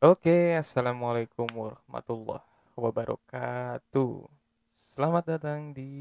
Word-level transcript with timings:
Oke, 0.00 0.56
assalamualaikum 0.56 1.44
warahmatullahi 1.52 2.40
wabarakatuh. 2.72 4.24
Selamat 4.96 5.36
datang 5.36 5.76
di 5.76 5.92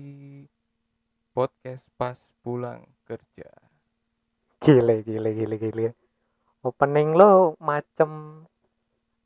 podcast 1.35 1.83
pas 1.99 2.15
pulang 2.39 2.79
kerja. 3.03 3.51
Gile, 4.63 5.03
gile, 5.03 5.35
gile, 5.35 5.55
gile. 5.59 5.87
Opening 6.63 7.11
lo 7.11 7.59
macem 7.59 8.39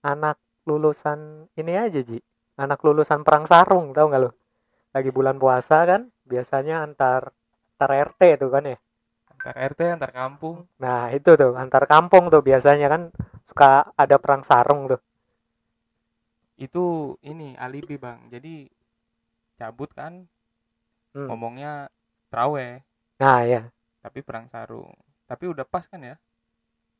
anak 0.01 0.41
lulusan 0.65 1.45
ini 1.53 1.77
aja, 1.77 2.01
Ji. 2.01 2.17
Anak 2.57 2.81
lulusan 2.81 3.21
perang 3.21 3.45
sarung, 3.45 3.93
tau 3.93 4.09
nggak 4.09 4.21
lo? 4.25 4.33
Lagi 4.89 5.13
bulan 5.13 5.37
puasa 5.37 5.85
kan, 5.85 6.09
biasanya 6.25 6.81
antar 6.81 7.29
antar 7.77 8.09
RT 8.09 8.41
tuh 8.41 8.49
kan 8.49 8.65
ya. 8.65 8.81
Antar 9.37 9.53
RT, 9.53 10.01
antar 10.01 10.09
kampung. 10.09 10.65
Nah, 10.81 11.13
itu 11.13 11.37
tuh 11.37 11.53
antar 11.61 11.85
kampung 11.85 12.33
tuh 12.33 12.41
biasanya 12.41 12.89
kan 12.89 13.13
suka 13.53 13.93
ada 14.03 14.17
perang 14.23 14.41
sarung 14.49 14.81
tuh. 14.91 14.99
Itu 16.65 16.85
ini 17.31 17.49
alibi, 17.65 17.95
Bang. 18.03 18.19
Jadi 18.33 18.55
cabut 19.59 19.89
kan 19.99 20.13
Hmm. 21.15 21.29
ngomongnya 21.29 21.73
traweh, 22.31 22.73
Nah, 23.19 23.43
ya. 23.45 23.71
tapi 24.03 24.19
perang 24.27 24.45
sarung. 24.53 24.93
Tapi 25.29 25.43
udah 25.49 25.65
pas 25.65 25.85
kan 25.89 26.01
ya? 26.03 26.15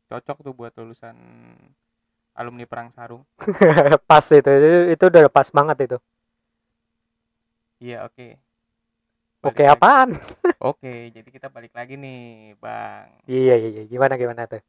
Cocok 0.09 0.38
tuh 0.45 0.53
buat 0.59 0.73
lulusan 0.80 1.17
alumni 2.38 2.66
perang 2.70 2.89
sarung. 2.94 3.25
pas 4.09 4.25
itu, 4.31 4.49
itu, 4.49 4.70
itu 4.94 5.03
udah 5.11 5.23
pas 5.31 5.47
banget 5.58 5.77
itu. 5.89 5.97
Iya, 7.80 8.03
oke. 8.05 8.39
Oke, 9.44 9.63
Balik 9.63 9.66
lagi. 9.70 9.75
apaan? 9.75 10.09
Oke, 10.63 10.94
jadi 11.16 11.30
kita 11.35 11.47
balik 11.55 11.73
lagi 11.80 11.94
nih, 12.03 12.20
Bang. 12.63 13.09
Iya, 13.31 13.52
iya, 13.59 13.67
iya. 13.73 13.81
Gimana, 13.91 14.13
gimana 14.22 14.41
tuh? 14.52 14.61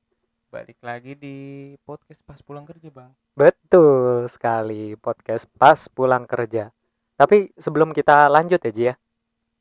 Balik 0.55 0.79
lagi 0.87 1.19
di 1.19 1.37
podcast 1.83 2.23
pas 2.23 2.39
pulang 2.39 2.63
kerja, 2.63 2.87
Bang. 2.87 3.11
Betul 3.35 4.31
sekali 4.31 4.95
podcast 4.95 5.51
pas 5.59 5.91
pulang 5.91 6.31
kerja. 6.31 6.71
Tapi 7.19 7.51
sebelum 7.59 7.91
kita 7.91 8.31
lanjut 8.31 8.63
ya 8.63 8.71
Ji 8.71 8.85
ya, 8.87 8.95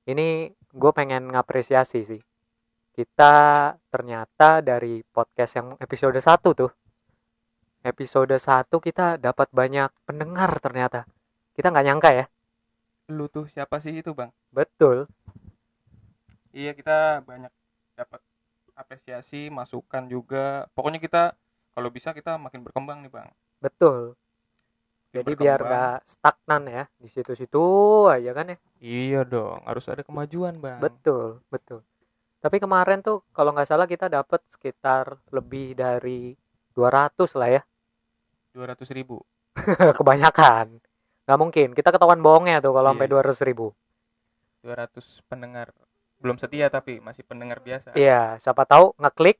ini 0.05 0.53
gue 0.53 0.91
pengen 0.93 1.33
ngapresiasi 1.33 2.05
sih. 2.05 2.21
Kita 2.93 3.33
ternyata 3.89 4.61
dari 4.61 5.01
podcast 5.01 5.57
yang 5.57 5.73
episode 5.81 6.21
1 6.21 6.61
tuh, 6.61 6.69
episode 7.81 8.37
1 8.37 8.69
kita 8.77 9.17
dapat 9.17 9.49
banyak 9.49 9.89
pendengar 10.05 10.61
ternyata. 10.61 11.09
Kita 11.57 11.73
nggak 11.73 11.85
nyangka 11.89 12.09
ya. 12.13 12.25
Lu 13.09 13.25
tuh 13.33 13.49
siapa 13.49 13.81
sih 13.81 13.97
itu, 13.97 14.13
Bang? 14.13 14.29
Betul. 14.53 15.09
Iya, 16.53 16.77
kita 16.77 17.25
banyak 17.25 17.49
dapat 17.97 18.21
apresiasi, 18.73 19.49
masukan 19.49 20.05
juga. 20.09 20.69
Pokoknya 20.73 20.99
kita 21.01 21.33
kalau 21.73 21.89
bisa 21.89 22.13
kita 22.13 22.37
makin 22.37 22.61
berkembang 22.61 23.01
nih, 23.01 23.11
Bang. 23.11 23.29
Betul. 23.61 24.13
Jadi 25.13 25.37
biar 25.37 25.61
berkembang. 25.61 25.69
nggak 25.69 25.97
stagnan 26.09 26.63
ya 26.65 26.83
di 26.97 27.05
situ-situ 27.09 27.63
aja 28.09 28.31
kan 28.33 28.53
ya. 28.53 28.57
Iya 28.81 29.21
dong, 29.23 29.61
harus 29.65 29.85
ada 29.85 30.01
kemajuan, 30.01 30.57
Bang. 30.57 30.81
Betul, 30.81 31.41
betul. 31.53 31.85
Tapi 32.41 32.57
kemarin 32.59 32.99
tuh 32.99 33.21
kalau 33.31 33.53
nggak 33.53 33.69
salah 33.69 33.85
kita 33.87 34.09
dapat 34.09 34.41
sekitar 34.51 35.15
lebih 35.31 35.77
dari 35.77 36.33
200 36.75 37.37
lah 37.37 37.49
ya. 37.49 37.61
200 38.57 38.89
ribu. 38.91 39.21
Kebanyakan. 40.01 40.81
Nggak 41.23 41.39
mungkin. 41.39 41.67
Kita 41.77 41.93
ketahuan 41.93 42.19
bohongnya 42.19 42.59
tuh 42.59 42.73
kalau 42.75 42.91
sampai 42.91 43.07
Iya. 43.07 43.13
200 43.21 43.39
ribu. 43.47 43.71
200 44.65 45.23
pendengar. 45.29 45.71
Belum 46.23 46.39
setia 46.39 46.71
tapi 46.71 47.03
masih 47.03 47.27
pendengar 47.27 47.59
biasa. 47.59 47.91
Iya, 47.99 48.39
siapa 48.39 48.63
tahu 48.63 48.95
ngeklik 48.95 49.37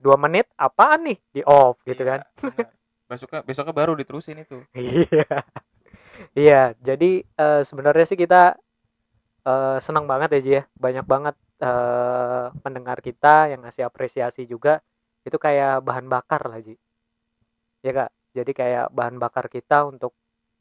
2 0.00 0.16
menit 0.16 0.48
apaan 0.56 1.04
nih 1.04 1.18
di 1.36 1.40
off 1.44 1.76
gitu 1.84 2.00
Iya, 2.00 2.10
kan. 2.16 2.20
Besoknya 3.04 3.40
besoknya 3.44 3.74
baru 3.76 3.92
diterusin 3.94 4.40
itu. 4.40 4.58
Iya. 4.74 5.44
Iya, 6.34 6.62
jadi 6.80 7.10
eh, 7.26 7.62
sebenarnya 7.68 8.06
sih 8.08 8.18
kita 8.18 8.56
eh, 9.46 9.78
senang 9.84 10.06
banget 10.08 10.28
ya 10.34 10.40
Ji 10.40 10.52
ya. 10.58 10.62
Banyak 10.78 11.06
banget 11.06 11.36
eh, 11.60 12.46
pendengar 12.64 12.98
kita 13.04 13.52
yang 13.52 13.60
ngasih 13.64 13.84
apresiasi 13.84 14.48
juga. 14.48 14.80
Itu 15.28 15.36
kayak 15.36 15.84
bahan 15.84 16.06
bakar 16.08 16.42
lah 16.48 16.60
Ji. 16.64 16.74
Ya 17.84 17.92
Kak. 17.94 18.10
Jadi 18.34 18.50
kayak 18.50 18.86
bahan 18.90 19.16
bakar 19.22 19.46
kita 19.46 19.86
untuk 19.86 20.10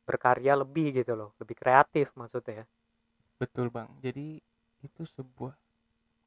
berkarya 0.06 0.53
lebih 0.62 1.02
gitu 1.02 1.16
loh, 1.16 1.31
lebih 1.41 1.56
kreatif 1.57 2.12
maksudnya. 2.13 2.68
Betul, 3.41 3.72
Bang. 3.73 3.90
Jadi 4.03 4.38
itu 4.84 5.02
sebuah 5.10 5.56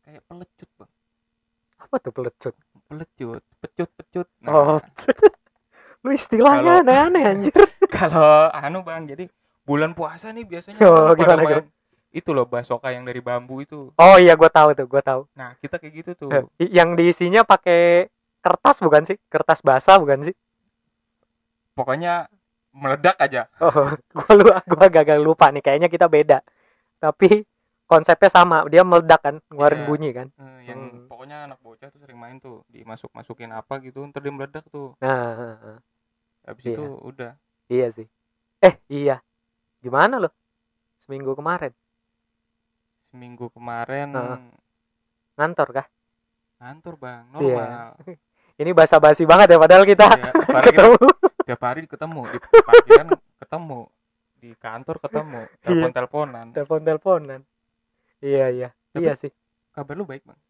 kayak 0.03 0.23
pelecut, 0.25 0.71
Bang. 0.75 0.91
Apa 1.77 1.97
tuh 2.01 2.11
pelecut? 2.11 2.55
Pelecut, 2.89 3.43
pecut-pecut. 3.61 4.29
Oh, 4.45 4.81
lu 6.03 6.11
istilahnya 6.11 6.81
Kalau- 6.81 6.83
aneh-aneh 6.83 7.23
anjir. 7.27 7.53
kalau 7.97 8.49
anu 8.51 8.83
bang 8.83 9.07
jadi 9.07 9.25
bulan 9.63 9.93
puasa 9.93 10.31
nih 10.31 10.43
biasanya 10.43 10.79
Oh, 10.83 11.15
gimana, 11.15 11.43
main 11.43 11.67
itu 12.11 12.31
loh 12.33 12.47
basoka 12.47 12.89
yang 12.89 13.05
dari 13.05 13.21
bambu 13.21 13.61
itu 13.61 13.93
Oh 13.95 14.17
iya, 14.17 14.33
gua 14.35 14.49
tahu 14.49 14.73
tuh, 14.73 14.87
gua 14.89 15.03
tahu. 15.03 15.29
nah 15.35 15.53
kita 15.59 15.77
kayak 15.77 15.95
gitu 16.01 16.11
tuh 16.17 16.29
I- 16.57 16.73
Yang 16.73 16.91
diisinya 16.97 17.43
pakai 17.43 18.09
kertas 18.41 18.81
bukan 18.81 19.05
sih? 19.05 19.19
Kertas 19.27 19.61
basah 19.61 19.99
bukan 19.99 20.25
sih? 20.25 20.35
pokoknya 21.75 22.25
meledak 22.73 23.17
aja 23.19 23.53
Oh, 23.61 23.93
gua 24.17 24.31
lu 24.33 24.45
gua 24.49 24.87
gagal 24.89 25.19
lupa 25.21 25.49
nih. 25.51 25.61
Kayaknya 25.61 25.89
kita 25.89 26.07
beda. 26.07 26.39
Tapi 26.97 27.45
konsepnya 27.87 28.29
sama. 28.29 28.67
Dia 28.67 28.83
meledak 28.83 29.21
kan, 29.21 29.37
ngeluarin 29.49 29.81
Iya. 29.81 29.87
bunyi 29.87 30.11
kan. 30.13 30.29
Eh, 30.35 30.61
yang 30.67 30.81
Hmm. 30.85 31.07
pokoknya 31.07 31.47
anak 31.47 31.59
bocah 31.61 31.87
tuh 31.87 31.99
sering 31.99 32.15
main 32.15 32.37
tuh 32.37 32.67
dimasuk 32.67 33.09
masukin 33.11 33.51
apa 33.51 33.79
gitu 33.81 34.03
ntar 34.05 34.21
dia 34.21 34.31
meledak 34.31 34.67
tuh 34.67 34.93
Nah, 34.99 35.09
heeh, 35.33 35.57
heeh. 35.57 35.79
habis 36.45 36.65
Iya. 36.65 36.75
itu 36.75 36.85
udah 37.01 37.31
iya 37.69 37.87
sih. 37.89 38.07
Eh, 38.61 38.75
iya. 38.89 39.23
Gimana 39.79 40.19
lo? 40.19 40.31
Seminggu 40.99 41.33
kemarin 41.33 41.71
seminggu 43.01 43.49
kemarin 43.49 44.11
Heeh. 44.11 44.39
ngantor 45.37 45.69
kah? 45.73 45.87
ngantor 46.59 46.95
bang 46.97 47.25
Iya. 47.37 47.55
normal 47.55 47.91
Ini 48.57 48.73
basa-basi 48.73 49.23
banget 49.23 49.53
ya 49.53 49.59
padahal 49.59 49.85
kita 49.85 50.09
tiap 50.09 50.33
hari 50.49 50.65
kita- 50.65 50.65
ketemu. 50.65 50.97
tiap 51.45 51.61
hari 51.63 51.81
ketemu 51.85 52.21
di 52.25 52.39
parkiran 52.59 53.07
ketemu 53.37 53.81
di 54.35 54.49
kantor 54.57 54.97
ketemu 54.99 55.41
Iya. 55.45 55.61
telepon 55.63 55.93
teleponan 55.93 56.47
Telepon-teleponan. 56.51 57.41
Iya, 58.21 58.47
iya. 58.51 58.69
Tapi- 58.93 59.05
Iya 59.05 59.15
sih. 59.15 59.33
kabar 59.73 59.93
lu 59.93 60.09
baik 60.09 60.25
bang 60.25 60.41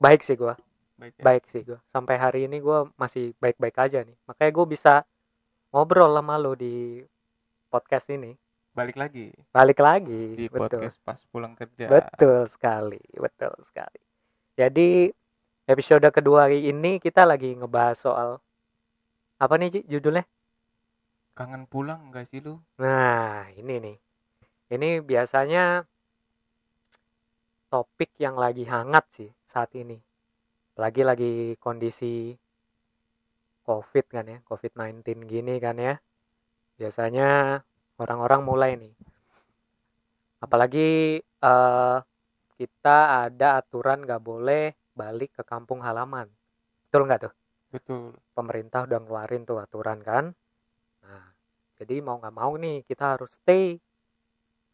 Baik 0.00 0.20
sih 0.24 0.36
gua. 0.36 0.56
baik 0.96 1.16
ya? 1.16 1.24
Baik 1.24 1.44
sih 1.48 1.62
gua. 1.64 1.78
Sampai 1.88 2.16
hari 2.16 2.44
ini 2.44 2.60
gua 2.60 2.88
masih 2.96 3.32
baik-baik 3.36 3.76
aja 3.76 4.04
nih. 4.04 4.16
Makanya 4.24 4.52
gua 4.52 4.66
bisa 4.66 4.94
ngobrol 5.70 6.12
sama 6.12 6.36
lo 6.36 6.52
di 6.54 7.00
podcast 7.68 8.08
ini. 8.10 8.36
balik 8.70 8.94
lagi 8.94 9.34
Balik 9.50 9.82
lagi. 9.82 10.38
di 10.38 10.46
Betul. 10.46 10.86
podcast 10.86 10.96
pas 11.02 11.18
pulang 11.26 11.58
kerja. 11.58 11.90
Betul 11.90 12.46
sekali, 12.46 13.02
betul 13.12 13.50
sekali. 13.66 13.98
Jadi 14.54 15.10
episode 15.66 16.06
kedua 16.14 16.46
hari 16.46 16.70
ini 16.70 17.02
kita 17.02 17.26
lagi 17.26 17.50
ngebahas 17.52 17.98
soal 17.98 18.30
apa 19.36 19.54
nih 19.58 19.68
Ci, 19.74 19.80
judulnya? 19.90 20.22
Kangen 21.34 21.66
pulang 21.66 22.08
enggak 22.08 22.30
sih 22.30 22.38
lu? 22.38 22.62
Nah, 22.78 23.50
ini 23.58 23.74
nih. 23.80 23.96
Ini 24.70 25.02
biasanya 25.02 25.82
topik 27.70 28.18
yang 28.18 28.34
lagi 28.34 28.66
hangat 28.66 29.06
sih 29.14 29.30
saat 29.46 29.70
ini. 29.78 29.96
Lagi 30.74 31.06
lagi 31.06 31.54
kondisi 31.56 32.34
COVID 33.62 34.06
kan 34.10 34.26
ya, 34.26 34.38
COVID-19 34.42 35.30
gini 35.30 35.54
kan 35.62 35.78
ya. 35.78 35.94
Biasanya 36.74 37.62
orang-orang 38.02 38.40
mulai 38.42 38.70
nih. 38.74 38.94
Apalagi 40.42 41.22
eh, 41.22 41.98
kita 42.58 42.98
ada 43.30 43.62
aturan 43.62 44.02
nggak 44.02 44.20
boleh 44.20 44.74
balik 44.98 45.38
ke 45.38 45.42
kampung 45.46 45.80
halaman. 45.86 46.26
Betul 46.90 47.06
nggak 47.06 47.30
tuh? 47.30 47.34
Betul. 47.70 48.18
pemerintah 48.34 48.82
udah 48.82 48.98
ngeluarin 48.98 49.46
tuh 49.46 49.62
aturan 49.62 50.02
kan. 50.02 50.34
Nah, 51.06 51.24
jadi 51.78 52.02
mau 52.02 52.18
nggak 52.18 52.34
mau 52.34 52.50
nih 52.58 52.82
kita 52.82 53.14
harus 53.14 53.38
stay 53.38 53.78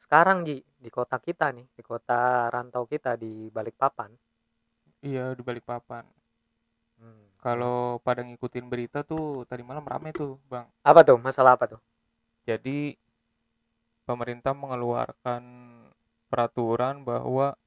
sekarang 0.00 0.48
Ji 0.48 0.64
di 0.86 0.90
kota 0.94 1.18
kita 1.18 1.50
nih, 1.50 1.66
di 1.74 1.82
kota 1.82 2.46
rantau 2.46 2.86
kita 2.86 3.18
di 3.18 3.50
Balikpapan. 3.50 4.14
Iya 5.02 5.34
di 5.34 5.42
balik 5.42 5.66
papan. 5.66 6.06
Hmm. 7.02 7.26
Kalau 7.42 7.98
pada 8.00 8.22
ngikutin 8.22 8.70
berita 8.70 9.02
tuh 9.02 9.42
tadi 9.50 9.66
malam 9.66 9.82
rame 9.82 10.14
tuh, 10.14 10.38
Bang. 10.46 10.66
Apa 10.86 11.02
tuh? 11.02 11.18
Masalah 11.18 11.58
apa 11.58 11.76
tuh? 11.76 11.80
Jadi 12.46 12.94
pemerintah 14.06 14.54
mengeluarkan 14.54 15.42
peraturan 16.30 17.02
bahwa 17.02 17.58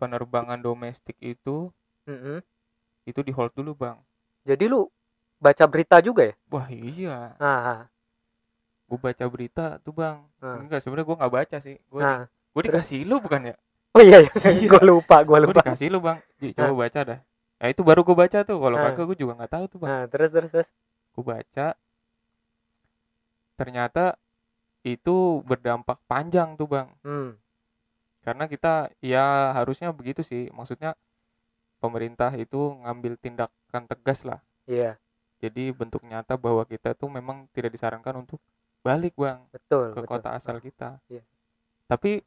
penerbangan 0.00 0.60
domestik 0.60 1.16
itu 1.20 1.68
Mm-mm. 2.08 2.40
itu 3.04 3.20
di 3.20 3.32
hold 3.36 3.52
dulu, 3.52 3.76
Bang. 3.76 4.00
Jadi 4.48 4.64
lu 4.68 4.88
baca 5.40 5.64
berita 5.68 6.00
juga 6.00 6.32
ya? 6.32 6.34
Wah, 6.48 6.68
iya. 6.72 7.36
Nah, 7.36 7.84
Gue 8.86 8.98
baca 9.00 9.24
berita 9.28 9.80
tuh, 9.80 9.94
Bang. 9.96 10.28
Ah. 10.40 10.60
Enggak, 10.60 10.82
sebenarnya 10.84 11.06
gue 11.08 11.16
nggak 11.20 11.34
baca 11.34 11.56
sih. 11.62 11.76
Gue 11.88 12.00
nah. 12.04 12.28
Gue 12.56 12.62
dikasih 12.64 13.04
lu 13.04 13.20
bukan 13.20 13.52
ya? 13.52 13.54
Oh 13.92 14.00
iya, 14.00 14.24
iya. 14.24 14.32
Iya. 14.32 14.64
gue 14.64 14.82
lupa, 14.82 15.20
gue 15.20 15.28
Gue 15.28 15.52
lupa. 15.52 15.60
dikasih 15.60 15.92
lu, 15.92 16.00
Bang. 16.00 16.24
Ji, 16.40 16.56
coba 16.56 16.72
baca 16.88 17.00
dah. 17.04 17.20
Nah, 17.60 17.68
itu 17.68 17.80
baru 17.84 18.00
gue 18.00 18.16
baca 18.16 18.38
tuh. 18.44 18.56
Kalau 18.56 18.76
Ah. 18.76 18.84
kagak 18.88 19.04
gue 19.12 19.16
juga 19.20 19.32
nggak 19.36 19.52
tahu 19.52 19.64
tuh, 19.68 19.78
Bang. 19.84 19.88
Nah, 19.92 20.04
terus 20.08 20.30
terus 20.32 20.48
terus. 20.48 20.68
gue 21.12 21.24
baca 21.24 21.66
ternyata 23.56 24.20
itu 24.84 25.40
berdampak 25.42 25.98
panjang 26.06 26.54
tuh 26.54 26.68
bang 26.68 26.88
hmm 27.02 27.30
karena 28.20 28.50
kita 28.50 28.90
ya 28.98 29.54
harusnya 29.54 29.94
begitu 29.94 30.20
sih 30.20 30.50
maksudnya 30.50 30.98
pemerintah 31.78 32.34
itu 32.34 32.74
ngambil 32.82 33.14
tindakan 33.16 33.82
tegas 33.86 34.26
lah 34.26 34.42
iya 34.66 34.98
jadi 35.38 35.70
bentuk 35.70 36.02
nyata 36.02 36.34
bahwa 36.34 36.66
kita 36.66 36.92
tuh 36.92 37.06
memang 37.08 37.46
tidak 37.54 37.72
disarankan 37.72 38.26
untuk 38.26 38.42
balik 38.82 39.14
bang 39.14 39.40
betul 39.54 39.94
ke 39.94 40.02
betul 40.02 40.10
kota 40.10 40.28
asal 40.34 40.60
kita 40.60 40.98
Iya. 41.06 41.22
tapi 41.86 42.20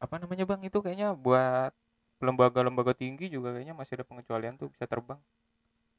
apa 0.00 0.14
namanya 0.16 0.44
bang 0.48 0.60
itu 0.68 0.78
kayaknya 0.84 1.08
buat 1.14 1.72
lembaga-lembaga 2.20 2.92
tinggi 2.96 3.28
juga 3.32 3.52
kayaknya 3.56 3.76
masih 3.76 4.00
ada 4.00 4.06
pengecualian 4.08 4.54
tuh 4.60 4.68
bisa 4.72 4.84
terbang 4.88 5.20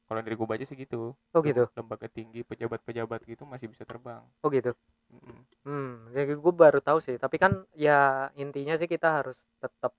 kalau 0.06 0.20
dari 0.20 0.36
gue 0.36 0.48
baca 0.48 0.64
sih 0.66 0.76
gitu 0.76 1.14
oh 1.16 1.40
gitu 1.42 1.64
lembaga 1.78 2.06
tinggi 2.10 2.42
pejabat-pejabat 2.44 3.20
gitu 3.26 3.42
masih 3.48 3.66
bisa 3.72 3.84
terbang 3.86 4.22
oh 4.44 4.50
gitu 4.50 4.72
Mm-mm. 5.12 5.38
Hmm, 5.68 6.08
jadi 6.16 6.32
gue 6.40 6.54
baru 6.56 6.80
tahu 6.80 6.98
sih. 7.04 7.20
Tapi 7.20 7.36
kan 7.36 7.68
ya 7.76 8.32
intinya 8.34 8.74
sih 8.80 8.88
kita 8.88 9.20
harus 9.20 9.44
tetap 9.60 9.92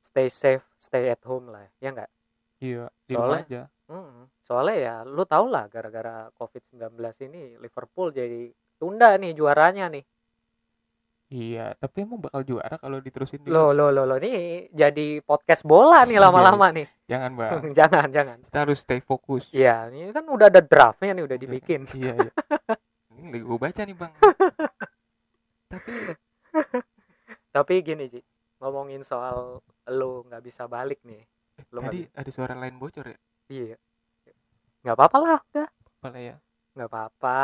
stay 0.00 0.26
safe, 0.32 0.64
stay 0.80 1.12
at 1.12 1.20
home 1.28 1.52
lah, 1.52 1.68
ya 1.84 1.92
nggak? 1.92 2.10
iya 2.64 2.88
di 3.04 3.14
Soalnya- 3.14 3.44
aja 3.44 3.62
Hmm, 3.92 4.24
soalnya 4.40 4.76
ya 4.80 4.94
lu 5.04 5.20
tau 5.28 5.44
lah 5.52 5.68
gara-gara 5.68 6.32
COVID-19 6.40 7.12
ini 7.28 7.60
Liverpool 7.60 8.08
jadi 8.08 8.48
tunda 8.80 9.20
nih 9.20 9.36
juaranya 9.36 9.92
nih. 9.92 10.00
Iya 11.32 11.72
tapi 11.74 12.04
emang 12.04 12.20
bakal 12.20 12.44
juara 12.44 12.76
kalau 12.76 13.00
diterusin 13.00 13.40
di 13.40 13.48
Lo 13.48 13.72
lo 13.72 13.88
lo 13.88 14.04
lo 14.04 14.16
nih 14.16 14.68
jadi 14.68 15.06
podcast 15.20 15.64
bola 15.64 16.04
nih 16.04 16.20
lama-lama 16.20 16.68
nih. 16.70 16.84
jangan 17.06 17.32
bang 17.32 17.50
jangan, 17.78 18.08
jangan. 18.08 18.38
kita 18.44 18.58
harus 18.60 18.78
stay 18.78 19.00
fokus 19.00 19.48
Iya, 19.48 19.88
ini 19.88 20.12
kan 20.12 20.24
udah 20.24 20.46
ada 20.46 20.60
draftnya 20.60 21.12
nih 21.12 21.24
udah 21.24 21.38
dibikin. 21.38 21.88
iya 21.92 22.12
iya 22.14 22.30
ini 23.16 23.40
gue 23.40 23.56
baca 23.56 23.80
nih 23.80 23.96
bang 23.96 24.12
tapi 25.66 25.92
Tapi 27.50 27.74
gini 27.80 28.08
sih, 28.08 28.24
ngomongin 28.58 29.00
soal 29.02 29.60
lo 29.86 30.10
nggak 30.24 30.40
bisa 30.40 30.64
balik 30.66 31.00
nih. 31.02 31.20
Lo 31.68 31.80
nggak 31.80 31.92
tadi 31.92 32.00
ada 32.14 32.30
suara 32.30 32.54
lain 32.54 32.76
bocor 32.76 33.04
ya 33.06 33.18
Iya. 33.48 33.76
Nggak 34.82 34.96
apa-apa 34.96 35.16
lah, 35.18 35.38
udah. 35.46 35.68
apa 35.68 36.06
lah 36.08 36.20
ya 36.22 36.36
Nggak 36.72 36.88
apa-apa. 36.88 37.38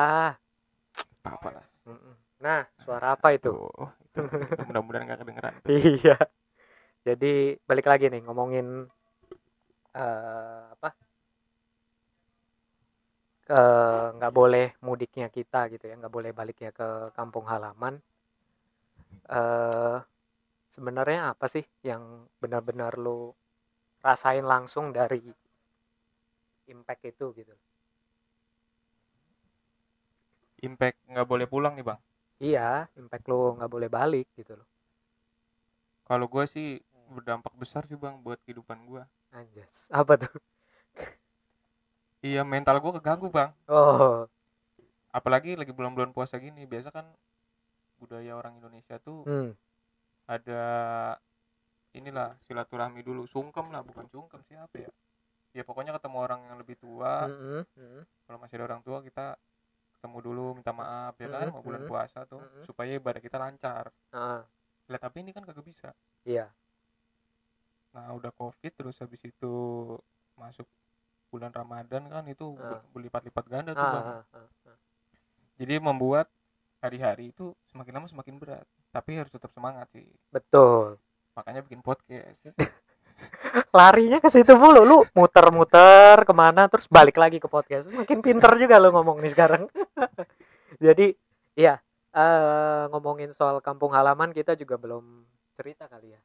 apa 1.18 1.28
apa 1.30 1.48
lah 1.52 1.66
Mm-mm. 1.84 2.14
Nah, 2.38 2.62
suara 2.86 3.06
apa 3.18 3.28
itu? 3.34 3.50
Itu, 4.14 4.22
itu 4.54 4.62
mudah-mudahan 4.68 5.10
gak 5.10 5.20
kedengeran. 5.22 5.54
Iya. 5.70 6.16
Jadi 7.06 7.56
balik 7.68 7.86
lagi 7.90 8.06
nih 8.12 8.22
ngomongin 8.26 8.66
eh 9.94 10.62
apa? 10.74 10.88
Eh, 13.58 14.06
nggak 14.16 14.32
boleh 14.38 14.66
mudiknya 14.86 15.26
kita 15.36 15.60
gitu 15.72 15.84
ya, 15.90 15.94
nggak 16.00 16.14
boleh 16.16 16.30
baliknya 16.38 16.70
ke 16.78 16.88
kampung 17.16 17.44
halaman. 17.52 17.94
eh 19.38 19.98
sebenarnya 20.74 21.20
apa 21.32 21.46
sih 21.54 21.64
yang 21.88 22.02
benar-benar 22.42 22.92
lo 23.04 23.18
rasain 24.06 24.46
langsung 24.52 24.86
dari 24.98 25.20
impact 26.72 27.02
itu 27.10 27.26
gitu? 27.38 27.54
impact 30.66 30.98
nggak 31.10 31.28
boleh 31.30 31.46
pulang 31.52 31.74
nih 31.76 31.84
bang 31.88 31.98
Iya, 32.46 32.86
impact 33.00 33.26
lo 33.30 33.38
nggak 33.56 33.70
boleh 33.74 33.88
balik 33.96 34.26
gitu 34.38 34.52
loh. 34.58 34.66
kalau 36.08 36.26
gue 36.32 36.44
sih 36.54 36.68
berdampak 37.14 37.52
besar 37.60 37.82
sih 37.88 37.96
bang 38.02 38.16
buat 38.24 38.38
kehidupan 38.44 38.78
gue 38.90 39.02
Anjas. 39.32 39.88
Apa 39.92 40.14
tuh? 40.22 40.34
iya 42.28 42.42
mental 42.52 42.76
gue 42.82 42.92
keganggu 42.98 43.28
bang 43.36 43.50
Oh, 43.68 44.28
apalagi 45.12 45.56
lagi 45.56 45.72
bulan-bulan 45.72 46.12
puasa 46.16 46.36
gini 46.40 46.64
biasa 46.68 46.88
kan 46.92 47.06
budaya 47.98 48.32
orang 48.38 48.60
Indonesia 48.60 48.96
tuh 49.02 49.24
hmm. 49.26 49.52
ada 50.28 50.62
inilah 51.96 52.36
silaturahmi 52.46 53.00
dulu 53.02 53.24
sungkem 53.26 53.72
lah 53.72 53.82
bukan 53.82 54.06
sungkem 54.12 54.40
siapa 54.48 54.76
ya 54.86 54.90
ya 55.56 55.62
pokoknya 55.64 55.96
ketemu 55.96 56.18
orang 56.20 56.40
yang 56.46 56.56
lebih 56.60 56.76
tua 56.78 57.26
Mm-mm, 57.26 57.64
mm-mm. 57.76 58.02
kalau 58.28 58.38
masih 58.38 58.54
ada 58.60 58.66
orang 58.70 58.82
tua 58.84 58.98
kita 59.02 59.34
ketemu 59.98 60.18
dulu 60.22 60.46
minta 60.54 60.70
maaf 60.70 61.12
ya 61.14 61.26
kan 61.26 61.50
mau 61.50 61.60
bulan 61.60 61.82
puasa 61.84 62.22
tuh 62.22 62.38
supaya 62.62 62.94
ibadah 62.94 63.18
kita 63.18 63.34
lancar. 63.34 63.90
Ah, 64.08 64.46
lah 64.86 64.98
tapi 64.98 65.20
ini 65.20 65.30
kan 65.30 65.42
kagak 65.42 65.62
bisa. 65.62 65.90
Iya. 66.22 66.46
nah 67.88 68.12
udah 68.12 68.30
covid 68.30 68.70
terus 68.70 68.94
habis 68.96 69.18
itu 69.20 69.54
masuk 70.34 70.68
bulan 71.28 71.50
ramadan 71.50 72.06
kan 72.06 72.22
itu 72.24 72.54
ber- 72.54 72.84
berlipat-lipat 72.92 73.44
ganda 73.44 73.72
tuh 73.72 73.80
Ah, 73.82 74.22
bang. 74.22 74.78
jadi 75.56 75.74
membuat 75.78 76.30
hari-hari 76.78 77.32
itu 77.32 77.50
semakin 77.66 77.92
lama 77.92 78.06
semakin 78.06 78.38
berat. 78.38 78.62
Tapi 78.88 79.18
harus 79.18 79.28
tetap 79.28 79.50
semangat 79.50 79.90
sih. 79.90 80.06
Betul. 80.30 80.96
makanya 81.32 81.62
bikin 81.62 81.78
podcast 81.80 82.50
Larinya 83.70 84.18
ke 84.18 84.28
situ 84.28 84.52
mulu 84.54 84.82
lu 84.82 84.98
muter-muter 85.12 86.22
ke 86.22 86.32
mana 86.32 86.66
terus 86.66 86.88
balik 86.88 87.16
lagi 87.16 87.38
ke 87.38 87.46
podcast. 87.46 87.88
Makin 87.88 88.20
pinter 88.20 88.52
juga 88.56 88.76
lu 88.76 88.90
ngomong 88.90 89.20
nih 89.20 89.32
sekarang. 89.32 89.66
Jadi 90.84 91.12
iya 91.54 91.78
eh 92.10 92.82
ngomongin 92.88 93.30
soal 93.30 93.60
kampung 93.60 93.92
halaman 93.92 94.32
kita 94.32 94.54
juga 94.54 94.76
belum 94.76 95.24
cerita 95.54 95.86
kali 95.86 96.14
ya. 96.14 96.20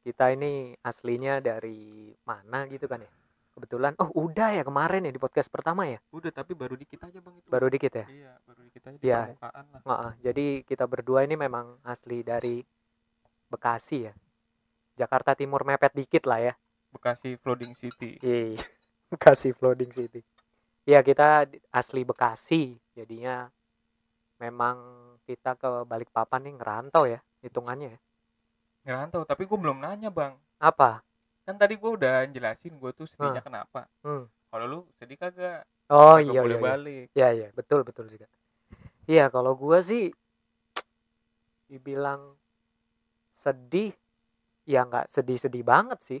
Kita 0.00 0.30
ini 0.30 0.76
aslinya 0.80 1.40
dari 1.40 2.12
mana 2.22 2.68
gitu 2.68 2.84
kan 2.84 3.00
ya? 3.00 3.10
Kebetulan 3.54 3.94
oh 3.96 4.10
udah 4.18 4.50
ya 4.50 4.62
kemarin 4.62 5.06
ya 5.06 5.12
di 5.14 5.18
podcast 5.18 5.46
pertama 5.46 5.86
ya. 5.86 6.02
udah 6.10 6.28
tapi 6.28 6.52
baru 6.52 6.74
dikit 6.74 6.98
aja 7.02 7.22
bang 7.22 7.34
itu 7.38 7.46
Baru 7.46 7.70
dikit 7.70 7.92
ya. 7.94 8.06
iya 8.10 8.32
baru 8.42 8.60
dikit 8.62 8.82
aja 8.84 8.96
di 8.98 9.06
Iya. 9.06 9.20
permukaan 9.30 9.64
lah 9.70 9.80
Heeh, 9.86 10.10
jadi 10.26 10.46
kita 10.66 10.84
berdua 10.90 11.22
ini 11.22 11.38
memang 11.38 11.78
asli 11.86 12.20
dari 12.20 12.66
Bekasi 13.46 13.98
ya. 14.02 14.12
Jakarta 14.94 15.34
Timur 15.34 15.62
mepet 15.62 15.94
dikit 15.94 16.26
lah 16.26 16.42
ya. 16.42 16.54
Bekasi 16.94 17.34
Flooding 17.42 17.74
City 17.74 18.16
Iya, 18.22 18.54
Bekasi 19.12 19.50
Flooding 19.50 19.90
City. 19.90 20.20
Iya, 20.86 21.00
kita 21.02 21.48
asli 21.72 22.06
Bekasi. 22.06 22.76
Jadinya 22.94 23.50
memang 24.38 24.76
kita 25.26 25.56
ke 25.58 25.86
Balikpapan 25.88 26.40
nih 26.46 26.54
ngerantau 26.60 27.04
ya, 27.08 27.20
hitungannya 27.42 27.96
ya. 27.96 28.00
ngerantau 28.84 29.24
tapi 29.24 29.48
gue 29.48 29.56
belum 29.56 29.80
nanya 29.80 30.12
bang 30.12 30.36
Apa? 30.60 31.00
kan 31.44 31.56
tadi 31.56 31.76
gue 31.80 31.88
udah 31.88 32.28
jelasin 32.28 32.76
gue 32.76 32.90
tuh 32.92 33.08
sedihnya 33.08 33.40
kenapa 33.40 33.88
Hmm. 34.04 34.28
kalau 34.52 34.64
lu 34.68 34.80
sedih 35.00 35.16
kagak 35.16 35.64
Oh 35.88 36.16
Kagak 36.20 36.24
iya 36.32 36.40
boleh 36.44 36.56
iya. 36.56 36.60
Iya, 36.60 36.68
balik 36.72 37.06
iya, 37.16 37.28
iya, 37.32 37.48
betul 37.56 37.80
betul 37.84 38.08
juga. 38.08 38.26
Iya, 39.04 39.28
kalau 39.28 39.52
gua 39.52 39.84
sih 39.84 40.12
dibilang 41.68 42.36
sedih 43.36 43.92
ya 44.64 44.84
nggak 44.88 45.12
sedih-sedih 45.12 45.64
banget 45.64 46.00
sih. 46.00 46.20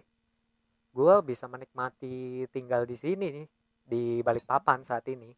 Gua 0.94 1.18
bisa 1.26 1.50
menikmati 1.50 2.46
tinggal 2.54 2.86
di 2.86 2.94
sini 2.94 3.26
nih 3.34 3.46
di 3.82 4.02
Balikpapan 4.22 4.86
saat 4.86 5.02
ini. 5.10 5.34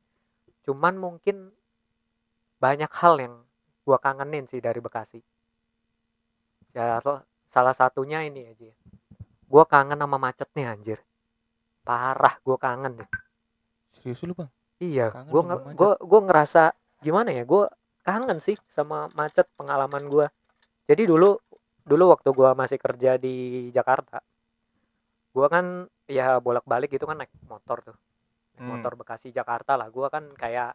Cuman 0.68 1.00
mungkin 1.00 1.48
banyak 2.60 2.92
hal 2.92 3.16
yang 3.16 3.34
gua 3.88 3.96
kangenin 3.96 4.44
sih 4.44 4.60
dari 4.60 4.84
Bekasi. 4.84 5.24
Ya, 6.76 7.00
salah 7.48 7.72
satunya 7.72 8.20
ini 8.20 8.52
aja. 8.52 8.68
Gua 9.48 9.64
kangen 9.64 9.96
sama 9.96 10.20
macetnya 10.20 10.76
anjir. 10.76 11.00
Parah 11.80 12.36
gua 12.44 12.60
kangen 12.60 13.00
deh. 13.00 13.10
serius 13.96 14.20
lu 14.28 14.36
bang 14.36 14.52
Iya, 14.76 15.08
gue 15.32 15.40
gua 15.72 15.96
gua 15.96 16.20
ngerasa 16.28 16.76
gimana 17.00 17.32
ya? 17.32 17.48
Gue 17.48 17.64
kangen 18.04 18.44
sih 18.44 18.60
sama 18.68 19.08
macet 19.16 19.48
pengalaman 19.56 20.04
gue. 20.04 20.28
Jadi 20.84 21.08
dulu 21.08 21.40
dulu 21.80 22.04
waktu 22.12 22.28
gue 22.28 22.50
masih 22.52 22.76
kerja 22.76 23.16
di 23.16 23.66
Jakarta, 23.72 24.20
gue 25.36 25.46
kan 25.52 25.66
ya 26.08 26.40
bolak-balik 26.40 26.88
gitu 26.96 27.04
kan 27.04 27.20
naik 27.20 27.32
motor 27.44 27.78
tuh, 27.84 27.96
naik 28.56 28.64
Hmm. 28.64 28.70
motor 28.72 28.92
Bekasi 28.96 29.28
Jakarta 29.36 29.76
lah. 29.76 29.88
Gue 29.92 30.08
kan 30.08 30.24
kayak 30.32 30.72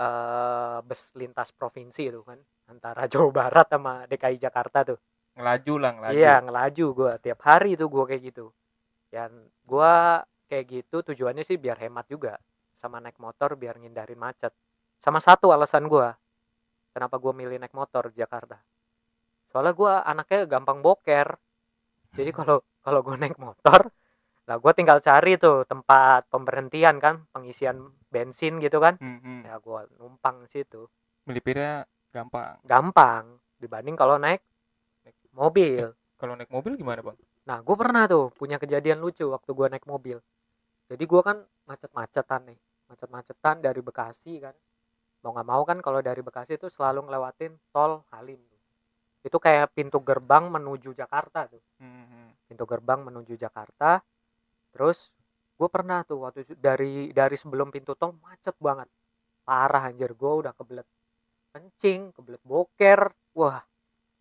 eh 0.00 0.78
bus 0.86 1.12
lintas 1.18 1.50
provinsi 1.52 2.08
tuh 2.14 2.24
kan 2.24 2.38
antara 2.70 3.04
Jawa 3.12 3.30
Barat 3.34 3.66
sama 3.68 4.06
DKI 4.06 4.38
Jakarta 4.40 4.86
tuh. 4.86 4.98
ngelaju 5.34 5.74
lah 5.82 5.90
ngelaju 5.96 6.14
Iya 6.16 6.34
ngelaju 6.44 6.86
gue 6.98 7.12
tiap 7.24 7.40
hari 7.48 7.74
tuh 7.74 7.88
gue 7.90 8.04
kayak 8.10 8.22
gitu. 8.30 8.46
Dan 9.10 9.30
gue 9.66 9.94
kayak 10.50 10.66
gitu 10.70 10.96
tujuannya 11.06 11.42
sih 11.46 11.58
biar 11.58 11.78
hemat 11.82 12.06
juga 12.10 12.38
sama 12.74 12.98
naik 13.02 13.18
motor 13.18 13.54
biar 13.58 13.78
ngindarin 13.78 14.18
macet. 14.18 14.54
Sama 15.02 15.18
satu 15.22 15.50
alasan 15.54 15.86
gue 15.90 16.08
kenapa 16.94 17.16
gue 17.18 17.32
milih 17.34 17.58
naik 17.58 17.74
motor 17.74 18.10
di 18.10 18.22
Jakarta. 18.22 18.58
Soalnya 19.50 19.74
gue 19.74 19.92
anaknya 20.06 20.40
gampang 20.46 20.78
boker. 20.80 21.28
Jadi 22.18 22.30
kalau 22.38 22.62
kalau 22.80 23.00
gue 23.04 23.16
naik 23.16 23.36
motor, 23.36 23.92
lah 24.48 24.56
gue 24.56 24.72
tinggal 24.74 24.98
cari 24.98 25.36
tuh 25.36 25.68
tempat 25.68 26.26
pemberhentian 26.32 26.96
kan, 26.98 27.24
pengisian 27.30 27.92
bensin 28.10 28.58
gitu 28.58 28.80
kan. 28.80 28.98
Hmm, 28.98 29.20
hmm. 29.20 29.40
Ya 29.46 29.56
gue 29.60 29.80
numpang 30.00 30.44
situ. 30.50 30.88
melipirnya 31.28 31.84
gampang 32.10 32.58
Gampang 32.64 33.38
dibanding 33.60 33.94
kalau 33.94 34.16
naik 34.16 34.42
mobil. 35.36 35.92
kalau 36.16 36.34
naik 36.34 36.50
mobil 36.50 36.74
gimana 36.74 37.04
bang 37.04 37.16
Nah, 37.48 37.58
gue 37.64 37.76
pernah 37.76 38.04
tuh 38.04 38.30
punya 38.34 38.60
kejadian 38.60 39.00
lucu 39.00 39.24
waktu 39.26 39.50
gue 39.50 39.66
naik 39.72 39.86
mobil. 39.88 40.20
Jadi 40.90 41.04
gue 41.06 41.22
kan 41.22 41.42
macet-macetan 41.66 42.50
nih, 42.50 42.58
macet-macetan 42.90 43.62
dari 43.62 43.80
Bekasi 43.80 44.42
kan, 44.42 44.54
mau 45.22 45.30
nggak 45.34 45.48
mau 45.48 45.62
kan 45.62 45.78
kalau 45.80 46.02
dari 46.02 46.20
Bekasi 46.20 46.58
itu 46.58 46.66
selalu 46.66 47.06
ngelewatin 47.06 47.54
tol 47.70 48.02
Halim 48.10 48.38
itu 49.20 49.36
kayak 49.36 49.76
pintu 49.76 50.00
gerbang 50.00 50.48
menuju 50.48 50.96
Jakarta 50.96 51.44
tuh. 51.44 51.60
Hmm, 51.80 52.32
pintu 52.48 52.64
gerbang 52.64 53.04
menuju 53.04 53.36
Jakarta. 53.36 54.00
Terus 54.72 55.12
gue 55.60 55.68
pernah 55.68 56.00
tuh 56.08 56.24
waktu 56.24 56.48
itu 56.48 56.54
dari 56.56 57.12
dari 57.12 57.36
sebelum 57.36 57.68
pintu 57.68 57.92
tol 57.92 58.16
macet 58.24 58.56
banget. 58.56 58.88
Parah 59.44 59.92
anjir. 59.92 60.16
Gue 60.16 60.40
udah 60.46 60.56
kebelet 60.56 60.88
kencing 61.52 62.16
kebelet 62.16 62.40
boker. 62.40 63.12
Wah 63.36 63.60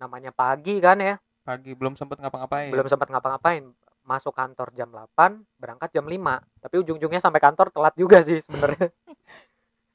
namanya 0.04 0.36
pagi 0.36 0.84
kan 0.84 1.00
ya. 1.00 1.16
Pagi 1.48 1.72
belum 1.72 1.96
sempet 1.96 2.20
ngapa-ngapain. 2.20 2.68
Belum 2.68 2.88
sempat 2.92 3.08
ngapa-ngapain. 3.08 3.72
Masuk 4.04 4.36
kantor 4.36 4.74
jam 4.76 4.90
8 4.92 5.44
berangkat 5.56 5.96
jam 5.96 6.06
5 6.08 6.18
tapi 6.60 6.76
ujung-ujungnya 6.82 7.22
sampai 7.24 7.40
kantor 7.40 7.72
telat 7.72 7.96
juga 7.96 8.20
sih 8.20 8.44
sebenarnya. 8.44 8.92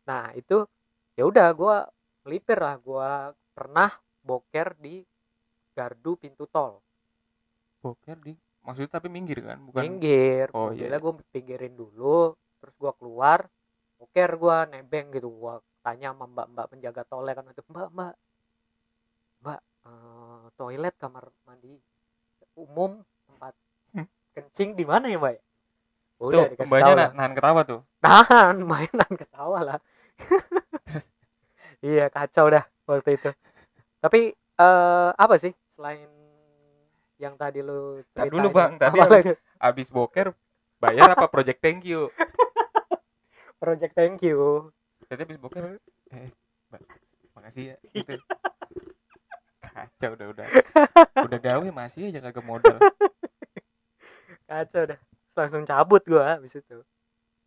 Nah 0.05 0.37
itu 0.37 0.69
ya 1.17 1.25
udah 1.25 1.49
gue 1.57 1.77
melipir 2.29 2.61
lah. 2.61 2.77
Gue 2.77 3.33
pernah 3.57 3.89
boker 4.25 4.69
di 4.81 5.05
gardu 5.77 6.17
pintu 6.17 6.49
tol. 6.49 6.81
Boker 7.85 8.17
di 8.25 8.33
maksudnya 8.65 8.91
tapi 8.97 9.09
minggir 9.13 9.45
kan? 9.45 9.61
Bukan 9.69 9.83
minggir. 9.85 10.49
Oh, 10.57 10.73
iya, 10.73 10.89
mobilnya 10.89 10.99
gue 11.05 11.13
pinggirin 11.31 11.75
dulu 11.77 12.33
terus 12.65 12.75
gue 12.81 12.93
keluar 12.97 13.45
boker 14.01 14.31
gue 14.41 14.57
nebeng 14.73 15.13
gitu. 15.13 15.29
Gue 15.29 15.55
tanya 15.85 16.17
sama 16.17 16.25
mbak 16.25 16.47
mbak 16.57 16.67
penjaga 16.73 17.03
tolnya 17.05 17.37
kan 17.37 17.45
itu 17.53 17.63
mbak 17.69 17.89
mbak. 17.93 18.15
Mbak 19.45 19.61
eh, 19.85 20.45
toilet 20.57 20.95
kamar 20.97 21.25
mandi 21.45 21.77
umum 22.57 23.05
tempat 23.29 23.55
Hmm. 23.95 24.09
kencing 24.35 24.75
di 24.75 24.83
mana 24.89 25.07
ya 25.07 25.19
mbak 25.21 25.35
ya? 25.39 25.43
tuh 26.25 26.41
udah 26.41 26.47
dikasih 26.51 26.71
mbaknya 26.73 26.95
tahu 26.95 27.17
nahan 27.19 27.33
ketawa 27.37 27.61
tuh. 27.69 27.81
Nahan 28.01 28.57
mainan 28.71 29.13
ketawa 29.13 29.59
lah. 29.61 29.79
Iya 31.85 32.09
kacau 32.09 32.49
dah 32.49 32.65
waktu 32.89 33.21
itu 33.21 33.29
tapi 34.05 34.37
eh 34.37 35.11
apa 35.17 35.35
sih 35.41 35.57
selain 35.73 36.05
yang 37.17 37.41
tadi 37.41 37.65
lu 37.65 38.05
Tar 38.13 38.29
ceritain? 38.29 38.33
Dulu, 38.37 38.49
Bang. 38.53 38.77
Tadi 38.77 38.99
lagi? 39.01 39.33
abis 39.57 39.89
boker 39.89 40.37
bayar 40.77 41.17
apa 41.17 41.25
project 41.33 41.65
thank 41.65 41.89
you? 41.89 42.13
Project 43.65 43.97
thank 43.97 44.21
you. 44.21 44.69
Tadi 45.09 45.25
abis 45.25 45.41
boker 45.41 45.81
eh 46.13 46.29
makasih 47.33 47.73
ya. 47.73 47.77
Gitu. 47.97 48.21
kacau 49.65 50.11
udah 50.21 50.27
udah. 50.37 50.47
Udah 51.25 51.39
gawe 51.41 51.67
masih 51.73 52.13
aja 52.13 52.21
kagak 52.21 52.45
modal. 52.45 52.77
Kacau 54.51 54.85
dah 54.93 55.01
langsung 55.33 55.65
cabut 55.65 56.05
gua 56.05 56.37
habis 56.37 56.61
itu. 56.61 56.85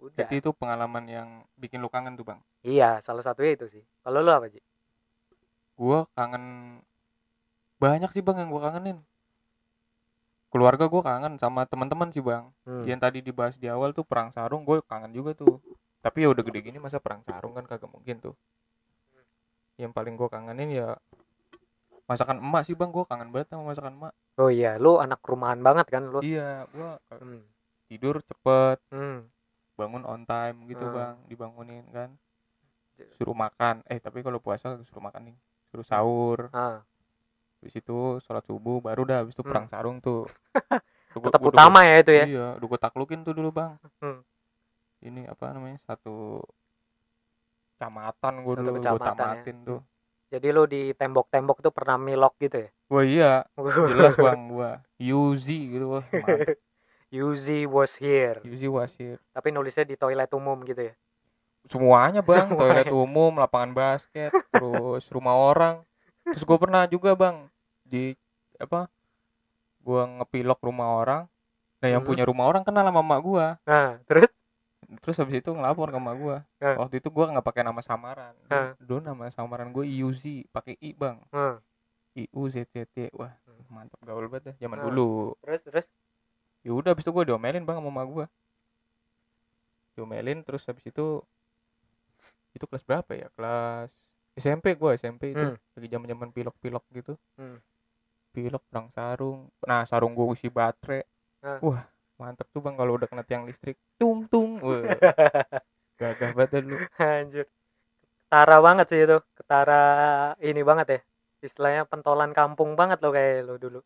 Udah. 0.01 0.25
Jadi 0.25 0.41
itu 0.41 0.49
pengalaman 0.57 1.05
yang 1.05 1.29
bikin 1.53 1.85
lu 1.85 1.87
kangen 1.93 2.17
tuh 2.17 2.25
bang? 2.25 2.41
Iya 2.65 2.97
salah 3.05 3.21
satunya 3.21 3.53
itu 3.53 3.69
sih. 3.69 3.83
Kalau 4.01 4.25
lu 4.25 4.33
apa 4.33 4.49
sih 4.49 4.59
gua 5.77 6.09
kangen 6.17 6.77
banyak 7.77 8.09
sih 8.09 8.25
bang 8.25 8.41
yang 8.41 8.49
gua 8.49 8.67
kangenin. 8.67 8.97
Keluarga 10.49 10.89
gua 10.89 11.03
kangen 11.05 11.37
sama 11.37 11.69
teman-teman 11.69 12.09
sih 12.09 12.23
bang. 12.25 12.49
Hmm. 12.65 12.83
yang 12.89 12.99
tadi 12.99 13.21
dibahas 13.21 13.55
di 13.55 13.69
awal 13.69 13.93
tuh 13.95 14.03
perang 14.03 14.33
sarung 14.35 14.65
gue 14.67 14.81
kangen 14.83 15.13
juga 15.13 15.31
tuh. 15.37 15.61
Tapi 16.03 16.25
ya 16.25 16.33
udah 16.33 16.43
gede 16.43 16.59
gini 16.65 16.77
masa 16.81 16.97
perang 16.99 17.21
sarung 17.23 17.53
kan 17.55 17.63
kagak 17.63 17.87
mungkin 17.87 18.19
tuh. 18.19 18.35
Yang 19.77 19.91
paling 19.93 20.13
gue 20.17 20.27
kangenin 20.27 20.69
ya 20.73 20.89
masakan 22.09 22.41
emak 22.41 22.65
sih 22.65 22.75
bang. 22.75 22.89
Gue 22.89 23.05
kangen 23.05 23.29
banget 23.29 23.53
sama 23.53 23.71
masakan 23.71 23.93
emak. 23.95 24.13
Oh 24.41 24.49
iya 24.49 24.75
lu 24.81 24.97
anak 24.97 25.21
rumahan 25.21 25.61
banget 25.61 25.87
kan 25.93 26.03
lu? 26.09 26.19
Iya 26.25 26.65
gue 26.73 26.91
hmm. 27.13 27.41
tidur 27.87 28.19
cepet 28.25 28.77
Hmm. 28.89 29.29
bangun 29.77 30.03
on 30.09 30.25
time 30.25 30.57
gitu 30.65 30.85
Hmm. 30.89 30.95
bang 30.95 31.15
dibangunin 31.29 31.85
kan. 31.93 32.09
Suruh 33.19 33.37
makan. 33.37 33.85
Eh 33.85 34.01
tapi 34.01 34.25
kalau 34.25 34.41
puasa 34.41 34.79
suruh 34.87 35.03
makan 35.03 35.31
nih 35.33 35.37
suruh 35.67 35.83
sahur. 35.83 36.39
Ah, 36.51 36.81
habis 37.57 37.73
itu 37.73 37.97
sholat 38.21 38.43
subuh 38.43 38.79
baru 38.79 39.03
dah 39.03 39.17
habis 39.21 39.33
itu 39.33 39.41
Hmm. 39.41 39.51
perang 39.51 39.67
sarung 39.67 39.97
tuh. 39.99 40.25
Tetap 41.17 41.41
gua- 41.41 41.49
utama 41.49 41.81
ya 41.81 41.95
itu 41.97 42.11
ya? 42.11 42.25
Iya 42.25 42.47
udah 42.55 42.67
gue 42.67 42.79
taklukin 42.79 43.21
tuh 43.21 43.33
dulu 43.33 43.49
bang. 43.51 43.75
Hmm. 43.99 44.21
ini 44.99 45.23
apa 45.23 45.53
namanya 45.53 45.77
satu 45.83 46.41
kecamatan 47.75 48.33
gue 48.41 48.53
Satu 48.55 48.65
dulu 48.65 48.77
gue 48.81 48.97
ya. 48.97 49.05
tamatin 49.05 49.57
tuh. 49.63 49.79
Jadi 50.27 50.47
lu 50.51 50.63
di 50.65 50.91
tembok-tembok 50.91 51.61
tuh 51.61 51.71
pernah 51.71 51.95
milok 51.95 52.35
gitu 52.37 52.67
ya? 52.67 52.69
Wah 52.89 53.03
iya. 53.03 53.31
Jelas 53.87 54.13
bang 54.25 54.41
gua. 54.47 54.81
Yuzi 54.97 55.71
gitu 55.71 55.97
wah. 55.97 56.05
Yuzi 57.07 57.63
was 57.63 57.95
here. 57.95 58.43
Yuzi 58.43 58.67
wasir 58.67 59.15
tapi 59.31 59.47
nulisnya 59.49 59.85
di 59.85 59.95
toilet 59.95 60.27
umum 60.33 60.59
gitu 60.61 60.91
ya 60.91 60.93
semuanya 61.67 62.21
bang 62.23 62.47
Semuanya. 62.47 62.83
toilet 62.83 62.87
umum 62.89 63.31
lapangan 63.35 63.71
basket 63.75 64.31
terus 64.55 65.03
rumah 65.11 65.35
orang 65.35 65.83
terus 66.31 66.43
gue 66.43 66.57
pernah 66.59 66.87
juga 66.87 67.11
bang 67.13 67.47
di 67.83 68.15
apa 68.57 68.87
gua 69.79 70.03
ngepilok 70.19 70.59
rumah 70.59 70.99
orang 70.99 71.23
nah 71.79 71.87
yang 71.87 72.03
Mhm. 72.03 72.09
punya 72.09 72.23
rumah 72.27 72.49
orang 72.49 72.63
kenal 72.65 72.83
sama 72.83 72.99
emak 72.99 73.19
gua 73.23 73.47
nah 73.63 73.95
terus 74.03 74.27
terus 74.99 75.15
habis 75.19 75.39
itu 75.39 75.51
ngelapor 75.53 75.91
ke 75.91 75.99
emak 75.99 76.15
gua 76.17 76.37
Eh. 76.59 76.75
waktu 76.75 76.99
itu 76.99 77.07
gua 77.07 77.31
nggak 77.31 77.45
pakai 77.45 77.63
nama 77.63 77.79
samaran 77.79 78.33
Eh. 78.49 78.75
dulu 78.81 78.99
nama 78.99 79.29
samaran 79.29 79.71
gue 79.71 79.85
Yuzi 79.87 80.43
pakai 80.51 80.75
i 80.81 80.91
bang 80.91 81.19
Hmm. 81.31 81.59
I 82.17 82.25
U 82.33 82.49
Z 82.49 82.65
Z 82.73 82.89
T 82.91 83.07
wah 83.15 83.31
Hmm. 83.45 83.63
mantap 83.69 83.99
gaul 84.03 84.25
banget 84.27 84.57
ya 84.57 84.67
zaman 84.67 84.81
Hmm. 84.81 84.85
dulu 84.91 85.37
terus 85.43 85.61
terus 85.63 85.85
ya 86.65 86.73
udah 86.73 86.91
habis 86.91 87.05
itu 87.05 87.13
gue 87.13 87.23
diomelin 87.29 87.63
bang 87.63 87.77
sama 87.79 87.87
emak 87.87 88.05
gue 88.09 88.25
diomelin 89.95 90.41
terus 90.45 90.65
habis 90.65 90.83
itu 90.85 91.21
itu 92.57 92.65
kelas 92.65 92.83
berapa 92.83 93.11
ya? 93.13 93.27
Kelas 93.37 93.89
SMP 94.37 94.77
gue 94.77 94.91
SMP 94.97 95.33
itu. 95.33 95.41
Hmm. 95.41 95.57
lagi 95.57 95.87
zaman 95.89 96.07
zaman 96.09 96.29
pilok 96.29 96.55
pilok 96.61 96.85
gitu. 96.93 97.13
Hmm. 97.37 97.57
pilok 98.33 98.61
perang 98.69 98.93
sarung. 98.93 99.49
Nah 99.65 99.81
sarung 99.89 100.13
gue 100.13 100.25
isi 100.37 100.49
baterai. 100.53 101.01
Ah. 101.41 101.61
wah 101.61 101.85
mantap 102.17 102.49
tuh 102.49 102.61
bang 102.65 102.73
kalau 102.77 102.97
udah 102.97 103.09
kena 103.09 103.25
tiang 103.25 103.49
listrik. 103.49 103.77
Tung 103.97 104.29
tung. 104.29 104.61
Wah. 104.61 104.85
Gagah 106.01 106.37
banget 106.37 106.61
dulu. 106.61 106.77
Anjir. 107.01 107.45
Ketara 108.29 108.57
banget 108.61 108.85
sih 108.93 108.99
itu. 109.01 109.17
Ketara 109.33 109.81
ini 110.37 110.61
banget 110.61 110.87
ya. 110.93 110.99
Istilahnya 111.41 111.89
pentolan 111.89 112.33
kampung 112.37 112.77
banget 112.77 113.01
lo 113.01 113.09
kayak 113.09 113.41
lo 113.41 113.55
dulu. 113.57 113.79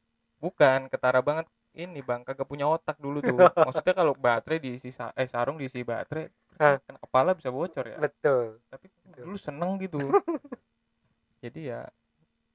Bukan 0.44 0.92
ketara 0.92 1.24
banget. 1.24 1.48
Ini 1.72 2.04
bang 2.04 2.28
kagak 2.28 2.44
punya 2.44 2.68
otak 2.68 3.00
dulu 3.00 3.24
tuh. 3.24 3.40
Maksudnya 3.72 3.96
kalau 3.96 4.12
baterai 4.12 4.60
diisi 4.60 4.92
eh 4.92 5.28
sarung 5.32 5.56
diisi 5.56 5.80
baterai 5.88 6.28
Kena 6.62 7.00
kepala 7.02 7.34
bisa 7.34 7.50
bocor 7.50 7.86
ya. 7.90 7.98
Betul. 7.98 8.62
Tapi 8.70 8.86
dulu 9.18 9.38
seneng 9.38 9.82
gitu. 9.82 9.98
Jadi 11.44 11.74
ya 11.74 11.90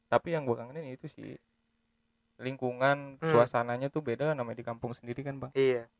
tapi 0.06 0.30
yang 0.38 0.46
gue 0.46 0.54
kangenin 0.54 0.94
itu 0.94 1.10
sih 1.10 1.34
lingkungan 2.38 3.18
Hmm. 3.18 3.26
suasananya 3.26 3.90
tuh 3.90 4.04
beda 4.06 4.30
namanya 4.38 4.62
di 4.62 4.66
kampung 4.66 4.94
sendiri 4.94 5.26
kan 5.26 5.34
bang. 5.42 5.50
Iya. 5.56 5.90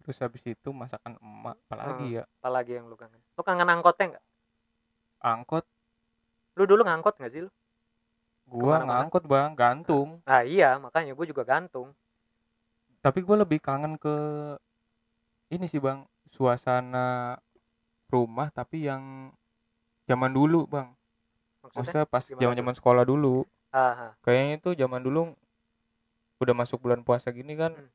Terus 0.00 0.16
habis 0.22 0.42
itu 0.46 0.68
masakan 0.70 1.18
emak 1.18 1.58
apalagi 1.66 2.22
ya. 2.22 2.24
apalagi 2.40 2.78
yang 2.78 2.86
lu 2.86 2.94
kangen. 2.94 3.18
Lu 3.34 3.42
kangen 3.42 3.68
angkotnya 3.68 4.16
nggak? 4.16 4.24
Angkot. 5.20 5.64
Lu 6.56 6.64
dulu 6.64 6.86
ngangkot 6.86 7.18
nggak 7.18 7.32
sih 7.32 7.42
lu? 7.44 7.50
Gua 8.46 8.82
ngangkot 8.86 9.26
bang. 9.26 9.50
Gantung. 9.58 10.22
Ah 10.22 10.46
iya 10.46 10.78
makanya 10.78 11.12
gue 11.18 11.26
juga 11.26 11.42
gantung. 11.42 11.90
Tapi 13.00 13.18
gue 13.24 13.36
lebih 13.36 13.58
kangen 13.58 13.96
ke 13.96 14.14
ini 15.50 15.66
sih 15.66 15.80
bang 15.82 16.04
suasana 16.40 17.36
rumah 18.08 18.48
tapi 18.48 18.88
yang 18.88 19.28
zaman 20.08 20.32
dulu 20.32 20.64
bang 20.64 20.88
maksudnya 21.60 21.76
maksudnya 21.84 22.04
pas 22.08 22.24
zaman 22.24 22.56
zaman 22.56 22.74
sekolah 22.80 23.04
dulu 23.04 23.44
ah, 23.76 24.08
ah. 24.08 24.12
kayaknya 24.24 24.54
itu 24.56 24.70
zaman 24.72 25.04
dulu 25.04 25.36
udah 26.40 26.54
masuk 26.56 26.80
bulan 26.80 27.04
puasa 27.04 27.28
gini 27.28 27.52
kan 27.60 27.76
Hmm. 27.76 27.92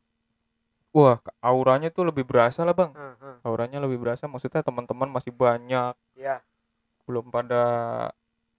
wah 0.94 1.18
auranya 1.42 1.90
tuh 1.90 2.06
lebih 2.06 2.22
berasa 2.24 2.62
lah 2.62 2.78
bang 2.78 2.94
ah, 2.94 3.18
ah. 3.18 3.38
auranya 3.42 3.82
lebih 3.82 3.98
berasa 3.98 4.30
maksudnya 4.30 4.62
teman-teman 4.62 5.10
masih 5.10 5.34
banyak 5.34 5.98
Iya. 6.14 6.46
belum 7.10 7.34
pada 7.34 7.64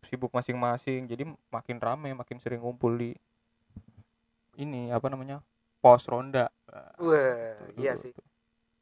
sibuk 0.02 0.34
masing-masing 0.34 1.06
jadi 1.06 1.22
makin 1.48 1.78
rame 1.78 2.10
makin 2.12 2.42
sering 2.42 2.60
ngumpul 2.60 2.90
di 2.98 3.14
ini 4.58 4.90
apa 4.90 5.06
namanya 5.08 5.40
pos 5.78 6.04
ronda 6.10 6.50
Wah, 6.98 7.54
iya 7.78 7.94
sih 7.94 8.10
tuh. 8.10 8.24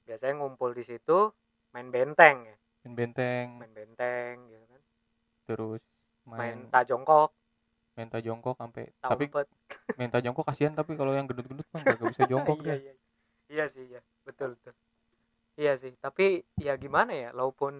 Biasanya 0.04 0.40
ngumpul 0.40 0.76
di 0.76 0.84
situ 0.84 1.32
main 1.74 1.88
benteng 1.90 2.46
ya. 2.46 2.56
Main 2.84 2.94
benteng. 2.94 3.46
Main 3.58 3.72
benteng 3.72 4.34
gitu 4.52 4.64
kan. 4.68 4.82
Terus 5.48 5.82
main 6.28 6.38
main 6.40 6.58
tajongkok. 6.70 7.32
Main 7.94 8.10
jongkok 8.10 8.58
sampai 8.58 8.90
tapi 9.00 9.24
main 9.98 10.10
jongkok 10.10 10.44
kasihan 10.46 10.74
tapi 10.74 10.98
kalau 10.98 11.14
yang 11.14 11.26
gendut-gendut 11.26 11.66
kan 11.72 11.82
gak 11.82 12.10
bisa 12.12 12.24
jongkok 12.32 12.60
iya, 12.62 12.74
dia. 12.76 12.76
iya. 12.76 12.94
iya. 13.50 13.64
Sih 13.66 13.84
iya. 13.88 14.00
Betul 14.22 14.54
betul. 14.60 14.74
Iya 15.56 15.72
sih. 15.80 15.92
Tapi 15.96 16.44
ya 16.60 16.76
gimana 16.76 17.10
ya 17.16 17.30
walaupun 17.32 17.74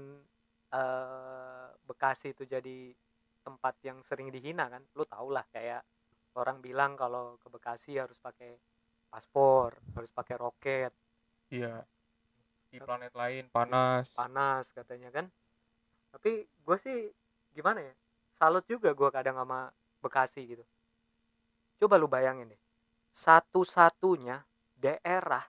eh, 0.73 1.66
Bekasi 1.85 2.33
itu 2.33 2.49
jadi 2.49 2.97
tempat 3.45 3.76
yang 3.85 4.00
sering 4.00 4.33
dihina 4.33 4.73
kan 4.73 4.83
lu 4.97 5.04
tau 5.04 5.28
lah. 5.28 5.45
Kayak 5.52 5.85
orang 6.35 6.64
bilang 6.64 6.97
kalau 6.97 7.37
ke 7.37 7.52
Bekasi 7.52 8.00
harus 8.00 8.16
pakai 8.16 8.57
paspor 9.12 9.76
harus 9.95 10.11
pakai 10.11 10.35
roket. 10.40 10.90
Iya 11.52 11.85
di 12.75 12.83
planet 12.83 13.14
lain 13.14 13.47
panas. 13.54 14.11
Panas 14.11 14.75
katanya 14.75 15.14
kan. 15.14 15.31
Tapi 16.11 16.43
gue 16.43 16.76
sih 16.83 17.07
gimana 17.54 17.87
ya 17.87 17.95
salut 18.35 18.66
juga 18.66 18.90
gue 18.90 19.11
kadang 19.14 19.38
sama 19.38 19.71
Bekasi 20.02 20.43
gitu. 20.43 20.64
Coba 21.78 21.95
lu 21.95 22.11
bayangin 22.11 22.50
deh 22.50 22.61
satu-satunya 23.14 24.43
daerah 24.75 25.47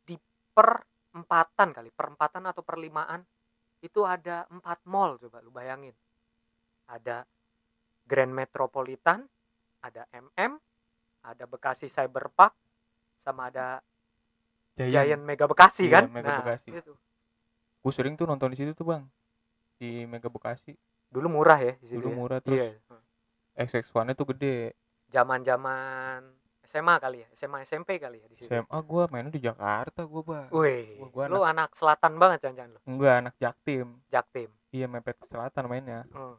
di 0.00 0.16
perempatan 0.56 1.76
kali 1.76 1.92
perempatan 1.92 2.48
atau 2.48 2.64
perlimaan 2.64 3.20
itu 3.84 4.08
ada 4.08 4.48
empat 4.48 4.88
mall 4.88 5.20
coba 5.20 5.44
lu 5.44 5.52
bayangin. 5.52 5.92
Ada 6.88 7.28
Grand 8.08 8.32
Metropolitan 8.32 9.20
ada 9.84 10.08
MM 10.16 10.56
ada 11.28 11.44
Bekasi 11.44 11.92
Cyber 11.92 12.32
Park 12.32 12.56
sama 13.20 13.52
ada 13.52 13.84
Giant 14.74 15.22
Mega 15.22 15.46
Bekasi 15.46 15.86
Iya, 15.86 16.02
kan? 16.02 16.04
Mega 16.10 16.42
Bekasi. 16.42 16.70
itu 16.74 16.92
gue 17.84 17.92
sering 17.92 18.16
tuh 18.16 18.24
nonton 18.24 18.48
di 18.48 18.56
situ 18.56 18.72
tuh 18.72 18.88
bang. 18.88 19.04
Di 19.76 20.08
Mega 20.08 20.32
Bekasi. 20.32 20.72
Dulu 21.12 21.28
murah 21.28 21.60
ya 21.60 21.74
di 21.78 21.86
situ 21.92 22.00
dulu 22.00 22.10
ya? 22.10 22.16
murah 22.16 22.38
terus 22.40 22.64
iya. 22.64 22.72
XX1 23.60 24.08
nya 24.08 24.14
tuh 24.16 24.26
gede. 24.32 24.72
Zaman-zaman 25.12 26.24
SMA 26.64 26.96
kali 26.96 27.20
ya 27.22 27.28
SMA 27.36 27.60
SMP 27.68 28.00
kali 28.00 28.24
ya 28.24 28.26
di 28.26 28.36
situ. 28.40 28.48
SMA 28.48 28.78
gue 28.80 29.02
mainnya 29.12 29.32
di 29.36 29.42
Jakarta 29.44 30.08
gue 30.08 30.22
bang. 30.24 30.48
Wih, 30.48 30.96
gua 31.12 31.28
lu 31.28 31.44
anak 31.44 31.76
selatan 31.76 32.16
banget 32.16 32.48
jangan-jangan 32.48 32.72
lu? 32.72 32.80
Enggak 32.88 33.14
anak 33.20 33.34
Jaktim 33.36 34.00
Jaktim 34.08 34.48
iya 34.74 34.90
mepet 34.90 35.14
ke 35.20 35.26
selatan 35.28 35.70
mainnya. 35.70 36.02
Hmm. 36.10 36.34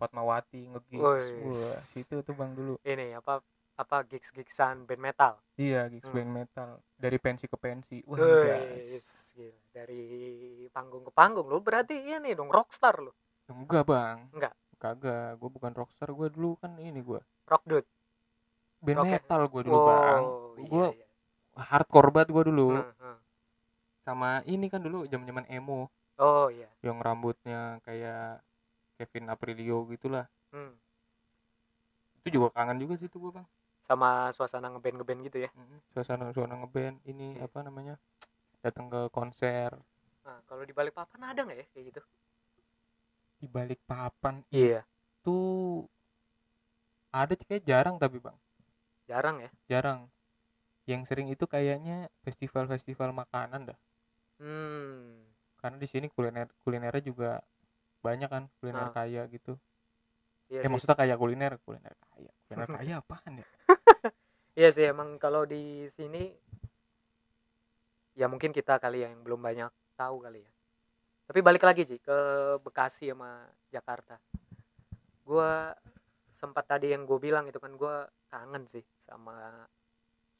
Fatmawati 0.00 0.72
ngegigs 0.72 1.04
Wih. 1.04 1.52
wah 1.52 1.78
situ 1.84 2.16
tuh 2.24 2.34
bang 2.34 2.56
dulu. 2.56 2.74
Ini 2.82 3.20
apa 3.20 3.44
apa 3.78 4.02
gigs 4.10 4.34
gigsan 4.34 4.82
band 4.90 4.98
metal? 4.98 5.38
Iya 5.54 5.86
gigs 5.86 6.10
Hmm. 6.10 6.16
band 6.18 6.32
metal. 6.34 6.70
Dari 6.98 7.18
pensi 7.22 7.46
ke 7.46 7.54
pensi. 7.54 8.02
Wah 8.10 8.18
gila. 8.18 8.58
dari 9.70 10.02
panggung 10.74 11.06
ke 11.06 11.12
panggung. 11.14 11.46
Lu 11.46 11.62
berarti 11.62 11.94
ini 11.94 12.34
dong 12.34 12.50
rockstar 12.50 12.98
lu? 12.98 13.14
Enggak 13.46 13.86
bang. 13.86 14.18
Enggak? 14.34 14.54
kagak. 14.82 15.38
Gue 15.38 15.50
bukan 15.54 15.72
rockstar. 15.78 16.10
Gue 16.10 16.26
dulu 16.26 16.58
kan 16.58 16.74
ini 16.82 16.98
gue 16.98 17.22
rock 17.46 17.62
dude? 17.64 17.86
Band 18.82 18.98
Rock 18.98 19.06
ya? 19.06 19.12
metal 19.14 19.40
gue 19.46 19.62
dulu 19.62 19.78
bang. 19.86 20.22
Iya, 20.58 20.66
gue 20.66 20.86
iya. 20.98 21.06
hardcore 21.54 22.10
banget 22.10 22.28
gue 22.34 22.44
dulu. 22.50 22.68
Hmm, 22.74 22.94
hmm. 22.98 23.18
sama 24.02 24.30
ini 24.48 24.66
kan 24.66 24.82
dulu 24.82 25.06
zaman 25.06 25.26
zaman 25.26 25.46
emo. 25.46 25.86
Oh 26.18 26.50
iya. 26.50 26.66
Yang 26.82 26.98
rambutnya 26.98 27.78
kayak 27.86 28.42
Kevin 28.98 29.30
Aprilio 29.30 29.86
gitulah. 29.86 30.26
Hmm. 30.50 30.74
itu 32.18 32.34
juga 32.34 32.50
kangen 32.50 32.82
juga 32.82 32.98
sih 32.98 33.08
tuh 33.08 33.24
gue 33.24 33.32
bang 33.40 33.46
sama 33.88 34.28
suasana 34.36 34.68
ngeband 34.68 35.00
ngeband 35.00 35.20
gitu 35.32 35.38
ya? 35.48 35.50
Suasana 35.96 36.28
suasana 36.30 36.60
ngeband 36.60 37.00
ini 37.08 37.40
Iya. 37.40 37.48
apa 37.48 37.64
namanya 37.64 37.94
datang 38.60 38.92
ke 38.92 39.08
konser. 39.08 39.72
Nah 40.28 40.44
kalau 40.44 40.62
di 40.62 40.76
balik 40.76 40.92
papan 40.92 41.32
ada 41.32 41.40
nggak 41.40 41.56
ya 41.56 41.66
kayak 41.72 41.84
gitu? 41.96 42.00
Di 43.40 43.46
balik 43.48 43.80
papan 43.88 44.44
iya. 44.52 44.84
itu 45.24 45.38
ada 47.08 47.32
sih, 47.32 47.46
kayak 47.48 47.64
jarang 47.64 47.96
tapi 47.96 48.20
bang. 48.20 48.36
Jarang 49.08 49.40
ya? 49.40 49.50
Jarang. 49.72 50.12
Yang 50.84 51.08
sering 51.08 51.32
itu 51.32 51.48
kayaknya 51.48 52.12
festival-festival 52.20 53.16
makanan 53.16 53.72
dah. 53.72 53.78
Hmm. 54.36 55.24
Karena 55.56 55.80
di 55.80 55.88
sini 55.88 56.12
kuliner 56.12 56.52
kulinernya 56.62 57.00
juga 57.00 57.40
banyak 58.04 58.28
kan 58.28 58.44
kuliner 58.60 58.92
Ah. 58.92 58.94
kaya 58.94 59.24
gitu. 59.32 59.56
Iya 60.52 60.60
eh 60.60 60.68
sih. 60.68 60.72
maksudnya 60.72 60.96
kaya 60.96 61.16
kuliner 61.16 61.56
kuliner 61.64 61.92
kaya 62.12 62.32
kuliner 62.48 62.68
kaya 62.80 62.94
apaan 63.04 63.44
ya 63.44 63.46
Iya 64.58 64.74
sih 64.74 64.90
emang 64.90 65.22
kalau 65.22 65.46
di 65.46 65.86
sini 65.94 66.34
ya 68.18 68.26
mungkin 68.26 68.50
kita 68.50 68.82
kali 68.82 69.06
ya 69.06 69.14
yang 69.14 69.22
belum 69.22 69.38
banyak 69.38 69.70
tahu 69.94 70.26
kali 70.26 70.42
ya. 70.42 70.50
Tapi 71.30 71.38
balik 71.46 71.62
lagi 71.62 71.86
sih 71.86 72.02
ke 72.02 72.18
Bekasi 72.66 73.14
sama 73.14 73.46
Jakarta. 73.70 74.18
Gua 75.22 75.70
sempat 76.34 76.66
tadi 76.66 76.90
yang 76.90 77.06
gue 77.06 77.22
bilang 77.22 77.46
itu 77.46 77.62
kan 77.62 77.70
gua 77.78 78.10
kangen 78.26 78.66
sih 78.66 78.82
sama 78.98 79.62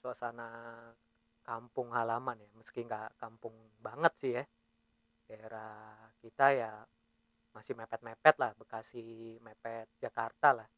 suasana 0.02 0.50
kampung 1.46 1.94
halaman 1.94 2.42
ya 2.42 2.50
meski 2.59 2.83
nggak 2.83 3.22
kampung 3.22 3.54
banget 3.78 4.12
sih 4.18 4.33
ya 4.35 4.44
daerah 5.30 5.94
kita 6.22 6.46
ya 6.54 6.72
masih 7.54 7.74
mepet-mepet 7.78 8.37
lah 8.38 8.52
Bekasi 8.54 9.38
mepet 9.42 9.90
Jakarta 9.98 10.62
lah 10.62 10.68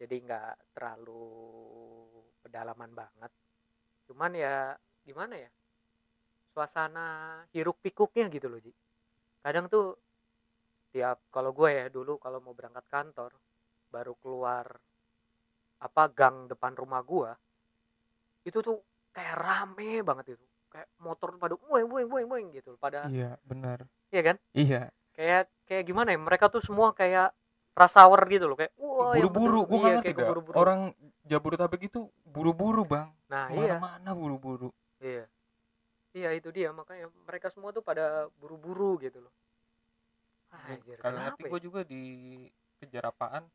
jadi 0.00 0.16
nggak 0.22 0.76
terlalu 0.76 1.24
pedalaman 2.42 2.92
banget. 2.92 3.32
Cuman 4.08 4.32
ya 4.36 4.76
gimana 5.02 5.34
ya? 5.38 5.50
Suasana 6.52 7.40
hiruk 7.56 7.80
pikuknya 7.80 8.28
gitu 8.28 8.46
loh 8.52 8.60
Ji. 8.60 8.72
Kadang 9.40 9.72
tuh 9.72 9.96
tiap 10.92 11.24
kalau 11.32 11.56
gue 11.56 11.70
ya 11.72 11.86
dulu 11.88 12.20
kalau 12.20 12.44
mau 12.44 12.52
berangkat 12.52 12.84
kantor 12.92 13.32
baru 13.88 14.12
keluar 14.20 14.66
apa 15.82 16.02
gang 16.14 16.46
depan 16.46 16.72
rumah 16.78 17.02
gua 17.02 17.34
itu 18.46 18.58
tuh 18.62 18.78
kayak 19.10 19.36
rame 19.38 20.00
banget 20.06 20.38
itu. 20.38 20.44
Kayak 20.72 20.88
motor 21.04 21.36
pada 21.36 21.54
bueng 21.58 21.84
bueng 21.84 22.08
bueng 22.08 22.26
bueng 22.30 22.46
gitu 22.54 22.78
pada 22.80 23.10
iya 23.12 23.36
benar. 23.44 23.84
Iya 24.08 24.22
kan? 24.32 24.36
Iya. 24.56 24.82
Kayak 25.12 25.52
kayak 25.68 25.84
gimana 25.84 26.16
ya 26.16 26.18
mereka 26.18 26.48
tuh 26.48 26.64
semua 26.64 26.96
kayak 26.96 27.34
rush 27.72 27.96
hour 27.96 28.20
gitu 28.28 28.44
loh 28.44 28.56
kayak 28.56 28.72
buru-buru. 28.76 29.60
gue 29.64 29.78
iya, 29.80 30.00
kayak 30.04 30.16
dah. 30.16 30.26
keburu-buru. 30.28 30.54
orang 30.56 30.80
Jabodetabek 31.24 31.82
itu 31.88 32.00
buru-buru 32.28 32.84
bang. 32.84 33.08
Nah 33.32 33.48
iya. 33.52 33.80
Mana 33.80 34.12
buru-buru. 34.12 34.68
Iya. 35.00 35.24
Iya 36.12 36.30
itu 36.36 36.52
dia. 36.52 36.68
Makanya 36.76 37.08
mereka 37.24 37.48
semua 37.48 37.72
tuh 37.72 37.80
pada 37.80 38.28
buru-buru 38.36 39.00
gitu 39.00 39.24
loh. 39.24 39.32
Ah, 40.52 40.76
Anjir, 40.76 41.00
kalau 41.00 41.16
ya? 41.16 41.32
gue 41.32 41.60
juga 41.64 41.80
di 41.80 42.02
kejar 42.76 43.08
apaan? 43.08 43.48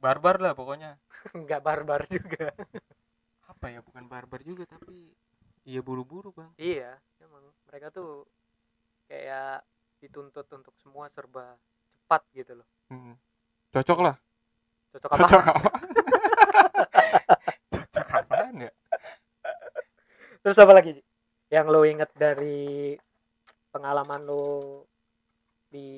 Barbar 0.00 0.40
lah 0.40 0.56
pokoknya. 0.56 0.96
Nggak 1.44 1.60
barbar 1.60 2.08
juga. 2.08 2.48
Apa 3.52 3.68
ya 3.68 3.84
bukan 3.84 4.08
barbar 4.08 4.40
juga 4.40 4.64
tapi 4.64 5.12
iya 5.68 5.84
buru-buru 5.84 6.32
bang. 6.32 6.52
Iya 6.56 6.96
emang. 7.20 7.44
Mereka 7.68 7.92
tuh 7.92 8.24
kayak 9.04 9.60
dituntut 10.00 10.48
untuk 10.48 10.72
semua 10.80 11.12
serba 11.12 11.60
cepat 12.04 12.24
gitu 12.36 12.60
loh 12.60 12.68
Hmm. 12.92 13.16
cocok 13.72 13.98
lah. 14.04 14.16
Cocok 14.94 15.10
apa? 15.10 15.18
Cocok 15.24 15.44
apa? 15.50 15.70
Cocok 17.74 18.08
apaan 18.14 18.54
ya? 18.68 18.72
Terus 20.44 20.60
apa 20.60 20.72
lagi 20.76 20.92
yang 21.50 21.66
lo 21.72 21.82
inget 21.82 22.12
dari 22.14 22.94
pengalaman 23.72 24.22
lo 24.22 24.86
di 25.66 25.90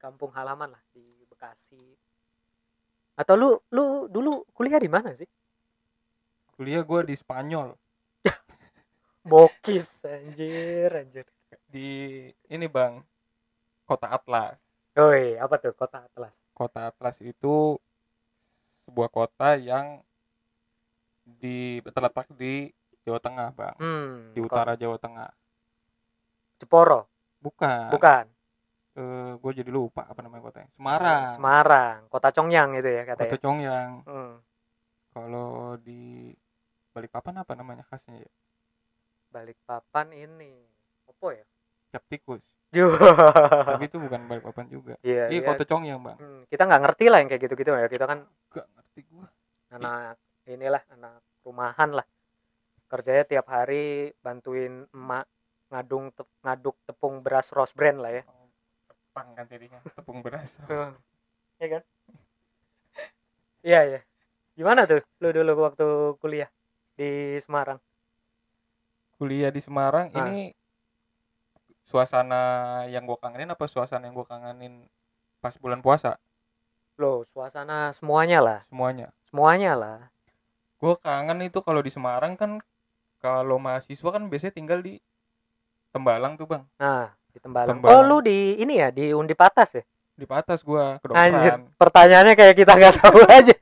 kampung 0.00 0.32
halaman 0.32 0.72
lah 0.72 0.82
di 0.94 1.04
Bekasi. 1.28 1.82
Atau 3.20 3.34
lu 3.36 3.50
lu 3.68 4.08
dulu 4.08 4.48
kuliah 4.56 4.80
di 4.80 4.88
mana 4.88 5.12
sih? 5.12 5.28
Kuliah 6.56 6.80
gue 6.80 7.00
di 7.04 7.14
Spanyol. 7.18 7.76
Bokis 9.28 10.00
anjir 10.08 10.88
anjir. 10.94 11.26
Di 11.68 12.30
ini 12.48 12.66
bang. 12.70 13.04
Kota 13.84 14.08
Atlas 14.08 14.63
Oi, 15.02 15.38
apa 15.44 15.56
tuh 15.62 15.72
kota 15.80 15.98
Atlas? 16.06 16.34
kota 16.58 16.80
Atlas 16.90 17.16
itu 17.30 17.54
sebuah 18.84 19.08
kota 19.12 19.48
yang 19.60 19.86
di 21.40 21.80
terletak 21.94 22.26
di 22.40 22.54
Jawa 23.04 23.20
Tengah 23.20 23.48
bang 23.58 23.76
Hmm, 23.78 24.34
di 24.34 24.40
utara 24.40 24.72
Jawa 24.80 24.96
Tengah 25.00 25.28
Jeporo, 26.58 27.06
bukan 27.42 27.92
bukan. 27.92 28.26
gue 29.42 29.52
jadi 29.60 29.70
lupa 29.70 30.02
apa 30.10 30.20
namanya 30.24 30.42
kotanya 30.50 30.70
Semarang 30.76 31.34
Semarang, 31.34 31.98
kota 32.12 32.28
Congyang 32.36 32.70
itu 32.78 32.88
ya 32.98 33.02
kota 33.18 33.34
katanya. 33.34 33.38
Congyang 33.42 33.92
Hmm, 34.06 34.32
kalau 35.14 35.78
di 35.86 36.00
Balikpapan 36.94 37.36
apa 37.42 37.52
namanya 37.60 37.84
khasnya 37.88 38.16
ya 38.24 38.30
Balikpapan 39.32 40.08
ini. 40.24 40.52
Apa 41.12 41.28
ya? 41.36 41.44
cap 41.92 42.04
tikus. 42.10 42.42
Tapi 42.74 43.84
itu 43.88 43.96
bukan 44.02 44.20
Balikpapan 44.26 44.66
juga 44.66 44.94
Iya, 45.00 45.30
ini 45.30 45.38
iya. 45.40 45.46
kota 45.46 45.64
Congyang 45.64 46.00
bang 46.02 46.16
Hmm, 46.18 46.40
kita 46.50 46.62
nggak 46.66 46.82
ngerti 46.82 47.04
lah 47.10 47.18
yang 47.22 47.28
kayak 47.30 47.42
gitu-gitu 47.46 47.70
ya. 47.70 47.86
Kita 47.86 48.04
kan 48.06 48.18
gak 48.50 48.66
ngerti 48.74 49.00
gue 49.06 49.26
anak 49.70 50.16
inilah 50.46 50.82
anak 50.90 51.14
rumahan 51.42 51.90
lah. 51.94 52.06
Kerjanya 52.86 53.24
tiap 53.24 53.46
hari 53.48 54.14
bantuin 54.22 54.86
emak 54.90 55.26
ngadung 55.72 56.14
tep- 56.14 56.30
ngaduk 56.42 56.76
tepung 56.86 57.18
beras 57.20 57.50
rose 57.50 57.74
brand 57.74 57.98
lah 57.98 58.12
ya. 58.14 58.22
tepang 58.86 59.28
kan 59.34 59.46
jadinya 59.46 59.78
tepung 59.94 60.18
beras 60.22 60.58
Iya 61.58 61.66
kan? 61.78 61.82
Iya, 63.64 63.80
iya. 63.88 64.00
Gimana 64.54 64.86
tuh 64.86 65.02
lu 65.22 65.28
dulu 65.34 65.52
waktu 65.66 65.86
kuliah 66.22 66.50
di 66.94 67.38
Semarang? 67.42 67.78
kuliah 69.14 69.50
di 69.50 69.62
Semarang 69.62 70.10
Ah. 70.10 70.26
ini 70.26 70.50
suasana 71.84 72.42
yang 72.88 73.04
gue 73.04 73.16
kangenin 73.16 73.52
apa 73.52 73.64
suasana 73.68 74.08
yang 74.08 74.16
gue 74.16 74.26
kangenin 74.26 74.84
pas 75.38 75.54
bulan 75.56 75.80
puasa 75.80 76.16
Loh, 76.94 77.26
suasana 77.26 77.90
semuanya 77.90 78.38
lah. 78.38 78.60
semuanya 78.70 79.10
Semuanya 79.26 79.72
lah. 79.74 79.98
gue 80.78 80.94
kangen 81.02 81.42
itu 81.42 81.58
kalau 81.58 81.82
di 81.82 81.90
Semarang 81.90 82.38
kan 82.38 82.62
kalau 83.18 83.58
mahasiswa 83.58 84.10
kan 84.10 84.22
biasanya 84.30 84.54
tinggal 84.54 84.78
di 84.78 85.00
Tembalang 85.90 86.34
tuh 86.34 86.46
bang 86.46 86.62
Nah, 86.76 87.10
di 87.30 87.38
Tembalang. 87.38 87.78
Tembalang. 87.82 87.98
Oh, 87.98 88.02
lu 88.06 88.16
di 88.20 88.58
ini 88.58 88.78
ya, 88.78 88.90
di 88.90 89.14
Undip 89.14 89.38
atas 89.40 89.78
ya? 89.78 89.84
di 90.14 90.22
atas 90.30 90.62
gua 90.62 91.02
Anjir, 91.10 91.58
kedokteran 91.58 91.60
pertanyaannya 91.74 92.34
kayak 92.38 92.54
kita 92.54 92.72
nggak 92.78 92.94
tahu 93.02 93.18
aja. 93.42 93.56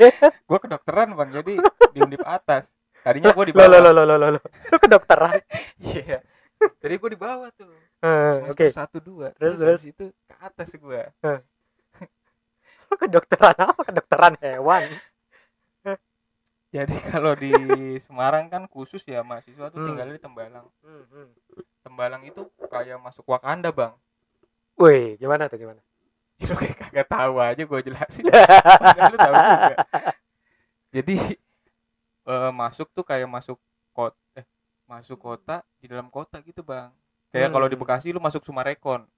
gua 0.45 0.59
kedokteran 0.61 1.09
bang 1.17 1.29
jadi 1.33 1.55
di 1.97 1.99
undip 2.05 2.21
atas 2.29 2.69
tadinya 3.01 3.33
gua 3.33 3.45
di 3.49 3.57
Lo 3.57 3.65
lo 3.65 3.81
bawah 3.81 3.81
lo 3.81 4.05
lo 4.05 4.15
lo 4.21 4.27
lo. 4.37 4.41
Lu 4.69 4.77
kedokteran. 4.77 5.41
iya 5.97 6.21
jadi 6.83 6.95
gua 7.01 7.11
di 7.11 7.21
bawah 7.21 7.51
tuh 7.55 7.73
Eh, 8.03 8.35
Oke. 8.51 8.67
semester 8.67 8.69
satu 8.75 8.99
dua 8.99 9.29
Terus, 9.39 9.55
terus, 9.59 9.81
terus? 9.81 9.83
itu 9.87 10.05
ke 10.27 10.35
atas 10.43 10.69
gua 10.79 11.03
Lu 12.91 12.95
kedokteran 13.01 13.57
apa? 13.57 13.81
Kedokteran 13.89 14.35
hewan. 14.43 14.85
jadi 16.73 16.97
kalau 17.13 17.37
di 17.37 17.53
Semarang 18.01 18.49
kan 18.49 18.65
khusus 18.65 19.05
ya 19.05 19.21
mahasiswa 19.21 19.69
tuh 19.69 19.77
Hmm. 19.77 19.87
tinggalnya 19.93 20.17
di 20.17 20.23
Tembalang 20.25 20.67
Hmm, 20.81 21.05
hmm. 21.13 21.29
Tembalang 21.85 22.23
itu 22.25 22.43
kayak 22.73 22.97
masuk 23.03 23.25
Wakanda 23.29 23.69
bang 23.75 23.93
Wih, 24.81 25.21
gimana 25.21 25.47
tuh 25.53 25.61
gimana? 25.61 25.81
lu 26.49 26.55
kayak 26.59 26.77
kagak 26.81 27.07
tahu 27.07 27.35
aja 27.39 27.63
gua 27.69 27.81
jelasin 27.85 28.25
lu 29.13 29.17
tahu 29.21 29.37
juga 29.37 29.75
jadi 30.93 31.15
eh, 32.27 32.51
masuk 32.55 32.89
tuh 32.97 33.05
kayak 33.07 33.29
masuk 33.31 33.59
kota 33.95 34.17
eh 34.17 34.22
masuk 34.93 35.17
kota 35.17 35.65
di 35.81 35.87
dalam 35.87 36.07
kota 36.07 36.37
gitu 36.41 36.61
bang 36.61 36.93
kayak 37.31 37.49
Hmm. 37.49 37.55
kalau 37.55 37.67
di 37.67 37.77
Bekasi 37.77 38.13
lu 38.13 38.21
masuk 38.21 38.45
Sumarekon 38.45 39.09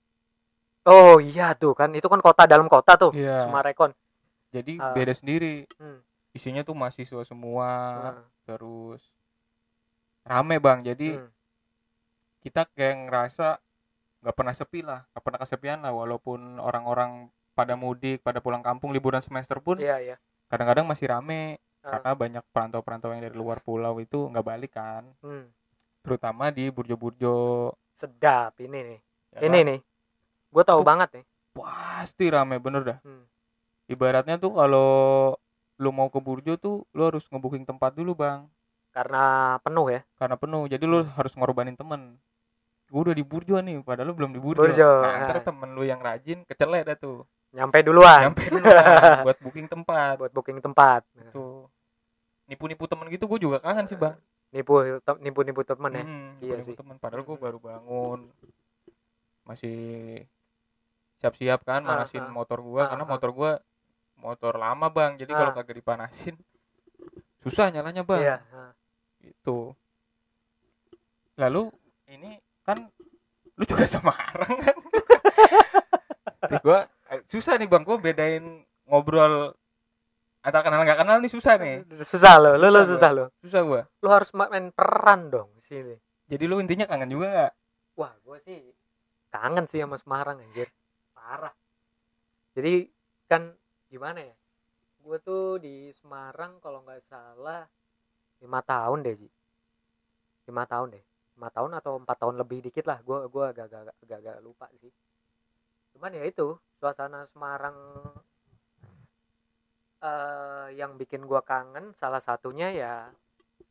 Oh 0.84 1.16
iya 1.16 1.56
tuh 1.56 1.72
kan 1.72 1.88
itu 1.90 2.04
kan 2.04 2.20
kota 2.20 2.44
dalam 2.44 2.68
kota 2.68 2.92
tuh. 2.94 3.10
Iya. 3.10 3.42
Sumarekon. 3.42 3.90
jadi 4.54 4.78
Ah. 4.78 4.94
beda 4.94 5.10
sendiri 5.10 5.66
Hmm. 5.74 5.98
isinya 6.30 6.62
tuh 6.62 6.72
mahasiswa 6.72 7.24
semua 7.24 7.70
Hmm. 8.14 8.22
terus 8.44 9.02
rame 10.22 10.56
bang 10.56 10.78
jadi 10.84 11.18
Hmm. 11.18 11.30
kita 12.40 12.68
kayak 12.70 13.08
ngerasa 13.08 13.58
nggak 14.22 14.36
pernah 14.36 14.54
sepi 14.54 14.80
lah 14.80 15.00
nggak 15.10 15.22
pernah 15.22 15.40
kesepian 15.40 15.78
lah 15.80 15.90
walaupun 15.90 16.56
orang-orang 16.58 17.26
pada 17.52 17.74
mudik 17.74 18.20
pada 18.20 18.38
pulang 18.38 18.60
kampung 18.60 18.90
liburan 18.90 19.20
semester 19.20 19.58
pun 19.58 19.76
Iya 19.76 19.98
iya. 20.00 20.16
kadang-kadang 20.46 20.86
masih 20.86 21.08
rame 21.08 21.58
Ah. 21.80 21.98
karena 21.98 22.10
banyak 22.14 22.44
perantau-perantau 22.48 23.10
yang 23.10 23.20
dari 23.20 23.34
luar 23.34 23.58
pulau 23.58 23.98
itu 23.98 24.28
nggak 24.28 24.46
balik 24.46 24.72
kan 24.72 25.04
Hmm. 25.18 25.50
Terutama 26.04 26.48
di 26.48 26.68
burjo-burjo 26.68 27.72
Sedap 27.90 28.54
ini 28.58 28.78
nih. 28.84 29.00
ya 29.32 29.38
ini 29.42 29.58
kan? 29.58 29.66
nih. 29.66 29.78
Gue 30.50 30.62
tahu 30.62 30.80
Tuh. 30.80 30.86
banget 30.86 31.08
nih. 31.12 31.24
pasti 31.54 32.24
rame 32.26 32.58
bener 32.58 32.82
dah 32.84 32.98
Hmm. 33.00 33.24
ibaratnya 33.86 34.36
tuh 34.36 34.50
kalau 34.52 34.90
lu 35.76 35.90
mau 35.90 36.06
ke 36.06 36.18
burjo 36.18 36.54
tuh 36.56 36.82
lu 36.90 37.02
harus 37.04 37.22
ngebooking 37.24 37.62
tempat 37.62 37.92
dulu 37.92 38.12
bang 38.12 38.46
Karena 38.90 39.22
penuh 39.58 39.86
ya. 39.88 40.00
karena 40.14 40.34
penuh 40.34 40.66
jadi 40.66 40.82
lu 40.82 41.06
harus 41.08 41.30
ngorbanin 41.32 41.74
temen 41.74 42.18
gue 42.84 43.00
udah 43.00 43.12
di 43.12 43.22
burjo 43.22 43.54
nih 43.56 43.80
padahal 43.80 44.06
lu 44.08 44.14
belum 44.14 44.30
di 44.30 44.38
burjo, 44.38 44.60
Burjo, 44.60 44.90
nah 45.00 45.14
ntar 45.24 45.42
temen 45.42 45.72
lu 45.72 45.82
yang 45.82 45.98
rajin 45.98 46.42
kecelek 46.44 46.84
dah 46.84 46.96
tuh 46.96 47.22
Nyampe 47.50 47.78
duluan 47.80 48.28
nyampe 48.28 48.44
dulu 48.44 48.66
kan, 48.66 49.22
buat 49.26 49.38
booking 49.38 49.66
tempat 49.68 50.14
buat 50.18 50.32
booking 50.32 50.58
tempat. 50.58 51.06
tuh 51.30 51.70
nipu-nipu 52.44 52.84
temen 52.84 53.06
gitu 53.08 53.24
gue 53.24 53.38
juga 53.40 53.58
kangen 53.58 53.86
sih 53.86 53.94
bang 53.94 54.18
Nipu 54.54 54.72
nipu 55.18 55.40
nipu 55.42 55.60
temen 55.66 55.90
ya. 55.92 56.04
Hmm, 56.06 56.30
Iya 56.38 56.56
sih. 56.62 56.78
temen 56.78 56.94
padahal 56.96 57.26
gue 57.26 57.36
baru 57.36 57.58
bangun 57.58 58.30
masih 59.44 59.76
siap-siap 61.20 61.60
kan 61.64 61.82
Ah, 61.82 62.00
manasin 62.00 62.24
ah. 62.24 62.32
motor 62.32 62.58
gua 62.60 62.86
Ah, 62.86 62.88
karena 62.94 63.04
ah. 63.04 63.10
motor 63.10 63.30
gua 63.30 63.50
motor 64.16 64.54
lama 64.56 64.88
bang 64.88 65.18
jadi 65.18 65.32
kalau 65.32 65.52
Ah. 65.52 65.56
kagak 65.58 65.76
dipanasin 65.76 66.36
susah 67.42 67.68
nyalanya 67.68 68.06
bang 68.06 68.22
Iya. 68.24 68.36
Gitu 69.20 69.76
lalu 71.34 71.68
ini 72.08 72.38
kan 72.62 72.88
lu 73.54 73.64
juga 73.66 73.84
Semarang 73.92 74.54
kan 74.60 74.76
Tapi 76.40 76.56
gua 76.60 76.88
eh, 77.08 77.20
susah 77.26 77.56
nih 77.56 77.68
bang 77.68 77.82
gua 77.82 77.96
bedain 77.96 78.64
ngobrol 78.84 79.52
antara 80.44 80.62
kenal 80.62 80.84
nggak 80.84 80.98
kenal 81.00 81.16
nih 81.24 81.32
susah 81.32 81.54
nih 81.56 81.76
Susah 82.04 82.36
lo, 82.36 82.60
lo, 82.60 82.68
lo 82.68 82.84
Susah 82.84 82.92
susah 82.92 83.10
lo. 83.16 83.24
susah 83.40 83.60
gua 83.64 83.82
Lo 84.04 84.08
harus 84.12 84.30
main 84.36 84.68
peran 84.70 85.32
dong 85.32 85.50
sini. 85.58 85.96
jadi 86.28 86.44
lu 86.44 86.60
intinya 86.60 86.84
kangen 86.84 87.08
juga 87.08 87.28
nggak 87.32 87.52
Wah, 87.94 88.10
gue 88.26 88.38
sih 88.42 88.60
kangen 89.30 89.66
sih 89.70 89.82
sama 89.82 89.94
Semarang 89.98 90.38
anjir. 90.38 90.66
Parah. 91.14 91.54
Jadi 92.54 92.90
kan 93.26 93.50
gimana 93.90 94.18
ya? 94.22 94.34
Gue 95.02 95.18
tuh 95.22 95.58
di 95.62 95.90
Semarang 95.94 96.58
kalau 96.58 96.82
nggak 96.82 97.02
salah 97.06 97.66
lima 98.42 98.60
tahun 98.66 99.02
deh, 99.06 99.14
Ji. 99.14 99.28
Lima 100.50 100.66
tahun 100.66 100.94
deh. 100.98 101.04
Lima 101.38 101.48
tahun 101.50 101.70
atau 101.78 101.98
empat 102.02 102.16
tahun 102.18 102.34
lebih 102.42 102.66
dikit 102.66 102.86
lah. 102.86 102.98
Gue 103.02 103.26
gua 103.30 103.50
agak, 103.54 103.70
agak, 103.70 103.94
agak, 104.02 104.18
agak 104.22 104.36
lupa 104.42 104.66
sih. 104.78 104.90
Cuman 105.94 106.14
ya 106.14 106.22
itu 106.26 106.58
suasana 106.78 107.26
Semarang 107.30 107.74
eh 110.04 110.66
yang 110.76 111.00
bikin 111.00 111.24
gua 111.24 111.40
kangen 111.40 111.96
salah 111.96 112.20
satunya 112.20 112.68
ya 112.70 112.94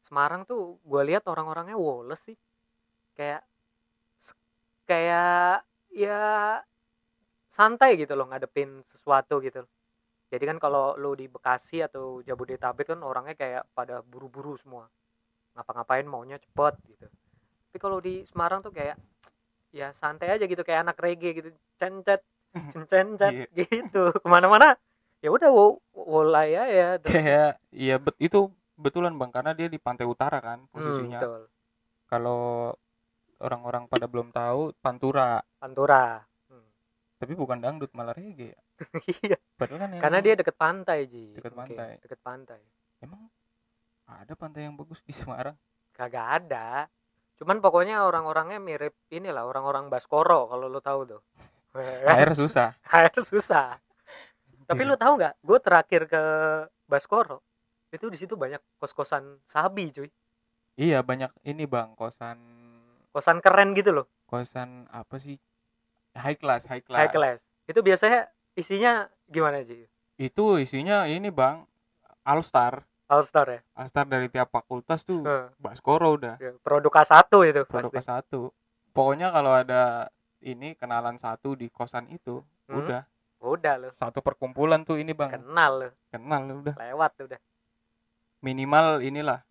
Semarang 0.04 0.44
tuh 0.44 0.84
gue 0.84 1.02
lihat 1.08 1.24
orang-orangnya 1.32 1.80
woles 1.80 2.20
sih. 2.28 2.38
Kayak 3.16 3.48
kayak 4.84 5.64
ya 5.96 6.60
santai 7.48 7.96
gitu 7.96 8.14
loh 8.20 8.28
ngadepin 8.28 8.84
sesuatu 8.84 9.40
gitu. 9.40 9.64
Jadi 10.28 10.44
kan 10.50 10.58
kalau 10.60 10.98
lu 11.00 11.16
di 11.16 11.30
Bekasi 11.30 11.86
atau 11.86 12.20
Jabodetabek 12.26 12.92
kan 12.92 13.00
orangnya 13.06 13.38
kayak 13.38 13.64
pada 13.72 14.04
buru-buru 14.04 14.60
semua. 14.60 14.90
Ngapa-ngapain 15.56 16.04
maunya 16.10 16.42
cepet 16.42 16.74
gitu. 16.90 17.08
Tapi 17.70 17.78
kalau 17.80 18.04
di 18.04 18.28
Semarang 18.28 18.60
tuh 18.60 18.74
kayak 18.76 19.00
ya 19.74 19.94
santai 19.96 20.36
aja 20.36 20.46
gitu 20.50 20.66
kayak 20.68 20.90
anak 20.90 20.98
reggae 21.00 21.32
gitu. 21.38 21.50
Cencet 21.80 22.26
cencet 22.92 23.48
gitu. 23.56 24.12
Ke 24.12 24.28
mana-mana 24.28 24.76
ya 25.24 25.32
udah 25.32 25.50
wo 25.50 25.80
wolai 25.96 26.52
ya 26.52 27.00
kayak 27.00 27.56
iya 27.72 27.96
bet 27.96 28.12
itu 28.20 28.52
betulan 28.76 29.16
bang 29.16 29.32
karena 29.32 29.56
dia 29.56 29.72
di 29.72 29.80
pantai 29.80 30.04
utara 30.04 30.38
kan 30.38 30.68
Hmm, 30.68 30.72
posisinya. 30.74 31.20
betul. 31.24 31.42
kalau 32.06 32.42
orang-orang 33.40 33.88
pada 33.88 34.06
belum 34.06 34.30
tahu 34.30 34.76
pantura. 34.78 35.40
Pantura. 35.58 36.20
Hmm. 36.46 36.68
tapi 37.18 37.34
bukan 37.34 37.58
dangdut 37.58 37.90
malah 37.96 38.12
reggae. 38.12 38.52
Ya 38.52 38.60
Iya. 39.24 39.38
padahal 39.56 39.80
kan 39.80 39.90
karena 39.98 40.20
dia 40.20 40.34
deket 40.36 40.56
pantai 40.56 41.08
ji. 41.08 41.32
Deket 41.32 41.56
pantai. 41.56 41.90
deket 41.98 42.20
pantai. 42.20 42.60
Emang 43.00 43.32
ada 44.04 44.34
pantai 44.36 44.68
yang 44.68 44.76
bagus 44.76 45.00
di 45.02 45.16
Semarang? 45.16 45.56
Kagak 45.96 46.44
ada. 46.44 46.92
Cuman 47.40 47.64
pokoknya 47.64 48.04
orang-orangnya 48.04 48.60
mirip 48.60 48.92
inilah 49.08 49.48
orang-orang 49.48 49.88
Baskoro 49.88 50.52
kalau 50.52 50.68
lu 50.68 50.84
tahu 50.84 51.08
tuh. 51.08 51.22
Air 52.12 52.36
susah. 52.36 52.76
Air 52.92 53.16
susah 53.18 53.80
tapi 54.74 54.84
lu 54.84 54.98
tahu 54.98 55.14
nggak? 55.16 55.34
Gue 55.40 55.60
terakhir 55.62 56.02
ke 56.06 56.24
Baskoro 56.84 57.40
itu 57.90 58.10
di 58.10 58.18
situ 58.18 58.34
banyak 58.34 58.58
kos-kosan 58.78 59.38
sabi 59.46 59.94
cuy. 59.94 60.10
Iya 60.74 61.06
banyak 61.06 61.30
ini 61.46 61.70
bang 61.70 61.94
kosan 61.94 62.42
kosan 63.14 63.38
keren 63.38 63.78
gitu 63.78 63.94
loh. 63.94 64.06
Kosan 64.26 64.90
apa 64.90 65.22
sih? 65.22 65.38
High 66.14 66.38
class 66.38 66.66
high 66.66 66.82
class, 66.82 67.00
high 67.00 67.14
class. 67.14 67.46
Itu 67.64 67.86
biasanya 67.86 68.26
isinya 68.54 69.06
gimana 69.30 69.62
sih? 69.62 69.86
Itu 70.18 70.58
isinya 70.58 71.06
ini 71.06 71.30
bang 71.30 71.62
All 72.26 72.42
Star 72.42 72.82
All 73.06 73.22
Star 73.22 73.46
ya? 73.46 73.62
All 73.78 73.86
Star 73.86 74.10
dari 74.10 74.26
tiap 74.26 74.50
fakultas 74.50 75.06
tuh 75.06 75.22
Eh, 75.22 75.48
Baskoro 75.62 76.18
udah. 76.18 76.42
Ya, 76.42 76.58
produk 76.60 76.90
K1 76.90 77.30
itu 77.46 77.62
produk 77.70 77.94
pasti 77.94 78.02
satu. 78.02 78.42
Pokoknya 78.90 79.30
kalau 79.30 79.54
ada 79.54 80.10
ini 80.42 80.74
kenalan 80.74 81.18
satu 81.18 81.54
di 81.54 81.70
kosan 81.70 82.10
itu 82.10 82.42
Hmm. 82.64 82.80
udah 82.80 83.02
udah 83.44 83.74
lo 83.76 83.90
satu 84.00 84.24
perkumpulan 84.24 84.88
tuh 84.88 85.04
ini 85.04 85.12
bang. 85.12 85.36
Kenal 85.36 85.72
lo 85.84 85.90
kenal 86.08 86.64
udah. 86.64 86.76
Lewat 86.80 87.12
udah. 87.28 87.40
Minimal 88.40 89.04
inilah 89.04 89.44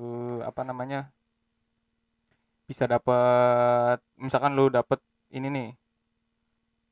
eh, 0.00 0.40
apa 0.40 0.64
namanya 0.64 1.12
bisa 2.66 2.88
dapat 2.88 4.00
misalkan 4.18 4.58
lu 4.58 4.72
dapat 4.72 4.98
ini 5.30 5.46
nih 5.52 5.68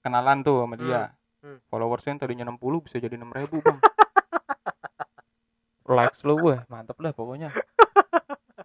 kenalan 0.05 0.45
tuh 0.45 0.63
sama 0.63 0.77
dia. 0.77 1.17
Hmm, 1.41 1.57
hmm. 1.57 1.59
followersnya 1.73 2.17
yang 2.17 2.21
tadinya 2.21 2.45
60 2.53 2.85
bisa 2.85 2.97
jadi 3.01 3.17
6000 3.17 3.65
bang. 3.65 3.79
Likes 5.97 6.21
lu 6.25 6.37
wah 6.41 6.61
mantep 6.69 6.97
lah 7.01 7.13
pokoknya. 7.17 7.49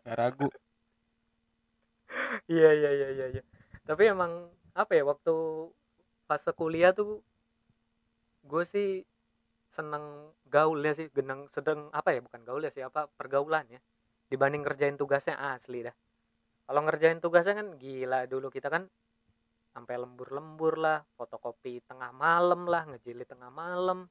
Gak 0.04 0.18
ragu. 0.20 0.48
Iya 2.48 2.70
iya 2.76 2.90
iya 2.92 3.08
iya. 3.14 3.26
iya. 3.40 3.44
Tapi 3.84 4.08
emang 4.08 4.48
apa 4.76 4.96
ya 4.96 5.04
waktu 5.04 5.36
fase 6.30 6.54
kuliah 6.54 6.94
tuh 6.94 7.26
gue 8.44 8.64
sih 8.66 8.90
seneng 9.70 10.34
gaul 10.50 10.80
ya 10.86 10.94
sih, 10.98 11.08
geneng 11.14 11.48
sedang 11.52 11.90
apa 11.94 12.10
ya 12.16 12.22
bukan 12.26 12.42
gaul 12.48 12.62
ya 12.66 12.72
sih 12.74 12.84
apa 12.86 13.08
pergaulan 13.20 13.66
ya 13.70 13.80
dibanding 14.32 14.62
ngerjain 14.66 14.98
tugasnya 15.00 15.36
asli 15.54 15.86
dah. 15.88 15.96
Kalau 16.68 16.82
ngerjain 16.86 17.20
tugasnya 17.24 17.56
kan 17.60 17.68
gila 17.82 18.26
dulu 18.30 18.48
kita 18.54 18.70
kan 18.72 18.84
sampai 19.74 19.96
lembur-lembur 20.02 20.76
lah, 20.82 21.00
fotokopi 21.18 21.82
tengah 21.90 22.12
malam 22.14 22.66
lah, 22.70 22.84
ngejilid 22.90 23.28
tengah 23.30 23.52
malam, 23.54 24.10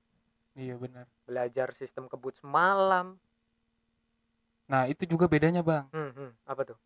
iya 0.56 0.74
benar 0.76 1.06
belajar 1.26 1.68
sistem 1.80 2.04
kebut 2.10 2.34
semalam. 2.42 3.06
nah 4.70 4.84
itu 4.88 5.02
juga 5.12 5.26
bedanya 5.32 5.60
bang 5.64 5.86
Hmm, 5.92 6.10
hmm, 6.16 6.30
apa 6.46 6.62
tuh? 6.68 6.78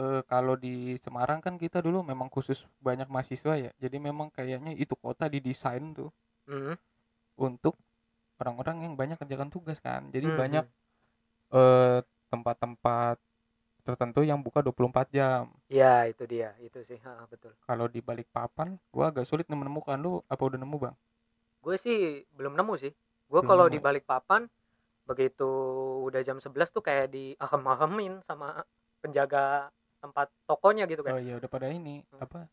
eh, 0.00 0.20
kalau 0.32 0.54
di 0.64 0.96
Semarang 1.04 1.40
kan 1.44 1.54
kita 1.62 1.78
dulu 1.86 1.98
memang 2.10 2.28
khusus 2.34 2.58
banyak 2.86 3.08
mahasiswa 3.14 3.54
ya 3.64 3.70
jadi 3.82 3.96
memang 4.08 4.28
kayaknya 4.36 4.72
itu 4.84 4.94
kota 5.04 5.24
didesain 5.34 5.84
tuh 5.98 6.10
Mhm. 6.48 6.74
untuk 7.38 7.74
orang-orang 8.40 8.76
yang 8.88 8.94
banyak 9.00 9.16
kerjakan 9.20 9.50
tugas 9.54 9.78
kan. 9.80 10.08
Jadi 10.14 10.26
Mhm. 10.28 10.38
banyak 10.38 10.64
eh, 11.54 11.98
tempat-tempat 12.32 13.16
tertentu 13.86 14.20
yang 14.26 14.40
buka 14.44 14.60
24 14.60 15.08
jam. 15.12 15.48
Ya 15.68 16.04
itu 16.08 16.24
dia. 16.28 16.52
Itu 16.60 16.80
sih. 16.84 16.98
Ha, 17.04 17.24
betul. 17.32 17.52
Kalau 17.68 17.86
di 17.88 18.00
Balikpapan 18.04 18.76
gua 18.92 19.12
agak 19.12 19.24
sulit 19.28 19.46
menemukan. 19.48 19.96
Lu 20.00 20.20
apa 20.28 20.42
udah 20.44 20.58
nemu 20.60 20.76
bang? 20.80 20.96
Gue 21.64 21.76
sih 21.76 22.24
belum 22.36 22.54
nemu 22.56 22.74
sih. 22.80 22.92
Gue 23.28 23.42
kalau 23.44 23.68
di 23.68 23.76
ya? 23.78 23.84
Balikpapan 23.84 24.48
begitu 25.08 25.48
udah 26.04 26.20
jam 26.20 26.36
11 26.40 26.68
tuh 26.72 26.84
kayak 26.84 27.08
di 27.12 27.32
ahem-ahemin 27.40 28.20
sama 28.24 28.60
penjaga 29.00 29.72
tempat 30.04 30.28
tokonya 30.44 30.84
gitu 30.84 31.00
oh 31.00 31.16
kan 31.16 31.16
iya 31.16 31.34
udah 31.40 31.50
pada 31.50 31.68
ini 31.72 32.04
Hmm. 32.12 32.20
apa 32.22 32.44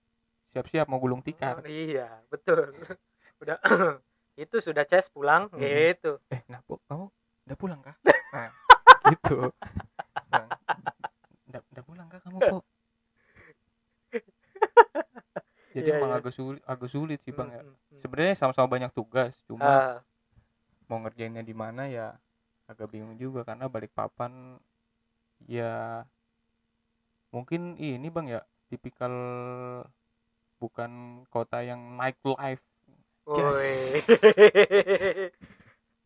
siap-siap 0.55 0.87
mau 0.87 0.99
gulung 1.03 1.19
tikar. 1.19 1.59
Oh, 1.59 1.67
iya 1.67 2.23
betul 2.31 2.71
udah 3.45 3.57
itu 4.43 4.57
sudah 4.59 4.83
ces 4.89 5.05
pulang 5.07 5.47
Mhm. 5.53 5.61
gitu 5.61 6.11
eh 6.33 6.41
nah 6.49 6.59
Bu, 6.65 6.81
kamu 6.89 7.05
udah 7.45 7.57
pulang 7.57 7.79
kah 7.85 7.95
nah, 8.33 8.49
gitu 9.05 9.53
udah, 11.47 11.61
udah 11.71 11.83
pulang 11.85 12.07
kah 12.09 12.19
kamu 12.19 12.39
kok 12.51 12.63
jadi 15.75 15.91
Iya, 15.91 15.95
emang 15.99 16.11
iya. 16.15 16.19
agak 16.19 16.33
sulit 16.33 16.61
agak 16.65 16.89
sulit 16.89 17.19
sih 17.21 17.31
bang 17.35 17.49
ya 17.51 17.61
Mm, 17.61 17.69
mm, 17.69 17.75
mm. 17.75 17.99
sebenarnya 18.01 18.35
sama-sama 18.35 18.67
banyak 18.67 18.91
tugas 18.95 19.35
cuma 19.45 19.67
Ah, 19.69 19.95
mau 20.87 20.99
ngerjainnya 21.03 21.43
di 21.43 21.53
mana 21.53 21.85
ya 21.85 22.15
agak 22.65 22.89
bingung 22.89 23.13
juga 23.19 23.45
karena 23.45 23.69
Balikpapan 23.69 24.57
ya 25.45 26.01
mungkin 27.29 27.75
ini 27.75 28.07
bang 28.07 28.39
ya 28.39 28.41
tipikal 28.71 29.11
bukan 30.57 31.21
kota 31.27 31.59
yang 31.61 31.99
night 31.99 32.15
life 32.23 32.63
Yes. 33.25 34.05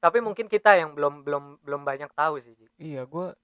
tapi 0.04 0.18
mungkin 0.24 0.48
kita 0.48 0.80
yang 0.80 0.96
belum 0.96 1.28
belum 1.28 1.60
belum 1.60 1.82
banyak 1.84 2.08
tahu 2.16 2.40
sih 2.40 2.56
Ji. 2.56 2.68
iya 2.80 3.04
gue 3.04 3.36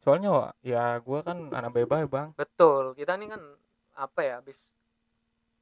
soalnya 0.00 0.32
Wak, 0.32 0.52
ya 0.64 0.96
gue 1.04 1.20
kan 1.20 1.52
anak 1.52 1.76
bebas 1.76 2.08
bang. 2.08 2.32
Betul. 2.32 2.96
Kita 2.96 3.12
nih 3.20 3.36
kan 3.36 3.42
apa 3.98 4.20
ya 4.24 4.34
habis 4.40 4.56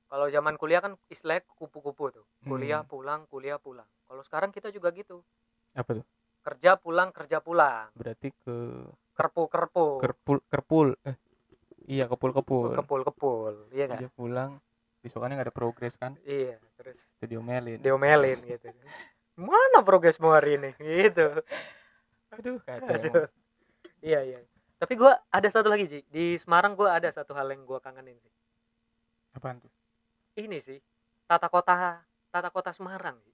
kalau 0.07 0.31
zaman 0.31 0.55
kuliah 0.55 0.79
kan 0.79 0.95
istilahnya 1.11 1.43
kupu-kupu 1.59 2.15
tuh. 2.15 2.27
Kuliah 2.47 2.87
Hmm. 2.87 2.91
pulang 2.91 3.21
kuliah 3.27 3.59
pulang. 3.59 3.89
Kalau 4.07 4.23
sekarang 4.23 4.55
kita 4.55 4.71
juga 4.71 4.95
gitu. 4.95 5.27
Apa 5.75 5.99
tuh? 5.99 6.07
Kerja 6.47 6.79
pulang 6.79 7.11
kerja 7.11 7.43
pulang. 7.43 7.91
Berarti 7.99 8.31
ke 8.31 8.87
kerpu 9.19 9.51
kerpu 9.51 9.99
kerpul 9.99 10.39
kerpul 10.47 10.89
eh 11.09 11.17
iya 11.89 12.05
kepul 12.07 12.31
kepul 12.37 12.77
kepul 12.77 13.01
kepul 13.03 13.55
iya 13.75 13.91
kan? 13.91 13.99
Dia 13.99 14.11
pulang 14.13 14.61
besokannya 15.07 15.39
nggak 15.39 15.49
ada 15.49 15.55
progres 15.55 15.95
kan? 15.95 16.19
Iya 16.27 16.59
terus 16.75 17.07
itu 17.07 17.39
diomelin. 17.39 17.79
diomelin 17.79 18.43
gitu. 18.43 18.75
Mana 19.39 19.87
progresmu 19.87 20.35
hari 20.35 20.59
ini? 20.59 20.71
Gitu. 20.83 21.27
Aduh 22.35 22.59
kacau. 22.67 22.91
Aduh. 22.91 23.31
iya 24.03 24.27
iya. 24.27 24.41
Tapi 24.77 24.99
gua 24.99 25.17
ada 25.31 25.49
satu 25.49 25.71
lagi 25.71 25.87
Ji. 25.87 26.01
di 26.11 26.35
Semarang 26.37 26.75
gua 26.75 26.99
ada 26.99 27.09
satu 27.09 27.33
hal 27.33 27.49
yang 27.49 27.63
gua 27.65 27.79
kangenin 27.79 28.19
sih 28.19 28.35
apaan 29.37 29.61
tuh? 29.61 29.71
Ini 30.37 30.59
sih 30.65 30.81
tata 31.29 31.53
kota 31.53 32.01
tata 32.33 32.49
kota 32.49 32.73
Semarang 32.73 33.21
Ji. 33.23 33.33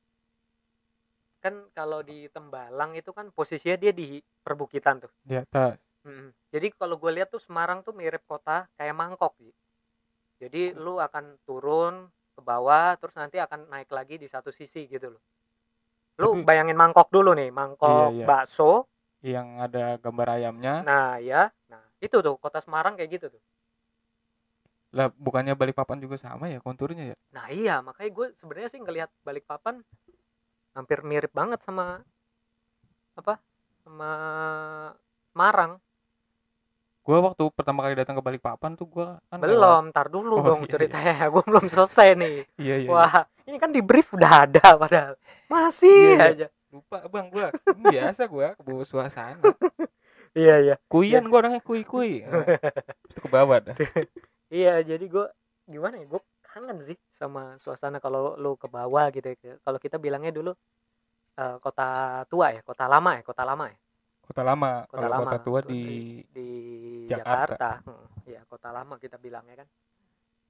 kan 1.43 1.67
kalau 1.75 2.07
di 2.07 2.31
Tembalang 2.31 2.95
itu 2.95 3.11
kan 3.11 3.35
posisinya 3.35 3.75
dia 3.75 3.91
di 3.91 4.23
perbukitan 4.47 5.03
tuh. 5.03 5.11
Di 5.27 5.35
atas. 5.35 5.75
Mm-mm. 6.07 6.31
Jadi 6.55 6.71
kalau 6.75 6.95
gue 6.99 7.11
lihat 7.11 7.35
tuh 7.35 7.43
Semarang 7.43 7.83
tuh 7.83 7.91
mirip 7.95 8.23
kota 8.31 8.71
kayak 8.79 8.95
mangkok 8.95 9.35
sih. 9.43 9.51
Jadi 10.43 10.75
lu 10.75 10.99
akan 10.99 11.39
turun 11.47 12.11
ke 12.35 12.43
bawah 12.43 12.99
terus 12.99 13.15
nanti 13.15 13.39
akan 13.39 13.71
naik 13.71 13.87
lagi 13.95 14.19
di 14.19 14.27
satu 14.27 14.51
sisi 14.51 14.91
gitu 14.91 15.15
loh. 15.15 15.23
Lu 16.19 16.35
Tapi- 16.35 16.43
bayangin 16.43 16.75
mangkok 16.75 17.15
dulu 17.15 17.31
nih, 17.39 17.55
mangkok 17.55 18.11
Iya, 18.11 18.27
iya. 18.27 18.27
bakso. 18.27 18.91
yang 19.23 19.63
ada 19.63 20.03
gambar 20.03 20.35
ayamnya 20.35 20.83
Nah, 20.83 21.15
ya. 21.23 21.47
Nah, 21.71 21.79
itu 22.03 22.19
tuh 22.19 22.35
kota 22.43 22.59
Semarang 22.59 22.99
kayak 22.99 23.23
gitu 23.23 23.27
tuh. 23.39 23.43
lah 24.93 25.09
bukannya 25.15 25.57
Balikpapan 25.57 26.03
juga 26.05 26.21
sama 26.21 26.53
ya 26.53 26.61
konturnya 26.61 27.15
ya 27.15 27.17
Nah, 27.33 27.49
iya, 27.49 27.81
makanya 27.81 28.11
gue 28.13 28.27
sebenarnya 28.37 28.69
sih 28.69 28.77
ngelihat 28.83 29.09
Balikpapan 29.25 29.81
hampir 30.77 31.01
mirip 31.07 31.31
banget 31.33 31.63
sama 31.65 32.03
apa? 33.17 33.39
Sama 33.87 34.11
Semarang. 35.33 35.79
Gua 37.03 37.19
waktu 37.31 37.45
pertama 37.51 37.83
kali 37.83 37.95
datang 37.99 38.15
ke 38.15 38.23
Balikpapan 38.23 38.79
tuh 38.79 38.87
gua 38.87 39.19
kan 39.27 39.43
lewat- 39.43 39.51
Belum, 39.51 39.83
ntar 39.91 40.07
dulu 40.07 40.35
Oh, 40.39 40.45
dong 40.47 40.61
iya, 40.63 40.67
iya. 40.67 40.73
ceritanya. 40.73 41.15
Gue 41.35 41.43
belum 41.43 41.67
selesai 41.67 42.09
nih. 42.15 42.37
iya 42.57 42.77
iya, 42.79 42.87
iya. 42.87 42.91
Wah, 42.91 43.15
ini 43.45 43.57
kan 43.59 43.71
di 43.71 43.83
brief 43.83 44.15
udah 44.15 44.47
ada 44.47 44.67
padahal. 44.79 45.15
Masih 45.47 45.91
Iya, 45.91 46.15
iya. 46.17 46.27
aja. 46.31 46.49
lupa 46.73 47.05
bang 47.05 47.29
gua 47.29 47.53
Ini 47.69 47.85
biasa 47.85 48.23
gua 48.33 48.57
ke 48.57 48.63
bawah 48.65 48.87
suasana 48.89 49.45
Iya, 50.33 50.55
iya. 50.65 50.75
kuyan 50.89 51.29
gua 51.29 51.45
orangnya 51.45 51.61
kui 51.61 51.85
kui 51.85 52.25
itu 53.13 53.19
ke 53.21 53.29
bawah 53.29 53.61
dah 53.61 53.77
Iya, 54.49 54.81
jadi 54.81 55.05
gue 55.05 55.27
gimana 55.65 56.01
ya? 56.01 56.05
Gue 56.09 56.21
kangen 56.45 56.81
sih 56.81 56.97
sama 57.13 57.57
suasana 57.57 58.01
kalau 58.01 58.37
lu 58.37 58.57
ke 58.57 58.69
bawah 58.69 59.09
gitu 59.13 59.33
ya. 59.33 59.57
Kalau 59.61 59.77
kita 59.77 59.97
bilangnya 59.97 60.33
dulu 60.33 60.53
eh, 61.37 61.57
kota 61.61 61.89
tua 62.29 62.53
ya, 62.53 62.61
kota 62.65 62.85
lama 62.89 63.17
ya, 63.17 63.23
kota 63.25 63.45
lama 63.45 63.65
ya. 63.69 63.77
kota 64.23 64.43
lama 64.45 64.71
Kota 64.89 64.97
kalau 64.97 65.09
lama. 65.13 65.25
kota 65.29 65.39
tua 65.45 65.59
Tuh, 65.61 65.71
di 65.73 65.83
di 67.03 67.11
Jakarta. 67.11 67.71
Jakarta. 67.83 67.83
Hmm, 67.87 68.07
Iya, 68.29 68.41
kota 68.47 68.71
lama 68.71 68.95
kita 69.03 69.17
bilangnya 69.19 69.67
kan. 69.67 69.69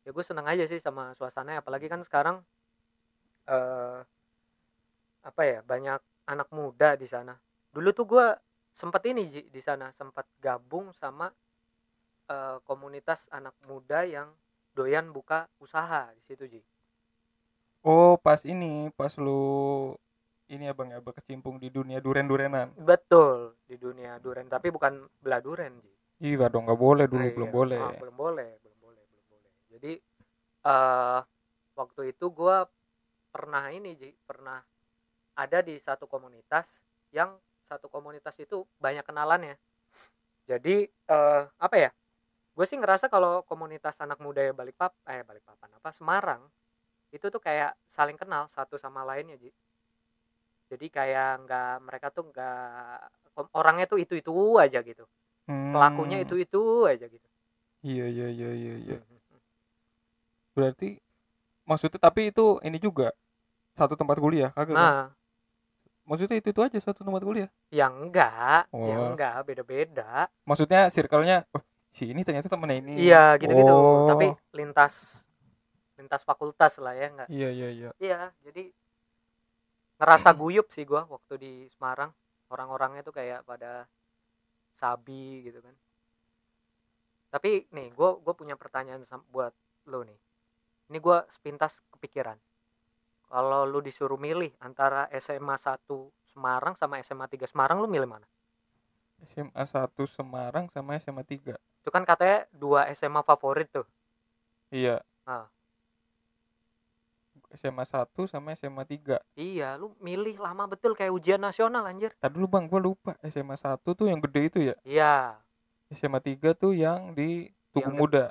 Ya 0.04 0.10
gue 0.16 0.24
seneng 0.26 0.46
aja 0.52 0.64
sih 0.68 0.80
sama 0.82 1.14
suasananya 1.18 1.62
apalagi 1.64 1.86
kan 1.92 2.02
sekarang 2.04 2.36
eh 3.48 4.00
apa 5.22 5.42
ya, 5.46 5.58
banyak 5.62 6.00
anak 6.32 6.48
muda 6.58 6.94
di 6.98 7.06
sana. 7.06 7.34
Dulu 7.74 7.88
tuh 7.94 8.06
gue 8.12 8.26
sempet 8.80 9.02
ini 9.10 9.22
Ji, 9.32 9.40
di 9.48 9.60
sana 9.62 9.86
sempat 9.92 10.26
gabung 10.40 10.90
sama 10.92 11.26
eh, 12.34 12.58
komunitas 12.68 13.20
anak 13.32 13.54
muda 13.68 14.00
yang 14.06 14.28
doyan 14.76 15.12
buka 15.16 15.48
usaha 15.60 16.10
di 16.16 16.22
situ 16.24 16.44
Ji. 16.48 16.62
oh 17.92 18.14
pas 18.24 18.40
ini 18.52 18.90
pas 18.98 19.12
lu 19.24 19.42
ini 20.54 20.64
ya 20.68 20.74
bang 20.78 20.88
ya 20.94 21.00
berkecimpung 21.06 21.56
di 21.62 21.68
dunia 21.76 21.98
duren 22.04 22.26
durenan 22.30 22.68
Betul 22.88 23.56
di 23.68 23.76
dunia 23.84 24.12
duren 24.24 24.46
tapi 24.54 24.68
bukan 24.76 24.94
belah 25.24 25.40
duren 25.46 25.72
Ji. 25.84 25.91
Iya 26.22 26.46
dong 26.52 26.64
nggak 26.66 26.80
boleh 26.80 27.04
dulu 27.10 27.26
Nah, 27.26 27.34
belum 27.34 27.50
iya. 27.50 27.56
boleh. 27.58 27.78
Ah, 27.82 27.92
belum 28.00 28.16
boleh 28.16 28.48
belum 28.62 28.78
boleh 28.80 29.02
belum 29.10 29.24
boleh. 29.28 29.50
Jadi 29.74 29.92
eh 30.62 31.20
waktu 31.74 32.00
itu 32.14 32.26
gua 32.30 32.56
pernah 33.34 33.64
ini 33.72 33.90
Ji, 33.98 34.10
pernah 34.28 34.60
ada 35.34 35.58
di 35.64 35.74
satu 35.80 36.04
komunitas 36.06 36.84
yang 37.10 37.36
satu 37.64 37.88
komunitas 37.88 38.36
itu 38.36 38.68
banyak 38.76 39.04
kenalannya 39.06 39.56
jadi 40.46 40.90
eh 40.90 41.42
apa 41.56 41.76
ya 41.78 41.90
gue 42.52 42.66
sih 42.68 42.76
ngerasa 42.76 43.08
kalau 43.08 43.40
komunitas 43.48 43.96
anak 44.04 44.20
muda 44.20 44.44
ya 44.44 44.52
Balikpap 44.52 44.92
eh 45.08 45.24
Balikpapan 45.24 45.70
apa 45.78 45.90
Semarang 45.94 46.42
itu 47.14 47.26
tuh 47.32 47.40
kayak 47.40 47.72
saling 47.88 48.16
kenal 48.20 48.48
satu 48.52 48.76
sama 48.80 49.04
lainnya 49.04 49.36
Ji. 49.40 49.52
Jadi 50.72 50.88
kayak 50.88 51.44
nggak 51.44 51.72
mereka 51.84 52.08
tuh 52.08 52.24
nggak 52.32 52.96
orangnya 53.56 53.84
tuh 53.88 54.00
itu 54.00 54.16
itu 54.16 54.32
aja 54.56 54.80
gitu 54.80 55.04
Hmm, 55.46 55.72
pelakunya 55.74 56.16
itu 56.24 56.34
itu 56.38 56.60
aja 56.86 57.06
gitu 57.06 57.28
iya 57.82 58.04
iya 58.14 58.26
iya 58.30 58.50
iya 58.62 58.74
iya 58.86 58.96
Hmm. 58.98 59.18
berarti 60.56 61.00
maksudnya 61.68 62.00
tapi 62.02 62.30
itu 62.30 62.60
ini 62.66 62.78
juga 62.82 63.10
satu 63.78 63.94
tempat 63.96 64.18
kuliah 64.20 64.50
kagak? 64.52 64.76
Nah, 64.76 65.00
maksudnya 66.04 66.36
itu 66.38 66.48
itu 66.52 66.60
aja 66.60 66.78
satu 66.82 67.02
tempat 67.06 67.22
kuliah 67.24 67.48
yang 67.72 67.94
enggak, 68.08 68.68
yang 68.74 69.00
Oh. 69.00 69.16
enggak 69.16 69.36
beda-beda. 69.48 70.28
maksudnya 70.44 70.90
circle-nya 70.92 71.46
oh, 71.56 71.62
si 71.94 72.10
ini 72.12 72.20
ternyata 72.26 72.50
temennya 72.52 72.78
ini 72.84 73.08
Iya, 73.08 73.40
gitu-gitu. 73.40 73.72
Oh. 73.72 74.04
Tapi 74.04 74.26
lintas 74.52 75.24
lintas 75.96 76.22
fakultas 76.26 76.76
lah 76.82 76.92
ya, 76.98 77.06
enggak. 77.08 77.28
iya 77.32 77.48
iya 77.54 77.68
iya 77.72 77.88
Iya, 78.02 78.20
jadi 78.44 78.62
ngerasa 80.02 80.30
guyup 80.34 80.66
sih 80.74 80.84
gua 80.84 81.06
waktu 81.06 81.34
di 81.38 81.52
Semarang. 81.72 82.10
Orang-orangnya 82.52 83.00
tuh 83.06 83.14
kayak 83.16 83.46
pada 83.48 83.86
sabi 84.72 85.46
gitu 85.46 85.60
kan. 85.62 85.74
Tapi 87.32 87.68
nih, 87.72 87.92
gua 87.96 88.18
gua 88.20 88.34
punya 88.36 88.56
pertanyaan 88.58 89.04
buat 89.32 89.52
lo 89.88 90.04
nih. 90.04 90.18
Ini 90.92 90.98
gua 91.00 91.24
sepintas 91.32 91.80
kepikiran. 91.92 92.36
Kalau 93.32 93.64
lu 93.64 93.80
disuruh 93.80 94.20
milih 94.20 94.52
antara 94.60 95.08
SMA 95.16 95.56
1 95.56 96.12
Semarang 96.32 96.76
sama 96.76 97.00
SMA 97.00 97.24
3 97.28 97.48
Semarang, 97.48 97.80
lu 97.80 97.88
milih 97.88 98.08
mana? 98.08 98.28
SMA 99.22 99.64
1 99.64 100.04
Semarang 100.10 100.66
sama 100.74 100.98
SMA 100.98 101.22
3 101.22 101.56
itu 101.82 101.90
kan 101.90 102.06
katanya 102.06 102.46
dua 102.54 102.86
SMA 102.94 103.22
favorit 103.26 103.66
tuh 103.70 103.86
iya 104.70 105.02
Ah. 105.22 105.46
SMA 107.52 107.84
1 107.84 108.08
sama 108.26 108.56
SMA 108.56 108.82
3 108.84 109.20
iya 109.36 109.76
lu 109.76 109.92
milih 110.00 110.40
lama 110.40 110.64
betul 110.64 110.96
kayak 110.96 111.12
ujian 111.12 111.40
nasional 111.40 111.84
anjir. 111.84 112.12
Tadi 112.16 112.32
dulu 112.32 112.48
bang, 112.48 112.64
gue 112.66 112.80
lupa. 112.80 113.12
SMA 113.28 113.56
1 113.56 113.80
tuh 113.92 114.06
yang 114.08 114.20
gede 114.24 114.40
itu 114.48 114.58
ya? 114.72 114.76
Iya. 114.82 115.16
SMA 115.92 116.18
3 116.24 116.56
tuh 116.56 116.72
yang 116.72 117.12
di 117.12 117.52
Tugu 117.72 117.92
Yang 117.92 117.96
Muda. 117.96 118.24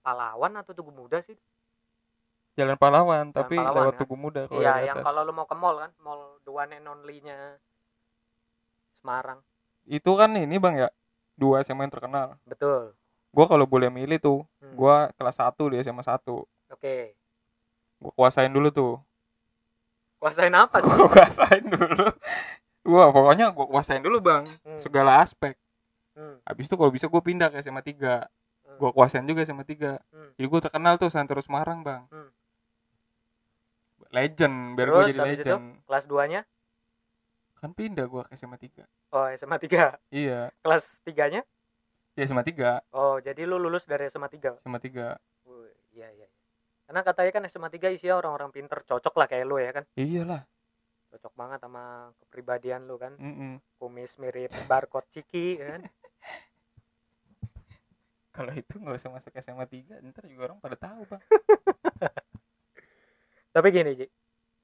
Pahlawan 0.00 0.52
atau 0.60 0.72
Tugu 0.72 0.92
Muda 0.92 1.20
sih? 1.20 1.36
Jalan 2.56 2.80
Pahlawan 2.80 3.30
tapi 3.30 3.54
Pahlawan, 3.60 3.76
lewat 3.76 3.94
ya? 3.94 3.98
Tugu 4.00 4.16
Muda 4.16 4.42
kalau 4.48 4.60
iya 4.60 4.72
yang 4.80 4.96
yang 4.96 4.96
kalau 5.04 5.20
lu 5.22 5.32
mau 5.36 5.44
ke 5.44 5.56
mall 5.56 5.76
kan? 5.78 5.92
Mall 6.00 6.40
the 6.44 6.52
one 6.52 6.72
and 6.72 6.88
only-nya. 6.88 7.60
Semarang. 9.00 9.40
Itu 9.84 10.16
kan 10.16 10.32
ini 10.36 10.56
bang 10.56 10.74
ya? 10.86 10.88
Dua 11.38 11.62
SMA 11.62 11.86
yang 11.86 11.94
terkenal. 11.94 12.36
Betul. 12.48 12.92
Gua 13.28 13.44
kalau 13.46 13.68
boleh 13.68 13.92
milih 13.92 14.18
tuh 14.18 14.38
Hmm. 14.58 14.74
gua 14.74 15.12
kelas 15.14 15.36
1 15.38 15.68
di 15.70 15.76
SMA 15.80 16.02
1 16.02 16.42
oke 16.68 16.96
gua 17.98 18.12
kuasain 18.14 18.50
dulu 18.50 18.68
tuh. 18.70 18.94
Kuasain 20.18 20.54
apa 20.54 20.82
sih? 20.82 20.90
Gua 20.90 21.08
kuasain 21.14 21.64
dulu. 21.66 22.06
Gua 22.86 23.04
pokoknya 23.12 23.50
gua 23.52 23.66
kuasain 23.66 24.02
dulu 24.02 24.18
bang. 24.22 24.42
Hmm. 24.66 24.78
segala 24.78 25.22
aspek. 25.22 25.54
Hmm, 26.18 26.42
habis 26.42 26.66
itu 26.66 26.74
kalau 26.74 26.90
bisa 26.90 27.06
gua 27.06 27.22
pindah 27.22 27.46
ke 27.46 27.62
SMA 27.62 27.78
3 27.78 27.94
hmm, 27.94 28.78
gua 28.82 28.90
kuasain 28.90 29.22
juga 29.22 29.46
SMA 29.46 29.62
3 29.62 30.02
hmm. 30.02 30.30
jadi 30.34 30.46
gua 30.50 30.60
terkenal 30.66 30.98
tuh 30.98 31.14
Santero 31.14 31.38
Semarang 31.38 31.86
bang. 31.86 32.02
Hmm. 32.10 32.30
legend 34.08 34.74
biar 34.74 34.88
Terus 34.88 35.06
jadi 35.14 35.20
habis 35.20 35.38
itu 35.38 35.54
legend. 35.54 35.66
kelas 35.86 36.04
2 36.10 36.32
nya 36.32 36.40
kan 37.60 37.70
pindah 37.70 38.06
gua 38.08 38.22
ke 38.26 38.34
SMA 38.34 38.56
3 38.56 38.82
oh 39.14 39.26
SMA 39.36 39.56
3 39.62 39.94
iya. 40.10 40.48
Kelas 40.58 40.98
3 41.06 41.32
nya 41.38 41.42
ya 42.16 42.22
SMA 42.26 42.42
3 42.42 42.82
oh 42.98 43.22
jadi 43.22 43.46
lu 43.46 43.62
lulus 43.62 43.86
dari 43.86 44.08
SMA 44.10 44.26
3 44.26 44.64
SMA 44.64 44.80
3 44.80 45.14
Wih, 45.46 45.70
iya 45.94 46.08
iya 46.18 46.26
karena 46.88 47.04
katanya 47.04 47.30
kan 47.36 47.44
SMA 47.52 47.68
3 47.68 47.92
isinya 47.92 48.16
orang-orang 48.16 48.48
pinter 48.48 48.80
cocok 48.80 49.12
lah 49.20 49.28
kayak 49.28 49.44
lu 49.44 49.60
ya 49.60 49.76
kan. 49.76 49.84
Iyalah. 49.92 50.40
Cocok 51.12 51.36
banget 51.36 51.60
sama 51.60 52.08
kepribadian 52.16 52.88
lu 52.88 52.96
kan. 52.96 53.12
Mm-mm. 53.20 53.60
kumis 53.76 54.16
mirip 54.16 54.48
barcode 54.64 55.04
ciki 55.12 55.60
ya 55.60 55.76
kan. 55.76 55.84
Kalau 58.40 58.56
itu 58.56 58.80
nggak 58.80 58.96
usah 58.96 59.12
masuk 59.12 59.36
SMA 59.36 59.68
3 59.68 60.00
ntar 60.08 60.24
juga 60.32 60.48
orang 60.48 60.64
pada 60.64 60.80
tahu 60.80 61.04
bang. 61.12 61.22
Tapi 63.52 63.68
gini 63.68 63.92
Ji. 63.92 64.06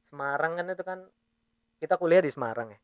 Semarang 0.08 0.56
kan 0.56 0.64
itu 0.72 0.80
kan 0.80 1.04
kita 1.76 2.00
kuliah 2.00 2.24
di 2.24 2.32
Semarang 2.32 2.72
ya. 2.72 2.80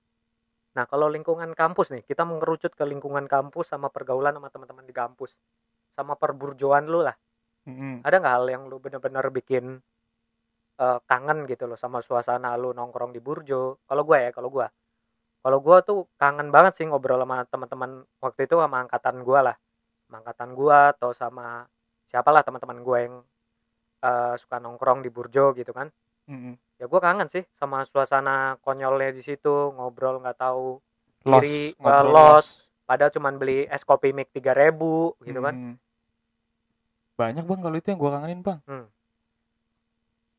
Nah 0.77 0.85
kalau 0.85 1.09
lingkungan 1.09 1.57
kampus 1.57 1.97
nih 1.97 2.05
kita 2.05 2.29
mengerucut 2.29 2.77
ke 2.77 2.85
lingkungan 2.85 3.25
kampus 3.25 3.73
sama 3.73 3.89
pergaulan 3.89 4.37
sama 4.37 4.53
teman-teman 4.53 4.85
di 4.85 4.93
kampus. 4.93 5.33
Sama 5.89 6.21
perburjoan 6.21 6.93
lu 6.93 7.01
lah 7.01 7.17
Mm-mm. 7.71 7.95
ada 8.03 8.17
nggak 8.19 8.35
hal 8.35 8.47
yang 8.51 8.63
lu 8.67 8.83
bener-bener 8.83 9.23
bikin 9.31 9.79
eh, 10.77 10.99
kangen 11.07 11.47
gitu 11.47 11.71
loh 11.71 11.79
sama 11.79 12.03
suasana 12.03 12.59
lu 12.59 12.75
nongkrong 12.75 13.15
di 13.15 13.23
burjo 13.23 13.79
kalau 13.87 14.03
gua 14.03 14.19
ya 14.27 14.31
kalau 14.35 14.51
gua 14.51 14.67
kalau 15.41 15.59
gua 15.63 15.81
tuh 15.81 16.11
kangen 16.19 16.51
banget 16.51 16.77
sih 16.77 16.85
ngobrol 16.85 17.23
sama 17.23 17.47
teman-teman 17.47 18.03
waktu 18.19 18.45
itu 18.45 18.59
sama 18.59 18.77
angkatan 18.83 19.23
gua 19.23 19.41
lah 19.53 19.57
sama 20.05 20.17
angkatan 20.27 20.51
gua 20.53 20.79
atau 20.93 21.11
sama 21.15 21.65
siapalah 22.05 22.43
teman-teman 22.43 22.83
gua 22.83 22.99
yang 23.07 23.15
eh, 24.03 24.35
suka 24.37 24.59
nongkrong 24.59 25.01
di 25.01 25.11
burjo 25.13 25.55
gitu 25.55 25.71
kan 25.71 25.89
Mm-mm. 26.27 26.59
ya 26.77 26.91
gua 26.91 27.01
kangen 27.01 27.29
sih 27.31 27.45
sama 27.55 27.85
suasana 27.87 28.59
konyolnya 28.61 29.15
di 29.15 29.23
situ 29.23 29.71
ngobrol 29.77 30.19
nggak 30.21 30.39
tahu 30.41 30.81
Kiri, 31.21 31.77
los. 32.09 32.47
padahal 32.89 33.13
cuman 33.13 33.37
beli 33.37 33.69
es 33.69 33.85
kopi 33.85 34.11
mik 34.11 34.33
3000 34.33 35.13
gitu 35.23 35.41
kan 35.45 35.55
Mm. 35.55 35.77
Banyak 37.21 37.45
bang 37.45 37.61
kalau 37.61 37.77
itu 37.77 37.89
yang 37.89 38.01
gua 38.01 38.11
kangenin 38.15 38.41
bang. 38.41 38.59
Hmm. 38.65 38.87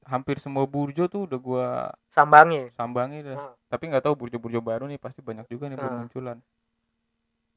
hampir 0.02 0.42
semua 0.42 0.66
burjo 0.66 1.06
tuh 1.06 1.30
udah 1.30 1.40
gua 1.40 1.68
sambangi? 2.10 2.74
sambangi 2.74 3.22
dah 3.22 3.38
Hmm. 3.38 3.54
tapi 3.70 3.84
nggak 3.86 4.02
tahu 4.02 4.18
burjo-burjo 4.18 4.60
baru 4.60 4.90
nih 4.90 4.98
pasti 4.98 5.22
banyak 5.22 5.46
juga 5.46 5.70
nih 5.70 5.78
Hmm. 5.78 5.86
bermunculan 5.86 6.38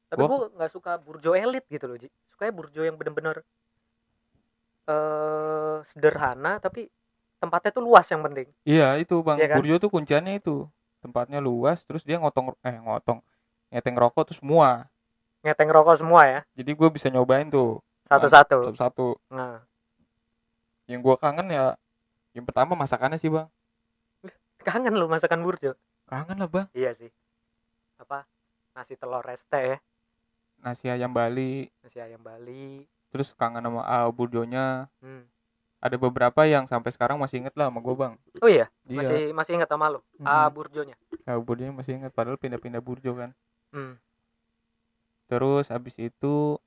tapi 0.05 0.21
Gua- 0.21 0.29
gue 0.29 0.53
nggak 0.53 0.71
suka 0.71 0.91
burjo 0.95 1.33
elit 1.33 1.65
gitu 1.65 1.89
loh 1.89 1.97
Ji. 1.97 2.07
Sukanya 2.29 2.53
burjo 2.53 2.79
yang 2.79 2.95
bener-bener 2.95 3.41
eh 4.85 5.77
sederhana 5.81 6.61
tapi 6.61 6.87
tempatnya 7.41 7.73
tuh 7.73 7.83
luas 7.83 8.05
yang 8.07 8.21
penting. 8.21 8.47
Iya 8.63 9.01
itu 9.01 9.17
bang. 9.19 9.37
Iya 9.41 9.47
kan? 9.49 9.55
burjo 9.59 9.75
tuh 9.81 9.89
kunciannya 9.89 10.37
itu. 10.37 10.69
Tempatnya 11.01 11.41
luas 11.41 11.81
terus 11.83 12.05
dia 12.05 12.21
ngotong 12.21 12.53
eh 12.61 12.77
ngotong 12.77 13.19
ngeteng 13.73 13.97
rokok 13.97 14.29
tuh 14.29 14.37
semua. 14.37 14.85
Ngeteng 15.41 15.69
rokok 15.69 15.97
semua 15.97 16.21
ya? 16.25 16.39
Jadi 16.53 16.71
gue 16.71 16.89
bisa 16.93 17.09
nyobain 17.09 17.49
tuh 17.49 17.81
satu-satu. 18.05 18.57
Satu-satu. 18.71 19.07
Nah. 19.33 19.65
Yang 20.85 21.01
gua 21.01 21.15
kangen 21.17 21.49
ya 21.49 21.73
yang 22.35 22.45
pertama 22.45 22.75
masakannya 22.75 23.15
sih 23.15 23.31
bang. 23.31 23.47
Kangen 24.61 24.93
lu 24.93 25.07
masakan 25.07 25.39
burjo? 25.41 25.73
Kangen 26.05 26.35
lah 26.35 26.49
bang. 26.51 26.67
Iya 26.75 26.91
sih. 26.91 27.09
Apa? 27.95 28.27
Nasi 28.75 28.99
telur 28.99 29.23
reste 29.23 29.55
ya. 29.55 29.77
Nasi 30.59 30.91
ayam 30.91 31.15
Bali. 31.15 31.71
Nasi 31.79 32.03
ayam 32.03 32.19
Bali. 32.19 32.83
Terus 33.09 33.31
kangen 33.39 33.63
sama 33.63 33.81
ah, 33.87 34.11
burjonya. 34.11 34.91
Hmm. 34.99 35.25
ada 35.85 36.01
beberapa 36.01 36.49
yang 36.49 36.65
sampai 36.65 36.89
sekarang 36.89 37.21
masih 37.21 37.45
inget 37.45 37.53
lah 37.53 37.69
sama 37.69 37.77
gue 37.77 37.93
bang. 37.93 38.13
Oh 38.41 38.49
iya? 38.49 38.65
Iya. 38.89 39.05
Masih 39.05 39.21
masih 39.37 39.51
ingat 39.61 39.69
sama 39.69 39.85
lu? 39.93 40.01
Mm-mm. 40.17 40.25
ah 40.25 40.49
burjonya? 40.49 40.97
Ah, 41.29 41.37
burjonya 41.37 41.77
masih 41.77 42.01
inget 42.01 42.09
padahal 42.09 42.41
pindah-pindah 42.41 42.81
burjo 42.81 43.13
kan. 43.13 43.37
Hmm. 43.69 43.99
terus 45.27 45.67
habis 45.67 45.93
itu 45.99 46.57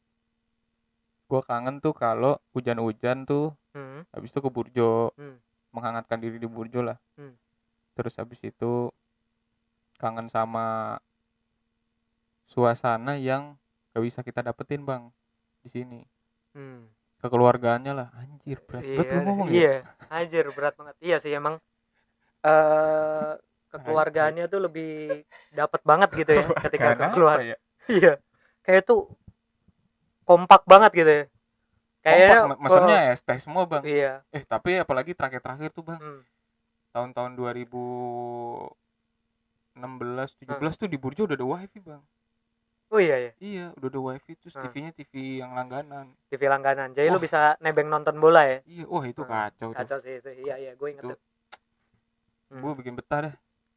gue 1.28 1.40
kangen 1.44 1.76
tuh 1.84 1.92
kalau 1.92 2.40
hujan-hujan 2.56 3.28
tuh 3.28 3.52
Hmm. 3.76 4.02
habis 4.16 4.32
itu 4.32 4.40
ke 4.40 4.50
burjo 4.50 5.12
Hmm. 5.20 5.36
menghangatkan 5.76 6.18
diri 6.18 6.40
di 6.40 6.48
burjo 6.48 6.80
lah 6.80 6.96
Hmm. 7.20 7.36
terus 7.96 8.16
habis 8.16 8.40
itu 8.40 8.88
kangen 10.00 10.32
sama 10.32 10.96
suasana 12.48 13.20
yang 13.20 13.58
gak 13.92 14.02
bisa 14.04 14.20
kita 14.24 14.40
dapetin 14.40 14.82
bang 14.88 15.12
di 15.60 15.68
sini 15.68 16.00
Hmm. 16.56 16.88
kekeluargaannya 17.20 17.92
lah 17.92 18.08
anjir 18.16 18.58
berat 18.64 18.82
iya, 18.86 18.94
banget 18.96 19.12
lu 19.12 19.20
ngomong 19.26 19.46
ya 19.52 19.54
iya 19.58 19.72
anjir 20.08 20.44
berat 20.56 20.74
banget 20.80 20.96
iya 21.04 21.16
sih 21.20 21.32
emang 21.34 21.60
eh 22.46 23.32
kekeluargaannya 23.72 24.44
tuh 24.48 24.60
lebih 24.64 25.22
dapat 25.52 25.80
banget 25.84 26.08
gitu 26.24 26.32
ya 26.40 26.44
ketika 26.64 26.88
keluar 27.12 27.38
ya? 27.44 27.56
iya 27.90 28.12
kayak 28.64 28.82
tuh 28.88 29.12
kompak 30.28 30.62
banget 30.68 30.92
gitu 30.92 31.08
ya. 31.10 31.24
Kayaknya 31.98 32.36
Kompak, 32.46 32.58
mesennya 32.62 32.98
es 33.10 33.20
teh 33.24 33.38
semua 33.40 33.64
bang. 33.64 33.82
Iya. 33.82 34.12
Eh 34.30 34.44
tapi 34.44 34.76
apalagi 34.76 35.16
terakhir-terakhir 35.16 35.72
tuh 35.72 35.84
bang. 35.84 36.00
Hmm. 36.00 36.20
tahun-tahun 36.88 37.36
2016 37.36 38.72
17 40.40 40.80
tuh 40.80 40.88
di 40.88 40.96
Burjo 40.98 41.28
udah 41.28 41.36
ada 41.36 41.46
wifi 41.46 41.78
bang. 41.78 42.02
Oh 42.88 42.96
iya 42.96 43.20
ya 43.20 43.32
iya 43.38 43.66
udah 43.76 43.88
ada 43.92 44.00
wifi 44.00 44.32
terus 44.34 44.56
Hmm. 44.56 44.64
TV-nya 44.66 44.90
TV 44.96 45.12
yang 45.38 45.52
langganan. 45.52 46.08
TV 46.32 46.48
langganan. 46.48 46.96
Jadi 46.96 47.12
lu 47.12 47.20
Wah. 47.20 47.22
bisa 47.22 47.40
nebeng 47.60 47.86
nonton 47.86 48.16
bola 48.16 48.48
ya? 48.48 48.58
Iya 48.64 48.84
wah 48.88 49.04
itu 49.04 49.20
Hmm. 49.22 49.30
kacau 49.30 49.68
tuh. 49.70 49.76
Kacau 49.76 49.98
sih 50.00 50.16
itu. 50.16 50.30
Iya 50.42 50.54
iya 50.56 50.72
gue 50.74 50.88
inget 50.88 51.04
Tuh. 51.04 51.12
tuh. 51.12 51.20
Hmm. 52.48 52.60
gue 52.64 52.72
bikin 52.80 52.96
betah 52.96 53.28
deh. 53.28 53.34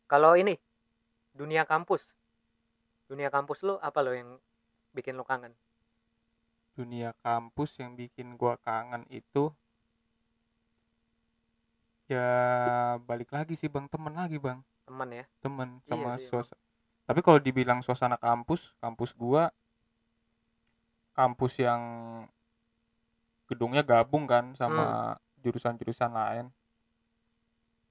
Kalau 0.08 0.34
ini 0.34 0.56
dunia 1.36 1.68
kampus. 1.68 2.16
Dunia 3.06 3.28
kampus 3.28 3.62
lu 3.62 3.76
apa 3.78 4.00
lo 4.00 4.16
yang 4.16 4.40
bikin 4.96 5.14
lu 5.14 5.28
kangen 5.28 5.52
dunia 6.82 7.10
kampus 7.26 7.78
yang 7.82 7.92
bikin 8.02 8.28
gua 8.42 8.58
kangen 8.66 9.04
itu 9.14 9.44
ya 12.12 12.28
balik 13.08 13.30
lagi 13.36 13.54
sih 13.62 13.70
bang. 13.74 13.86
Temen 13.94 14.14
lagi 14.18 14.38
bang. 14.42 14.60
Temen 14.88 15.10
ya? 15.20 15.26
Temen 15.44 15.70
Iya 15.88 15.94
sama 15.94 16.12
sih, 16.18 16.26
suasana 16.30 16.62
tapi 17.08 17.20
kalau 17.26 17.40
dibilang 17.44 17.80
suasana 17.86 18.16
kampus 18.16 18.62
kampus 18.84 19.12
gua 19.18 19.44
kampus 21.18 21.54
yang 21.60 21.82
gedungnya 23.50 23.84
gabung 23.84 24.24
kan 24.32 24.56
Hmm. 24.56 24.60
sama 24.60 24.86
jurusan-jurusan 25.44 26.12
lain. 26.20 26.46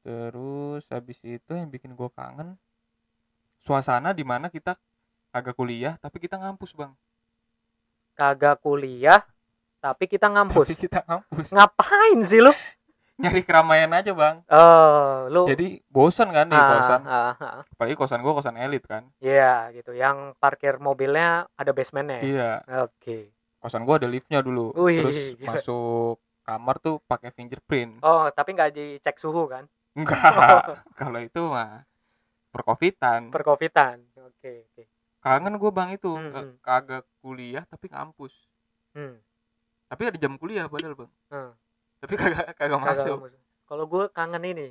Terus 0.05 0.83
habis 0.89 1.19
itu 1.21 1.53
yang 1.53 1.69
bikin 1.69 1.93
gua 1.93 2.09
kangen 2.09 2.57
suasana 3.61 4.17
di 4.17 4.25
mana 4.25 4.49
kita 4.49 4.73
agak 5.37 5.55
kuliah 5.59 5.95
tapi 6.01 6.17
kita 6.19 6.41
ngampus 6.41 6.73
bang 6.73 6.93
kagak 8.21 8.61
kuliah 8.61 9.25
tapi 9.81 10.05
kita 10.05 10.29
ngampus. 10.29 10.69
Tapi 10.69 10.77
kita 10.77 11.01
ngampus. 11.09 11.49
Ngapain 11.57 12.21
sih 12.21 12.45
lu? 12.45 12.53
Nyari 13.17 13.41
keramaian 13.45 13.89
aja 13.97 14.13
bang. 14.13 14.45
Oh 14.53 15.25
lu 15.33 15.49
jadi 15.49 15.81
bosan 15.89 16.29
kan 16.29 16.49
di 16.49 16.57
Ah, 16.57 16.69
kosan. 16.69 17.01
ah, 17.09 17.33
ah. 17.37 17.61
apalagi 17.65 17.97
kosan 17.97 18.21
gua 18.21 18.37
kosan 18.37 18.61
elit 18.61 18.85
kan. 18.85 19.09
Iya 19.25 19.73
gitu. 19.73 19.97
Yang 19.97 20.37
parkir 20.37 20.77
mobilnya 20.77 21.49
ada 21.57 21.73
basementnya. 21.73 22.21
Ya? 22.21 22.25
iya. 22.29 22.51
Oke. 22.85 23.33
Kosan 23.57 23.89
gua 23.89 23.97
ada 23.97 24.09
liftnya 24.09 24.45
dulu. 24.45 24.77
Wih, 24.77 25.01
terus 25.01 25.21
gila. 25.41 25.49
masuk 25.57 26.21
kamar 26.45 26.77
tuh 26.81 27.01
pakai 27.09 27.33
fingerprint. 27.33 28.05
Oh 28.05 28.29
tapi 28.33 28.53
nggak 28.53 28.77
dicek 28.77 29.17
suhu 29.17 29.49
kan? 29.49 29.65
Enggak 29.97 30.17
kalau 31.01 31.21
itu 31.21 31.41
mah 31.49 31.89
perkovitan 32.51 33.31
perkovitan 33.31 34.03
oke 34.19 34.53
oke 34.75 34.83
kangen 35.21 35.57
gua 35.61 35.71
bang 35.73 35.97
itu. 35.97 36.13
Hmm, 36.13 36.33
hmm. 36.33 36.53
kagak 36.65 37.05
kuliah 37.21 37.65
tapi 37.69 37.89
ngampus. 37.93 38.35
Hmm. 38.91 39.23
tapi 39.87 40.07
ada 40.07 40.19
jam 40.19 40.35
kuliah 40.35 40.67
padahal 40.67 40.99
bang. 40.99 41.13
Hmm. 41.31 41.53
tapi 42.03 42.15
kagak 42.19 42.59
kagak 42.59 42.81
masuk. 42.81 43.19
kalau 43.69 43.85
gue 43.87 44.05
kangen 44.11 44.43
ini. 44.43 44.69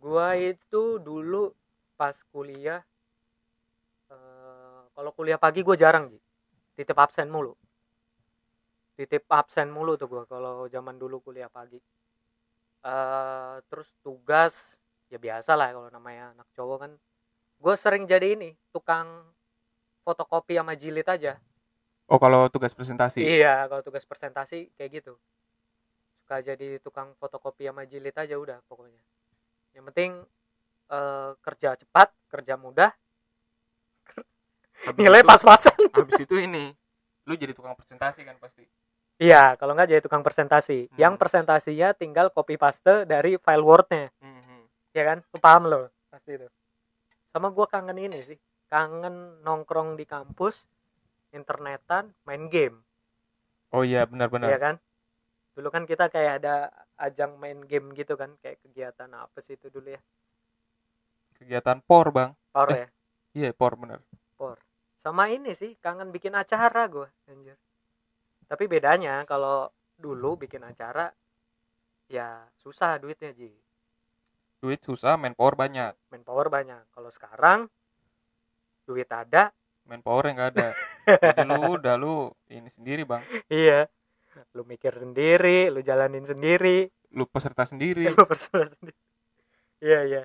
Gue 0.00 0.56
itu 0.56 0.96
dulu 0.96 1.52
pas 2.00 2.16
kuliah 2.32 2.80
eh, 4.08 4.80
kalau 4.96 5.12
kuliah 5.12 5.36
pagi 5.36 5.60
gue 5.60 5.76
jarang 5.76 6.08
sih 6.08 6.22
titip 6.80 6.96
absen 6.96 7.28
mulu. 7.28 7.52
Titip 8.96 9.28
absen 9.28 9.68
mulu 9.68 10.00
tuh 10.00 10.08
gua 10.08 10.24
kalau 10.24 10.64
zaman 10.72 10.96
dulu 10.96 11.20
kuliah 11.20 11.52
pagi. 11.52 11.76
Eh 12.80 13.56
terus 13.68 13.92
tugas 14.00 14.80
ya 15.12 15.20
biasa 15.20 15.60
lah 15.60 15.76
kalau 15.76 15.92
namanya 15.92 16.32
anak 16.32 16.48
cowok 16.56 16.78
kan. 16.88 16.92
Gue 17.60 17.74
sering 17.76 18.08
jadi 18.08 18.32
ini 18.32 18.56
tukang 18.72 19.28
fotokopi 20.04 20.56
sama 20.56 20.74
jilid 20.76 21.06
aja. 21.06 21.36
Oh 22.10 22.18
kalau 22.18 22.50
tugas 22.50 22.74
presentasi? 22.74 23.22
Iya 23.22 23.70
kalau 23.70 23.82
tugas 23.86 24.02
presentasi 24.02 24.74
kayak 24.74 24.90
gitu. 24.98 25.14
Suka 26.24 26.42
jadi 26.42 26.82
tukang 26.82 27.14
fotokopi 27.22 27.70
sama 27.70 27.86
jilid 27.86 28.16
aja 28.18 28.34
udah 28.34 28.58
pokoknya. 28.66 28.98
Yang 29.78 29.84
penting 29.94 30.10
eh, 30.90 31.30
kerja 31.38 31.78
cepat 31.78 32.10
kerja 32.26 32.58
mudah. 32.58 32.90
Habis 34.90 34.98
nilai 34.98 35.22
itu- 35.22 35.28
pas-pasan. 35.30 35.76
habis 35.94 36.18
itu 36.18 36.34
ini 36.40 36.74
lu 37.28 37.38
jadi 37.38 37.54
tukang 37.54 37.78
presentasi 37.78 38.26
kan 38.26 38.34
pasti? 38.42 38.66
Iya 39.20 39.54
kalau 39.54 39.76
nggak 39.78 39.88
jadi 39.94 40.02
tukang 40.02 40.24
presentasi. 40.26 40.90
Hmm. 40.90 40.96
yang 40.98 41.14
presentasinya 41.14 41.94
tinggal 41.94 42.32
copy 42.34 42.58
paste 42.58 43.06
dari 43.06 43.38
file 43.38 43.62
wordnya. 43.62 44.10
Hmm, 44.18 44.40
hmm. 44.42 44.62
ya 44.96 45.02
kan? 45.14 45.18
Lu 45.30 45.38
paham 45.38 45.70
lo 45.70 45.92
pasti 46.10 46.34
itu. 46.34 46.48
Sama 47.30 47.54
gua 47.54 47.70
kangen 47.70 47.94
ini 48.02 48.18
sih 48.18 48.38
kangen 48.70 49.42
nongkrong 49.42 49.98
di 49.98 50.06
kampus 50.06 50.64
internetan 51.34 52.14
main 52.24 52.46
game. 52.46 52.78
Oh 53.74 53.82
iya 53.82 54.06
benar-benar. 54.06 54.50
Ya 54.50 54.58
kan? 54.58 54.74
Dulu 55.58 55.68
kan 55.74 55.84
kita 55.84 56.06
kayak 56.06 56.42
ada 56.42 56.70
ajang 56.96 57.34
main 57.36 57.58
game 57.66 57.90
gitu 57.98 58.14
kan 58.14 58.34
kayak 58.38 58.62
kegiatan 58.62 59.10
apa 59.10 59.38
sih 59.42 59.58
itu 59.58 59.66
dulu 59.68 59.90
ya? 59.90 60.00
Kegiatan 61.36 61.82
por 61.82 62.14
bang. 62.14 62.30
Power 62.54 62.70
Eh. 62.70 62.78
ya? 62.78 62.88
iya 63.30 63.50
por 63.54 63.78
bener 63.78 64.02
por. 64.34 64.58
Sama 64.98 65.30
ini 65.30 65.54
sih 65.54 65.78
kangen 65.78 66.10
bikin 66.10 66.34
acara 66.34 66.86
gua 66.90 67.06
anjir. 67.30 67.54
Tapi 68.50 68.66
bedanya 68.66 69.22
kalau 69.26 69.70
dulu 69.94 70.34
bikin 70.34 70.66
acara 70.66 71.10
ya 72.10 72.42
susah 72.58 72.98
duitnya 72.98 73.30
ji. 73.34 73.50
Duit 74.60 74.82
susah 74.82 75.14
main 75.16 75.32
power 75.32 75.54
banyak. 75.56 75.94
Manpower 76.12 76.50
banyak. 76.52 76.84
Kalau 76.92 77.08
sekarang 77.08 77.70
duit 78.90 79.06
ada. 79.06 79.54
Main 79.86 80.02
power 80.02 80.26
yang 80.26 80.36
nggak 80.42 80.50
ada. 80.58 80.68
Jadi 81.30 81.46
lu 81.46 81.78
udah 81.78 81.94
lu 81.94 82.34
ini 82.50 82.66
sendiri 82.66 83.06
bang. 83.06 83.22
Iya. 83.46 83.86
Lu 84.58 84.66
mikir 84.66 84.98
sendiri 84.98 85.70
lu 85.70 85.78
jalanin 85.86 86.26
sendiri. 86.26 86.90
Lu 87.14 87.30
peserta 87.30 87.62
sendiri. 87.62 88.10
Lu 88.10 88.26
personal 88.26 88.74
sendiri. 88.74 88.98
Iya 89.78 90.00
iya. 90.10 90.22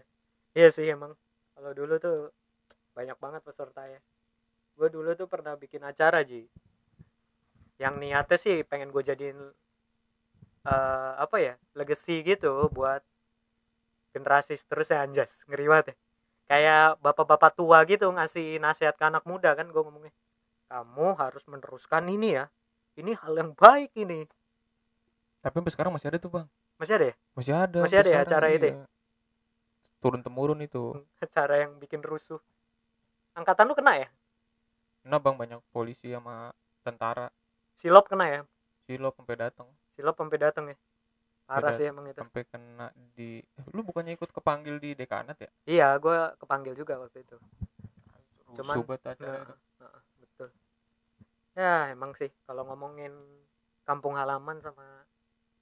Iya 0.58 0.68
sih 0.74 0.90
emang. 0.90 1.14
Kalau 1.54 1.72
dulu 1.78 2.02
tuh 2.02 2.34
banyak 2.98 3.18
banget 3.22 3.42
peserta 3.46 3.86
ya. 3.86 4.02
Gue 4.74 4.90
dulu 4.90 5.14
tuh 5.14 5.30
pernah 5.30 5.54
bikin 5.54 5.86
acara 5.86 6.26
ji. 6.26 6.50
Yang 7.78 7.94
niatnya 8.02 8.38
sih 8.42 8.66
pengen 8.66 8.90
gue 8.90 9.04
jadiin 9.06 9.38
eh, 10.66 11.12
apa 11.22 11.38
ya 11.38 11.54
legacy 11.78 12.26
gitu 12.26 12.70
buat 12.74 13.06
generasi 14.18 14.58
seterusnya 14.58 15.06
anjas. 15.06 15.46
Ngeri 15.46 15.66
banget 15.70 15.88
ya 15.94 15.98
kayak 16.46 17.02
bapak-bapak 17.02 17.54
tua 17.58 17.82
gitu 17.90 18.10
ngasih 18.10 18.62
nasihat 18.62 18.94
ke 18.98 19.04
anak 19.06 19.24
muda 19.26 19.54
kan 19.54 19.70
gue 19.70 19.82
ngomongnya. 19.82 20.14
Kamu 20.70 21.18
harus 21.18 21.44
meneruskan 21.46 22.10
ini 22.10 22.38
ya. 22.42 22.46
Ini 22.96 23.14
hal 23.22 23.34
yang 23.38 23.52
baik 23.54 23.92
ini. 23.98 24.26
Tapi 25.44 25.54
sampai 25.62 25.74
sekarang 25.74 25.92
masih 25.94 26.10
ada 26.10 26.18
tuh 26.18 26.32
bang. 26.32 26.48
Masih 26.80 26.94
ada 26.98 27.06
ya? 27.12 27.16
Masih 27.38 27.54
ada 27.54 27.80
Masih 27.86 27.98
ada 28.02 28.10
ya 28.10 28.20
acara 28.24 28.48
itu 28.52 28.66
ya? 28.72 28.76
iya. 28.76 28.86
turun 30.02 30.22
temurun 30.22 30.60
itu. 30.62 30.94
Acara 31.24 31.66
yang 31.66 31.78
bikin 31.82 32.02
rusuh. 32.06 32.38
Angkatan 33.34 33.68
lu 33.68 33.76
kena 33.76 33.98
ya? 34.00 34.08
Nah 35.06 35.18
bang 35.22 35.36
banyak 35.38 35.60
polisi 35.74 36.14
sama 36.14 36.54
tentara. 36.86 37.30
Silop 37.76 38.08
kena 38.08 38.26
ya? 38.30 38.40
Silop 38.86 39.18
sampai 39.18 39.36
datang 39.38 39.68
silop 39.96 40.16
sampai 40.20 40.38
datang 40.38 40.66
ya 40.70 40.78
parah 41.46 41.72
Beda. 41.72 41.78
sih 41.78 41.86
emang 41.86 42.06
itu. 42.10 42.18
sampai 42.20 42.44
kena 42.50 42.90
di 43.14 43.40
lu 43.70 43.86
bukannya 43.86 44.18
ikut 44.18 44.34
kepanggil 44.34 44.82
di 44.82 44.98
dekanat 44.98 45.38
ya? 45.38 45.50
Iya 45.70 45.88
gue 46.02 46.18
kepanggil 46.42 46.74
juga 46.74 46.98
waktu 46.98 47.22
itu. 47.22 47.38
Cuman- 48.58 48.78
acara 48.86 49.16
Nah, 49.22 49.42
itu. 49.46 49.54
nah, 49.82 49.98
betul. 50.22 50.50
Ya 51.56 51.74
emang 51.94 52.12
sih 52.18 52.30
kalau 52.44 52.68
ngomongin 52.68 53.14
kampung 53.86 54.18
halaman 54.18 54.60
sama 54.60 55.06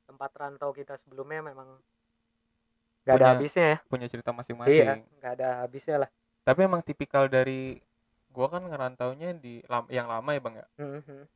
tempat 0.07 0.31
rantau 0.36 0.71
kita 0.71 0.95
sebelumnya 0.99 1.43
memang 1.43 1.79
nggak 3.03 3.15
ada 3.19 3.27
habisnya 3.36 3.65
ya. 3.67 3.77
punya 3.91 4.07
cerita 4.07 4.31
iya 4.31 4.39
masing-masing 4.39 4.88
nggak 5.19 5.31
ada 5.39 5.47
habisnya 5.67 5.95
lah. 6.07 6.09
Tapi 6.43 6.59
emang 6.63 6.84
tipikal 6.84 7.27
dari 7.27 7.79
gua 8.31 8.47
kan 8.51 8.63
ngerantaunya 8.67 9.36
di 9.36 9.59
lam- 9.67 9.91
yang 9.91 10.07
lama 10.07 10.29
ya 10.31 10.39
bang 10.39 10.55
ya? 10.63 10.65
Mhm, 10.79 11.27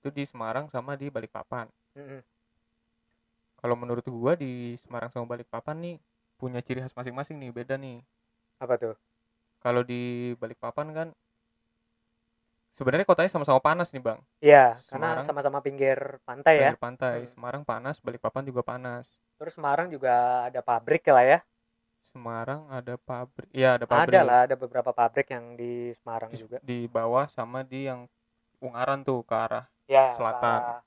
itu 0.00 0.08
di 0.12 0.24
Semarang 0.24 0.68
sama 0.72 0.96
di 0.96 1.08
Balikpapan. 1.12 1.68
Mhm. 1.96 2.20
Kalau 3.64 3.80
menurut 3.80 4.04
gua 4.12 4.36
di 4.36 4.76
Semarang 4.84 5.08
sama 5.08 5.24
Balikpapan 5.24 5.80
nih 5.80 5.96
punya 6.36 6.60
ciri 6.60 6.84
khas 6.84 6.92
masing-masing 6.92 7.40
nih 7.40 7.48
beda 7.48 7.80
nih. 7.80 8.04
Apa 8.60 8.76
tuh? 8.76 8.92
Kalau 9.64 9.80
di 9.80 10.36
Balikpapan 10.36 10.92
kan 10.92 11.08
sebenarnya 12.76 13.08
kotanya 13.08 13.32
sama-sama 13.32 13.64
panas 13.64 13.88
nih 13.88 14.04
bang. 14.04 14.20
Iya 14.44 14.84
karena 14.92 15.16
sama-sama 15.24 15.64
pinggir 15.64 16.20
pantai 16.28 16.60
ya. 16.60 16.76
Pinggir 16.76 16.76
pantai. 16.76 17.24
Hmm. 17.24 17.32
Semarang 17.32 17.62
panas 17.64 17.96
Balikpapan 18.04 18.44
juga 18.44 18.60
panas. 18.60 19.08
Terus 19.40 19.56
Semarang 19.56 19.88
juga 19.88 20.44
ada 20.44 20.60
pabrik 20.60 21.08
lah 21.08 21.24
ya? 21.24 21.38
Semarang 22.12 22.68
ada 22.68 23.00
pabrik 23.00 23.48
iya 23.56 23.80
ada 23.80 23.88
pabrik. 23.88 24.12
Ada 24.12 24.20
lah 24.28 24.40
ada 24.44 24.56
beberapa 24.60 24.92
pabrik 24.92 25.32
yang 25.32 25.56
di 25.56 25.96
Semarang 25.96 26.28
di, 26.28 26.36
juga. 26.36 26.60
di 26.60 26.78
bawah 26.84 27.24
sama 27.32 27.64
di 27.64 27.88
yang 27.88 28.04
Ungaran 28.60 29.00
tuh 29.00 29.24
ke 29.24 29.32
arah 29.32 29.64
ya 29.88 30.12
Selatan. 30.12 30.60
arah- 30.60 30.84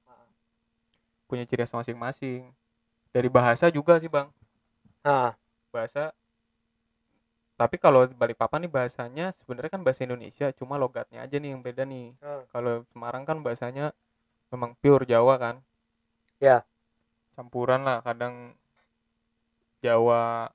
punya 1.27 1.43
ciri 1.43 1.67
khas 1.67 1.75
masing-masing 1.75 2.47
dari 3.11 3.29
bahasa 3.31 3.67
juga 3.71 3.99
sih 4.01 4.11
bang. 4.11 4.27
Ah 5.03 5.33
bahasa. 5.71 6.11
Tapi 7.57 7.81
kalau 7.81 8.05
di 8.05 8.13
Balikpapan 8.13 8.65
nih 8.65 8.71
bahasanya 8.71 9.33
sebenarnya 9.33 9.71
kan 9.73 9.81
bahasa 9.81 10.05
Indonesia 10.05 10.53
cuma 10.53 10.77
logatnya 10.77 11.25
aja 11.25 11.41
nih 11.41 11.57
yang 11.57 11.61
beda 11.65 11.83
nih. 11.89 12.13
Ah. 12.21 12.45
kalau 12.53 12.85
Semarang 12.93 13.25
kan 13.25 13.41
bahasanya 13.41 13.97
memang 14.53 14.77
pure 14.77 15.05
Jawa 15.09 15.35
kan? 15.41 15.55
Ya. 16.37 16.61
campuran 17.37 17.85
lah 17.85 18.01
kadang 18.01 18.57
Jawa 19.85 20.49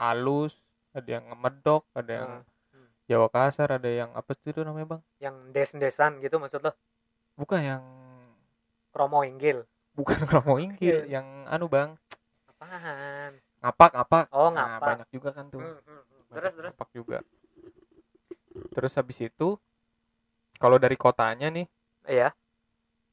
halus 0.00 0.56
ada 0.96 1.20
yang 1.20 1.28
medok 1.36 1.84
ada 1.92 2.12
yang 2.12 2.32
Ah. 2.40 2.88
Jawa 3.04 3.28
kasar 3.28 3.68
ada 3.76 3.90
yang 3.90 4.08
apa 4.16 4.32
sih 4.32 4.52
itu 4.52 4.64
namanya 4.64 4.96
bang? 4.96 5.02
Yang 5.20 5.36
des-desan 5.52 6.20
gitu 6.24 6.40
maksud 6.40 6.64
lo? 6.64 6.72
Bukan 7.36 7.60
yang 7.60 7.84
kromo 8.92 9.24
inggil 9.24 9.64
bukan 9.92 10.18
kromo 10.28 10.56
inggil 10.56 11.04
Iya. 11.04 11.20
yang 11.20 11.26
anu 11.46 11.66
bang 11.66 11.96
apaan 12.48 13.32
ngapak 13.60 13.90
ngapak 13.92 14.24
oh 14.32 14.48
nah 14.50 14.76
ngapa 14.76 14.86
banyak 14.86 15.08
juga 15.10 15.30
kan 15.30 15.46
tuh 15.48 15.60
Hmm, 15.60 15.78
hmm, 15.78 16.02
hmm. 16.02 16.22
Terus 16.32 16.52
terus 16.54 16.72
ngapak 16.72 16.90
juga 16.92 17.18
terus 18.72 18.92
habis 18.94 19.18
itu 19.18 19.48
kalau 20.56 20.76
dari 20.76 20.94
kotanya 20.94 21.48
nih 21.48 21.66
iya 22.06 22.32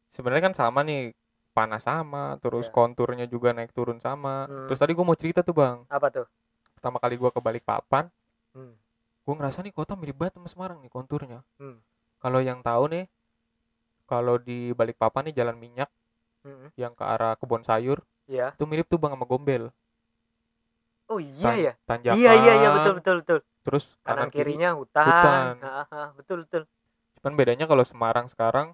sebenarnya 0.10 0.52
kan 0.52 0.56
sama 0.56 0.82
nih 0.82 1.12
panas 1.52 1.84
sama 1.84 2.40
terus 2.40 2.68
Iya. 2.68 2.74
konturnya 2.74 3.26
juga 3.26 3.52
naik 3.52 3.72
turun 3.72 4.00
sama 4.00 4.46
Hmm. 4.46 4.68
terus 4.68 4.80
tadi 4.80 4.92
gue 4.92 5.06
mau 5.06 5.18
cerita 5.18 5.42
tuh 5.42 5.54
bang 5.54 5.84
apa 5.88 6.08
tuh 6.10 6.26
pertama 6.74 6.98
kali 6.98 7.16
gue 7.16 7.30
ke 7.30 7.40
Balikpapan 7.40 8.08
hmm. 8.56 8.74
gue 9.26 9.34
ngerasa 9.36 9.60
nih 9.62 9.74
kota 9.74 9.94
mirip 9.94 10.16
banget 10.16 10.40
sama 10.40 10.48
Semarang 10.48 10.80
nih 10.80 10.90
konturnya 10.90 11.44
Hmm. 11.60 11.84
kalau 12.18 12.40
yang 12.40 12.64
tahu 12.64 12.88
nih 12.90 13.06
kalau 14.06 14.40
di 14.40 14.72
Balikpapan 14.72 15.30
nih 15.30 15.36
jalan 15.36 15.56
minyak 15.56 15.90
Hmm. 16.44 16.72
yang 16.80 16.94
ke 16.96 17.04
arah 17.04 17.36
kebun 17.36 17.64
sayur. 17.68 18.00
Iya. 18.32 18.56
Itu 18.56 18.64
mirip 18.70 18.88
tuh 18.88 19.00
bang 19.02 19.14
sama 19.16 19.26
Gombel. 19.28 19.74
Oh 21.10 21.18
iya 21.18 21.52
Tan- 21.52 21.58
ya? 21.66 21.74
tanjakan. 21.90 22.18
Iya 22.22 22.32
iya 22.38 22.54
iya 22.62 22.70
betul 22.76 22.94
betul 23.02 23.16
betul. 23.26 23.40
Terus 23.66 23.84
kanan 24.06 24.08
kanan 24.08 24.30
kiri 24.30 24.42
kirinya 24.56 24.70
hutan, 24.78 25.06
hutan. 25.10 25.56
Ah, 25.92 26.10
betul 26.16 26.38
betul. 26.46 26.64
Cuman 27.20 27.34
bedanya 27.36 27.66
kalau 27.68 27.84
Semarang 27.84 28.26
sekarang 28.32 28.68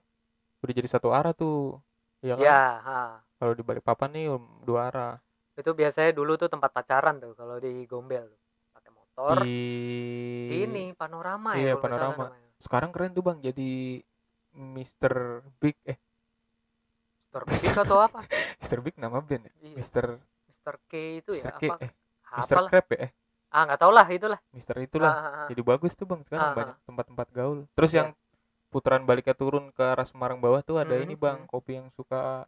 udah 0.61 0.73
jadi 0.75 0.89
satu 0.91 1.09
arah 1.15 1.33
tuh. 1.33 1.79
Ya 2.21 2.35
kan? 2.35 2.43
Ya 2.43 2.61
ha. 2.83 2.99
kalau 3.39 3.53
di 3.53 3.63
Balikpapan 3.63 4.09
nih 4.15 4.25
um, 4.35 4.43
dua 4.67 4.91
arah. 4.91 5.13
Itu 5.55 5.71
biasanya 5.71 6.11
dulu 6.11 6.35
tuh 6.35 6.49
tempat 6.51 6.69
pacaran 6.75 7.15
tuh 7.23 7.31
kalau 7.39 7.55
di 7.57 7.87
Gombel 7.87 8.27
tuh. 8.27 8.39
Pakai 8.75 8.91
motor. 8.91 9.37
Di 9.41 9.55
di 10.51 10.55
ini 10.67 10.83
panorama 10.93 11.55
Iya, 11.55 11.73
ya 11.73 11.73
nggak 11.79 11.91
salah 11.95 12.13
panorama. 12.15 12.25
sekarang 12.65 12.89
keren 12.95 13.11
tuh 13.15 13.23
bang 13.23 13.37
jadi 13.43 13.71
Mr. 14.55 15.43
Big 15.59 15.75
eh 15.87 15.97
Mr. 17.43 17.67
Big 17.67 17.75
atau 17.75 17.97
apa 17.99 18.19
Mr. 18.61 18.79
Big 18.79 18.95
nama 18.95 19.19
band 19.19 19.43
ya 19.43 19.53
Iya. 19.61 19.75
Mr. 19.75 20.05
Mr. 20.47 20.75
K 20.87 20.93
itu 21.19 21.31
ya 21.33 21.43
Mr. 21.45 21.53
K 21.57 21.63
apa 21.67 21.75
eh 21.81 21.91
Mr. 22.35 22.55
Crab 22.65 22.87
ya 22.89 22.99
eh 22.99 23.11
ah 23.49 23.61
nggak 23.63 23.79
tau 23.79 23.91
lah 23.91 24.07
itulah 24.07 24.39
Mr. 24.51 24.75
itulah 24.81 25.09
Ah, 25.09 25.19
ah, 25.21 25.33
ah. 25.43 25.47
jadi 25.47 25.61
bagus 25.61 25.91
tuh 25.93 26.03
bang 26.03 26.21
sekarang 26.23 26.43
Ah, 26.45 26.53
banyak 26.53 26.77
tempat-tempat 26.83 27.27
gaul 27.31 27.59
terus 27.71 27.91
Iya. 27.91 27.97
yang 27.97 28.09
putaran 28.67 29.03
baliknya 29.03 29.31
turun 29.31 29.71
ke 29.71 29.79
arah 29.81 30.03
Semarang 30.03 30.37
bawah 30.37 30.59
tuh 30.59 30.75
ada 30.77 30.91
Hmm, 30.91 31.03
ini 31.03 31.15
bang 31.15 31.39
hmm. 31.39 31.47
kopi 31.47 31.71
yang 31.75 31.87
suka 31.91 32.43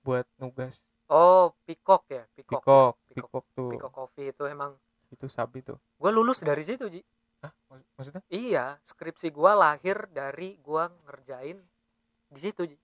buat 0.00 0.24
nugas 0.36 0.78
oh 1.08 1.52
Peacock 1.64 2.06
ya 2.08 2.24
Peacock 2.32 2.62
pikok 2.62 2.94
Peacock. 3.06 3.26
pikok 3.26 3.44
tuh 3.52 3.70
Peacock 3.70 3.92
Coffee 3.94 4.28
itu 4.30 4.44
emang 4.46 4.72
itu 5.08 5.26
sabi 5.26 5.60
tuh 5.60 5.76
gue 5.76 6.10
lulus 6.10 6.40
dari 6.40 6.62
situ 6.62 6.86
Ji 6.88 7.02
Hah? 7.36 7.52
Mak- 7.68 7.88
maksudnya 7.94 8.22
iya 8.28 8.80
skripsi 8.80 9.28
gua 9.28 9.52
lahir 9.52 10.08
dari 10.08 10.56
gua 10.58 10.88
ngerjain 11.04 11.60
di 12.26 12.40
situ 12.40 12.64
Ji 12.64 12.76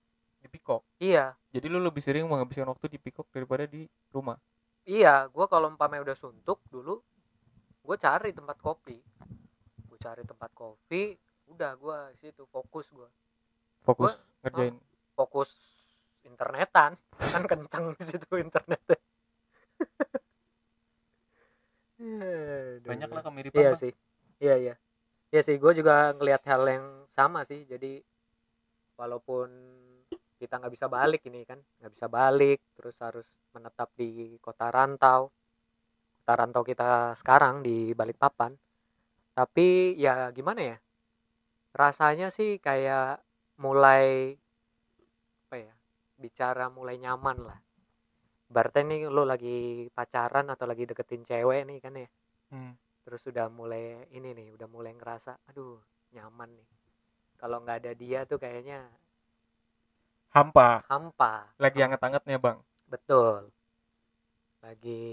di 0.43 0.51
pikok 0.51 0.83
iya. 0.99 1.31
Jadi 1.55 1.65
lu 1.71 1.79
lebih 1.79 2.03
sering 2.03 2.27
menghabiskan 2.27 2.67
waktu 2.67 2.91
di 2.91 2.99
pikok 2.99 3.31
daripada 3.31 3.63
di 3.63 3.87
rumah? 4.11 4.35
Iya 4.83 5.31
gue 5.31 5.45
kalau 5.47 5.71
umpamanya 5.71 6.03
udah 6.03 6.17
suntuk 6.19 6.59
dulu 6.67 6.99
gue 7.83 7.95
cari 7.95 8.35
tempat 8.35 8.59
kopi. 8.59 8.99
Gue 9.87 9.97
cari 10.01 10.27
tempat 10.27 10.51
kopi 10.51 11.15
udah 11.47 11.75
gue 11.79 11.97
situ 12.19 12.43
fokus 12.51 12.87
gue 12.91 13.07
fokus 13.87 14.11
Gua- 14.15 14.19
ngerjain? 14.43 14.75
Fokus 15.13 15.49
internetan. 16.25 16.97
Kan 17.33 17.43
kencang 17.47 17.95
di 17.95 18.03
situ 18.03 18.27
internetnya. 18.35 18.99
Banyak 22.83 23.09
lah 23.13 23.23
kemiripan 23.23 23.59
iya 23.61 23.71
Bang. 23.71 23.79
sih. 23.79 23.93
Iya 24.43 24.55
iya. 24.59 24.75
Iya 25.31 25.41
sih 25.45 25.55
gue 25.61 25.71
juga 25.77 26.11
ngelihat 26.17 26.43
hal 26.49 26.63
yang 26.67 26.85
sama 27.07 27.45
sih. 27.47 27.63
Jadi 27.69 28.01
walaupun 28.99 29.47
kita 30.43 30.59
nggak 30.59 30.73
bisa 30.75 30.87
balik 30.91 31.23
ini 31.31 31.47
kan 31.47 31.59
nggak 31.79 31.93
bisa 31.95 32.07
balik 32.11 32.59
terus 32.75 32.95
harus 32.99 33.27
menetap 33.55 33.89
di 33.95 34.35
kota 34.43 34.67
rantau 34.67 35.31
kota 36.23 36.39
rantau 36.39 36.63
kita 36.63 37.19
sekarang 37.19 37.59
di 37.67 37.91
Balikpapan. 37.91 38.55
Tapi 39.35 39.99
ya 39.99 40.31
gimana 40.31 40.63
ya 40.63 40.77
rasanya 41.75 42.31
sih 42.31 42.63
kayak 42.63 43.19
mulai 43.59 44.39
apa 45.43 45.55
ya 45.59 45.73
bicara 46.15 46.71
mulai 46.71 46.95
nyaman 46.95 47.43
lah. 47.43 47.59
Berarti 48.47 48.87
nih 48.87 49.11
lo 49.11 49.27
lagi 49.27 49.91
pacaran 49.91 50.47
atau 50.47 50.63
lagi 50.63 50.87
deketin 50.87 51.27
cewek 51.27 51.67
nih 51.67 51.79
kan 51.83 51.99
ya? 51.99 52.09
Hmm. 52.55 52.77
terus 53.03 53.27
udah 53.27 53.51
mulai 53.51 54.07
ini 54.15 54.31
nih 54.31 54.55
udah 54.55 54.69
mulai 54.71 54.95
ngerasa 54.95 55.35
aduh 55.51 55.75
nyaman 56.15 56.55
nih. 56.55 56.69
Kalau 57.35 57.59
nggak 57.59 57.83
ada 57.83 57.91
dia 57.99 58.23
tuh 58.23 58.39
kayaknya 58.39 58.87
hampa. 60.33 60.81
Hampa. 60.89 61.53
Lagi 61.61 61.79
anget-angetnya 61.85 62.37
bang. 62.41 62.57
Betul. 62.89 63.53
Lagi 64.65 65.03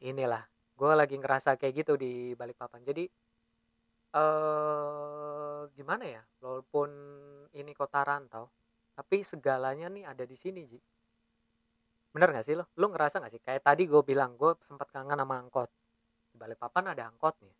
inilah 0.00 0.42
gue 0.76 0.92
lagi 0.92 1.16
ngerasa 1.16 1.56
kayak 1.56 1.74
gitu 1.84 1.92
di 1.96 2.36
Balikpapan 2.36 2.84
jadi 2.84 3.08
eh 4.16 5.60
gimana 5.72 6.04
ya 6.04 6.22
walaupun 6.44 6.88
ini 7.56 7.72
kota 7.72 8.04
rantau 8.04 8.52
tapi 8.92 9.24
segalanya 9.24 9.88
nih 9.88 10.04
ada 10.08 10.24
di 10.24 10.36
sini 10.36 10.64
Ji. 10.68 10.80
Bener 12.12 12.32
gak 12.32 12.48
sih 12.48 12.56
lo? 12.56 12.64
Lo 12.80 12.88
ngerasa 12.88 13.20
gak 13.20 13.32
sih? 13.32 13.42
Kayak 13.44 13.64
tadi 13.64 13.84
gue 13.84 14.00
bilang 14.00 14.40
gue 14.40 14.56
sempat 14.64 14.88
kangen 14.88 15.20
sama 15.20 15.36
angkot. 15.36 15.68
Di 16.32 16.36
Balikpapan 16.40 16.96
ada 16.96 17.08
angkotnya 17.12 17.52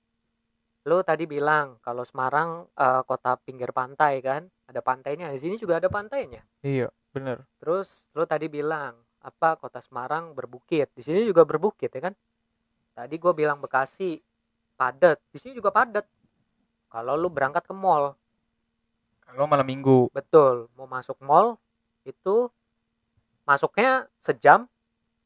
lo 0.87 1.03
tadi 1.03 1.27
bilang 1.27 1.83
kalau 1.83 2.07
Semarang 2.07 2.71
eh, 2.73 3.03
kota 3.03 3.37
pinggir 3.43 3.75
pantai 3.75 4.23
kan 4.23 4.47
ada 4.71 4.81
pantainya 4.81 5.29
di 5.35 5.39
sini 5.43 5.59
juga 5.59 5.83
ada 5.83 5.91
pantainya 5.91 6.47
iya 6.63 6.89
bener 7.11 7.43
Terus 7.59 8.07
lo 8.15 8.29
tadi 8.29 8.47
bilang 8.47 8.95
apa 9.27 9.59
kota 9.59 9.83
Semarang 9.83 10.31
berbukit. 10.39 10.87
Di 10.95 11.03
sini 11.03 11.27
juga 11.27 11.43
berbukit 11.43 11.91
ya 11.91 11.99
kan? 11.99 12.15
Tadi 12.95 13.19
gue 13.19 13.33
bilang 13.35 13.59
Bekasi 13.59 14.23
padat. 14.79 15.19
Di 15.35 15.39
sini 15.43 15.59
juga 15.59 15.75
padat. 15.75 16.07
Kalau 16.87 17.19
lo 17.19 17.27
berangkat 17.27 17.67
ke 17.67 17.75
mall, 17.75 18.15
kalau 19.27 19.51
malam 19.51 19.67
minggu 19.67 20.07
betul. 20.15 20.71
Mau 20.79 20.87
masuk 20.87 21.19
mall 21.19 21.59
itu 22.07 22.47
masuknya 23.43 24.07
sejam, 24.23 24.71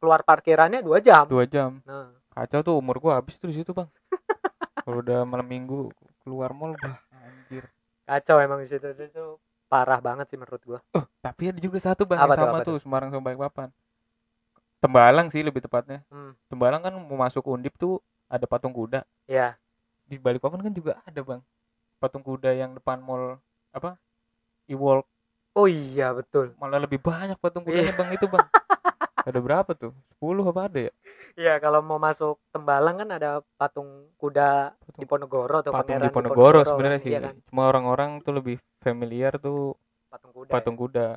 keluar 0.01 0.25
parkirannya 0.25 0.81
dua 0.81 1.05
jam. 1.05 1.29
dua 1.29 1.45
jam 1.45 1.85
Nah, 1.85 2.17
kacau 2.33 2.65
tuh 2.65 2.75
umur 2.81 2.97
gua 2.97 3.21
habis 3.21 3.37
tuh 3.37 3.53
di 3.53 3.61
situ 3.61 3.77
bang 3.77 3.87
kalau 4.91 4.99
udah 5.07 5.21
malam 5.23 5.47
minggu 5.47 5.95
keluar 6.27 6.51
mall 6.51 6.75
bah 6.83 6.99
anjir. 7.15 7.65
Kacau 8.03 8.43
emang 8.43 8.59
di 8.59 8.67
situ 8.67 8.83
itu 8.91 9.39
parah 9.71 10.03
banget 10.03 10.27
sih 10.27 10.35
menurut 10.35 10.59
gue. 10.67 10.79
oh 10.99 11.05
tapi 11.23 11.55
ada 11.55 11.63
juga 11.63 11.79
satu 11.79 12.03
bang 12.03 12.19
Apa 12.19 12.35
tuh, 12.35 12.43
sama 12.43 12.51
apa 12.59 12.67
tuh 12.67 12.77
Semarang 12.83 13.09
sama 13.15 13.23
Balikpapan. 13.23 13.69
Tembalang 14.83 15.31
sih 15.31 15.47
lebih 15.47 15.63
tepatnya. 15.63 16.03
Hmm. 16.11 16.35
Tembalang 16.51 16.83
kan 16.83 16.93
mau 16.99 17.17
masuk 17.23 17.47
undip 17.47 17.79
tuh 17.79 18.03
ada 18.27 18.43
patung 18.51 18.75
kuda. 18.75 19.07
Ya, 19.31 19.55
di 20.11 20.19
Balikpapan 20.19 20.67
kan 20.67 20.73
juga 20.75 20.99
ada 21.07 21.21
bang. 21.23 21.41
Patung 22.03 22.27
kuda 22.27 22.51
yang 22.51 22.75
depan 22.75 22.99
mall 22.99 23.39
apa? 23.71 23.95
Iwalk 24.67 25.07
oh 25.55 25.67
iya 25.67 26.15
betul. 26.15 26.55
malah 26.57 26.79
lebih 26.79 27.03
banyak 27.03 27.37
patung 27.39 27.67
kudanya 27.67 27.95
bang 27.95 28.11
itu 28.15 28.27
bang 28.31 28.47
ada 29.27 29.39
berapa 29.41 29.71
tuh? 29.77 29.93
10 30.21 30.45
apa 30.51 30.61
ada 30.69 30.81
ya? 30.89 30.93
Iya 31.37 31.55
kalau 31.61 31.81
mau 31.81 31.97
masuk 31.97 32.41
Tembalang 32.53 33.01
kan 33.01 33.09
ada 33.13 33.31
patung 33.57 34.11
kuda 34.21 34.77
di 34.97 35.05
Ponegoro 35.09 35.61
atau 35.65 35.73
patung 35.73 35.97
pangeran 35.97 36.09
di 36.09 36.15
Ponegoro 36.15 36.61
sebenarnya 36.65 37.01
sih. 37.01 37.13
Iya 37.13 37.21
kan? 37.31 37.35
cuma 37.49 37.63
orang-orang 37.69 38.21
tuh 38.21 38.37
lebih 38.37 38.57
familiar 38.81 39.37
tuh 39.41 39.77
Patung 40.11 40.33
kuda. 40.35 40.51
patung 40.53 40.77
kuda. 40.77 41.09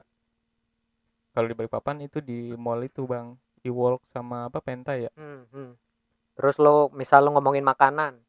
Kalau 1.34 1.48
di 1.50 1.56
Balikpapan 1.58 2.06
itu 2.06 2.22
di 2.22 2.54
mall 2.54 2.86
itu 2.86 3.04
bang. 3.10 3.34
Iwalk 3.64 4.04
sama 4.12 4.52
apa 4.52 4.60
Penta 4.60 4.94
ya? 5.00 5.08
Hmm, 5.16 5.48
hmm. 5.50 5.72
Terus 6.36 6.60
lo 6.60 6.92
misal 6.92 7.24
lo 7.24 7.32
ngomongin 7.32 7.64
makanan, 7.64 8.20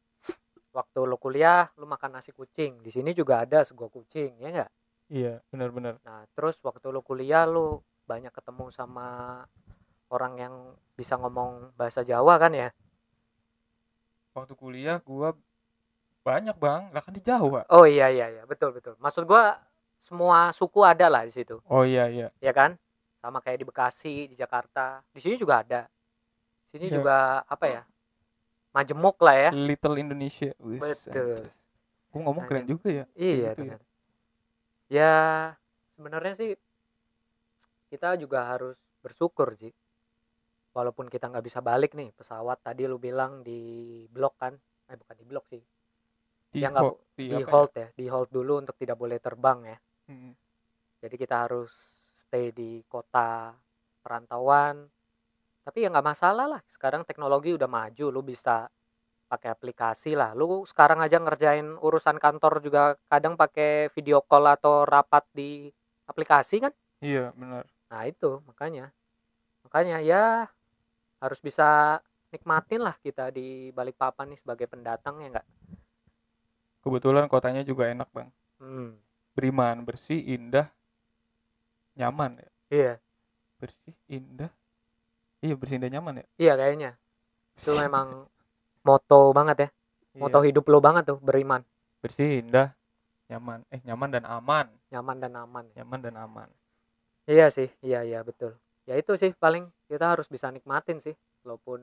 waktu 0.71 0.99
lo 1.03 1.19
kuliah 1.19 1.67
lo 1.75 1.83
makan 1.83 2.15
nasi 2.19 2.31
kucing, 2.31 2.79
di 2.79 2.87
sini 2.87 3.11
juga 3.11 3.43
ada 3.43 3.65
sego 3.67 3.91
kucing, 3.91 4.39
ya 4.39 4.49
nggak? 4.51 4.71
iya 5.05 5.37
benar-benar. 5.53 6.01
Nah 6.01 6.25
terus 6.33 6.57
waktu 6.65 6.89
lo 6.89 7.05
kuliah 7.05 7.45
lo 7.45 7.85
banyak 8.05 8.33
ketemu 8.33 8.69
sama 8.69 9.41
orang 10.09 10.33
yang 10.37 10.53
bisa 10.95 11.17
ngomong 11.17 11.73
bahasa 11.75 12.05
Jawa 12.05 12.37
kan 12.37 12.53
ya? 12.53 12.69
waktu 14.35 14.51
kuliah 14.59 14.99
gua 14.99 15.31
banyak 16.27 16.57
bang 16.59 16.91
lah 16.91 16.99
kan 16.99 17.15
di 17.15 17.23
Jawa 17.23 17.63
Oh 17.71 17.87
iya 17.87 18.11
iya 18.11 18.27
iya 18.27 18.43
betul 18.43 18.75
betul. 18.75 18.99
Maksud 18.99 19.23
gua 19.23 19.55
semua 19.95 20.51
suku 20.51 20.83
ada 20.83 21.07
lah 21.07 21.23
di 21.25 21.33
situ, 21.33 21.57
oh 21.65 21.81
iya 21.87 22.05
iya 22.11 22.27
ya 22.43 22.51
kan? 22.51 22.75
Sama 23.23 23.41
kayak 23.41 23.57
di 23.57 23.65
Bekasi, 23.65 24.29
di 24.29 24.35
Jakarta, 24.37 25.01
di 25.09 25.17
sini 25.17 25.33
juga 25.39 25.65
ada. 25.65 25.89
Sini 26.69 26.91
Iya. 26.91 27.01
juga 27.01 27.17
apa 27.47 27.65
ya? 27.65 27.81
Majemuk 28.75 29.17
lah 29.23 29.33
ya. 29.39 29.49
Little 29.55 29.97
Indonesia 29.97 30.51
Wis, 30.61 30.83
Betul. 30.83 31.41
anjir. 31.41 31.49
gua 32.11 32.21
ngomong 32.31 32.43
keren 32.47 32.63
juga 32.69 32.87
ya 32.91 33.05
Iya 33.17 33.49
gitu 33.55 33.61
ya. 33.65 33.77
Ya 34.91 35.13
sebenarnya 35.97 36.33
sih 36.37 36.49
kita 37.89 38.19
juga 38.19 38.45
harus 38.45 38.77
bersyukur 39.01 39.55
sih. 39.57 39.73
Walaupun 40.75 41.07
kita 41.07 41.31
nggak 41.31 41.45
bisa 41.47 41.63
balik 41.63 41.95
nih 41.95 42.11
pesawat 42.11 42.59
tadi 42.59 42.83
lu 42.83 42.99
bilang 42.99 43.39
di 43.47 44.03
blok 44.11 44.35
kan? 44.35 44.53
Eh 44.91 44.99
bukan 44.99 45.15
di 45.15 45.25
blok 45.25 45.45
sih. 45.47 45.63
di, 46.51 46.59
Ya, 46.59 46.67
nggak 46.67 46.83
di, 47.15 47.31
Di 47.31 47.39
ya? 47.39 47.47
hold 47.47 47.71
ya, 47.79 47.87
di 47.95 48.05
hold 48.11 48.29
dulu 48.29 48.59
untuk 48.59 48.75
tidak 48.75 48.99
boleh 48.99 49.15
terbang 49.23 49.59
ya. 49.71 49.77
Hmm. 50.11 50.35
Jadi 50.99 51.15
kita 51.15 51.47
harus 51.47 51.71
stay 52.19 52.51
di 52.51 52.83
kota 52.91 53.55
perantauan. 54.03 54.83
Tapi 55.63 55.87
ya 55.87 55.89
nggak 55.89 56.07
masalah 56.11 56.45
lah. 56.59 56.61
Sekarang 56.67 57.07
teknologi 57.07 57.55
udah 57.55 57.71
maju, 57.71 58.05
lu 58.11 58.21
bisa 58.21 58.67
pakai 59.31 59.49
aplikasi 59.55 60.13
lah. 60.13 60.35
Lu 60.35 60.67
sekarang 60.67 60.99
aja 61.01 61.17
ngerjain 61.23 61.79
urusan 61.79 62.19
kantor 62.19 62.59
juga 62.59 62.99
kadang 63.07 63.39
pakai 63.39 63.89
video 63.95 64.21
call 64.27 64.45
atau 64.51 64.83
rapat 64.83 65.23
di 65.31 65.71
aplikasi 66.05 66.61
kan? 66.67 66.73
iya 67.01 67.31
benar 67.35 67.65
Nah 67.89 68.01
itu 68.09 68.41
makanya, 68.49 68.91
makanya 69.65 69.97
ya 70.01 70.49
harus 71.25 71.41
bisa 71.41 71.97
nikmatin 72.29 72.85
lah 72.85 72.93
kita 73.01 73.33
di 73.33 73.73
Balikpapan 73.73 74.29
nih 74.29 74.39
sebagai 74.39 74.69
pendatang 74.69 75.17
ya 75.25 75.27
nggak? 75.33 75.47
kebetulan 76.85 77.25
kotanya 77.25 77.65
juga 77.65 77.89
enak 77.89 78.05
bang. 78.13 78.29
Hmm, 78.61 78.93
beriman 79.33 79.81
bersih 79.81 80.21
indah 80.21 80.69
nyaman 81.97 82.37
ya? 82.37 82.49
Iya, 82.69 82.93
bersih 83.57 83.95
indah. 84.05 84.51
Iya 85.41 85.53
bersih 85.57 85.81
indah 85.81 85.91
nyaman 85.97 86.21
ya? 86.21 86.25
Iya 86.37 86.53
kayaknya. 86.61 86.91
Itu 87.57 87.73
memang 87.73 88.29
moto 88.85 89.33
banget 89.33 89.57
ya, 89.65 89.69
Iya. 90.13 90.21
moto 90.21 90.39
hidup 90.45 90.65
lo 90.69 90.77
banget 90.77 91.09
tuh 91.09 91.17
beriman, 91.17 91.65
bersih 92.05 92.45
indah 92.45 92.69
nyaman. 93.33 93.65
Eh 93.73 93.81
nyaman 93.81 94.09
dan 94.13 94.23
aman. 94.29 94.69
Nyaman 94.93 95.17
dan 95.17 95.33
aman. 95.41 95.65
nyaman 95.73 95.99
dan 96.05 96.15
aman. 96.21 96.49
Iya 97.25 97.49
sih, 97.49 97.73
iya 97.81 98.05
iya 98.05 98.21
betul. 98.21 98.53
Ya 98.85 98.93
itu 99.01 99.17
sih 99.17 99.33
paling 99.33 99.65
kita 99.85 100.05
harus 100.13 100.27
bisa 100.27 100.49
nikmatin 100.49 100.97
sih, 100.97 101.13
walaupun 101.41 101.79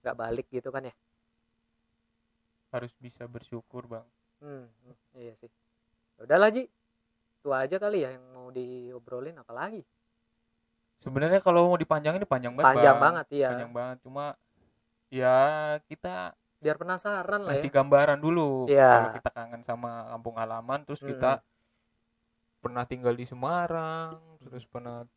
nggak 0.00 0.16
balik 0.16 0.46
gitu 0.50 0.70
kan 0.70 0.86
ya. 0.86 0.94
harus 2.70 2.94
bisa 2.96 3.26
bersyukur 3.26 3.86
bang 3.86 4.06
Hmm, 4.40 4.64
hmm, 4.64 4.96
iya 5.18 5.34
sih. 5.36 5.50
Ya 6.16 6.24
Udahlah 6.24 6.48
Ji, 6.48 6.64
itu 6.64 7.48
aja 7.50 7.76
kali 7.76 8.00
ya 8.00 8.16
yang 8.16 8.24
mau 8.32 8.48
diobrolin 8.48 9.36
apalagi. 9.36 9.84
sebenarnya 10.96 11.40
kalau 11.40 11.72
mau 11.72 11.80
dipanjangin 11.80 12.24
panjang 12.24 12.52
banget 12.52 12.76
Panjang 12.76 12.96
Bang. 12.96 13.04
banget 13.04 13.26
ya. 13.32 13.48
panjang 13.52 13.72
banget 13.72 13.96
cuma 14.04 14.24
ya 15.08 15.36
kita 15.88 16.36
Biar 16.60 16.76
penasaran 16.76 17.40
lah 17.40 17.56
ya. 17.56 17.64
kasih 17.64 17.72
gambaran 17.72 18.20
dulu 18.20 18.68
Iya. 18.68 18.88
kalau 18.92 19.08
kita 19.16 19.30
kangen 19.32 19.62
sama 19.64 19.90
kampung 20.12 20.36
halaman 20.36 20.84
terus 20.84 21.00
Mm-mm. 21.00 21.10
kita 21.16 21.40
pernah 22.60 22.84
tinggal 22.84 23.16
di 23.16 23.24
Semarang 23.24 24.20
terus 24.44 24.68
pernah 24.68 25.08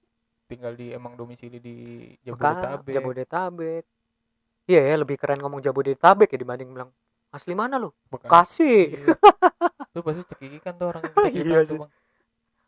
tinggal 0.53 0.73
di 0.73 0.89
emang 0.89 1.13
domisili 1.13 1.57
di 1.57 1.75
Jabodetabek 2.21 2.93
Jabodetabek. 2.93 3.83
Iya 4.63 4.81
ya, 4.85 4.95
lebih 4.95 5.17
keren 5.17 5.37
ngomong 5.37 5.59
Jabodetabek 5.59 6.29
ya 6.29 6.37
dibanding 6.37 6.69
bilang 6.69 6.89
asli 7.29 7.51
mana 7.51 7.75
lu? 7.75 7.89
Bekasi. 8.07 8.93
Iya. 8.93 9.17
Tuh 9.91 10.01
pasti 10.01 10.21
cekikikan 10.23 10.73
tuh 10.75 10.87
orang 10.87 11.01
kita 11.03 11.29
Iya 11.29 11.61
sih. 11.63 11.75
tuh 11.75 11.77
bang 11.81 11.91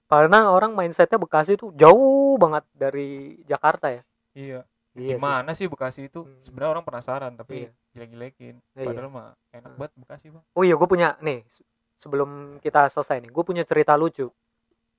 karena 0.05 0.39
orang 0.47 0.71
mindsetnya 0.71 1.17
Bekasi 1.17 1.57
tuh 1.57 1.73
jauh 1.73 2.37
banget 2.37 2.61
dari 2.69 3.09
Jakarta 3.41 3.89
ya 3.89 4.05
iya 4.31 4.61
iya 4.93 5.17
sih. 5.17 5.17
gimana 5.17 5.51
sih 5.51 5.65
Bekasi 5.65 6.05
itu 6.05 6.21
Hmm. 6.21 6.45
sebenarnya 6.45 6.71
orang 6.71 6.85
penasaran 6.85 7.33
tapi 7.33 7.65
Iya. 7.65 7.71
gila-gilekin 7.89 8.55
Iya. 8.71 8.85
padahal 8.85 9.09
mah 9.09 9.27
enak 9.49 9.65
Hmm. 9.65 9.79
banget 9.79 9.93
Bekasi 9.97 10.25
bang 10.29 10.43
oh 10.45 10.61
iya 10.61 10.77
gue 10.77 10.85
punya 10.85 11.17
nih 11.19 11.41
se- 11.49 11.65
sebelum 11.97 12.29
kita 12.59 12.85
selesai 12.85 13.17
nih 13.17 13.33
gue 13.33 13.43
punya 13.43 13.65
cerita 13.65 13.97
lucu 13.97 14.29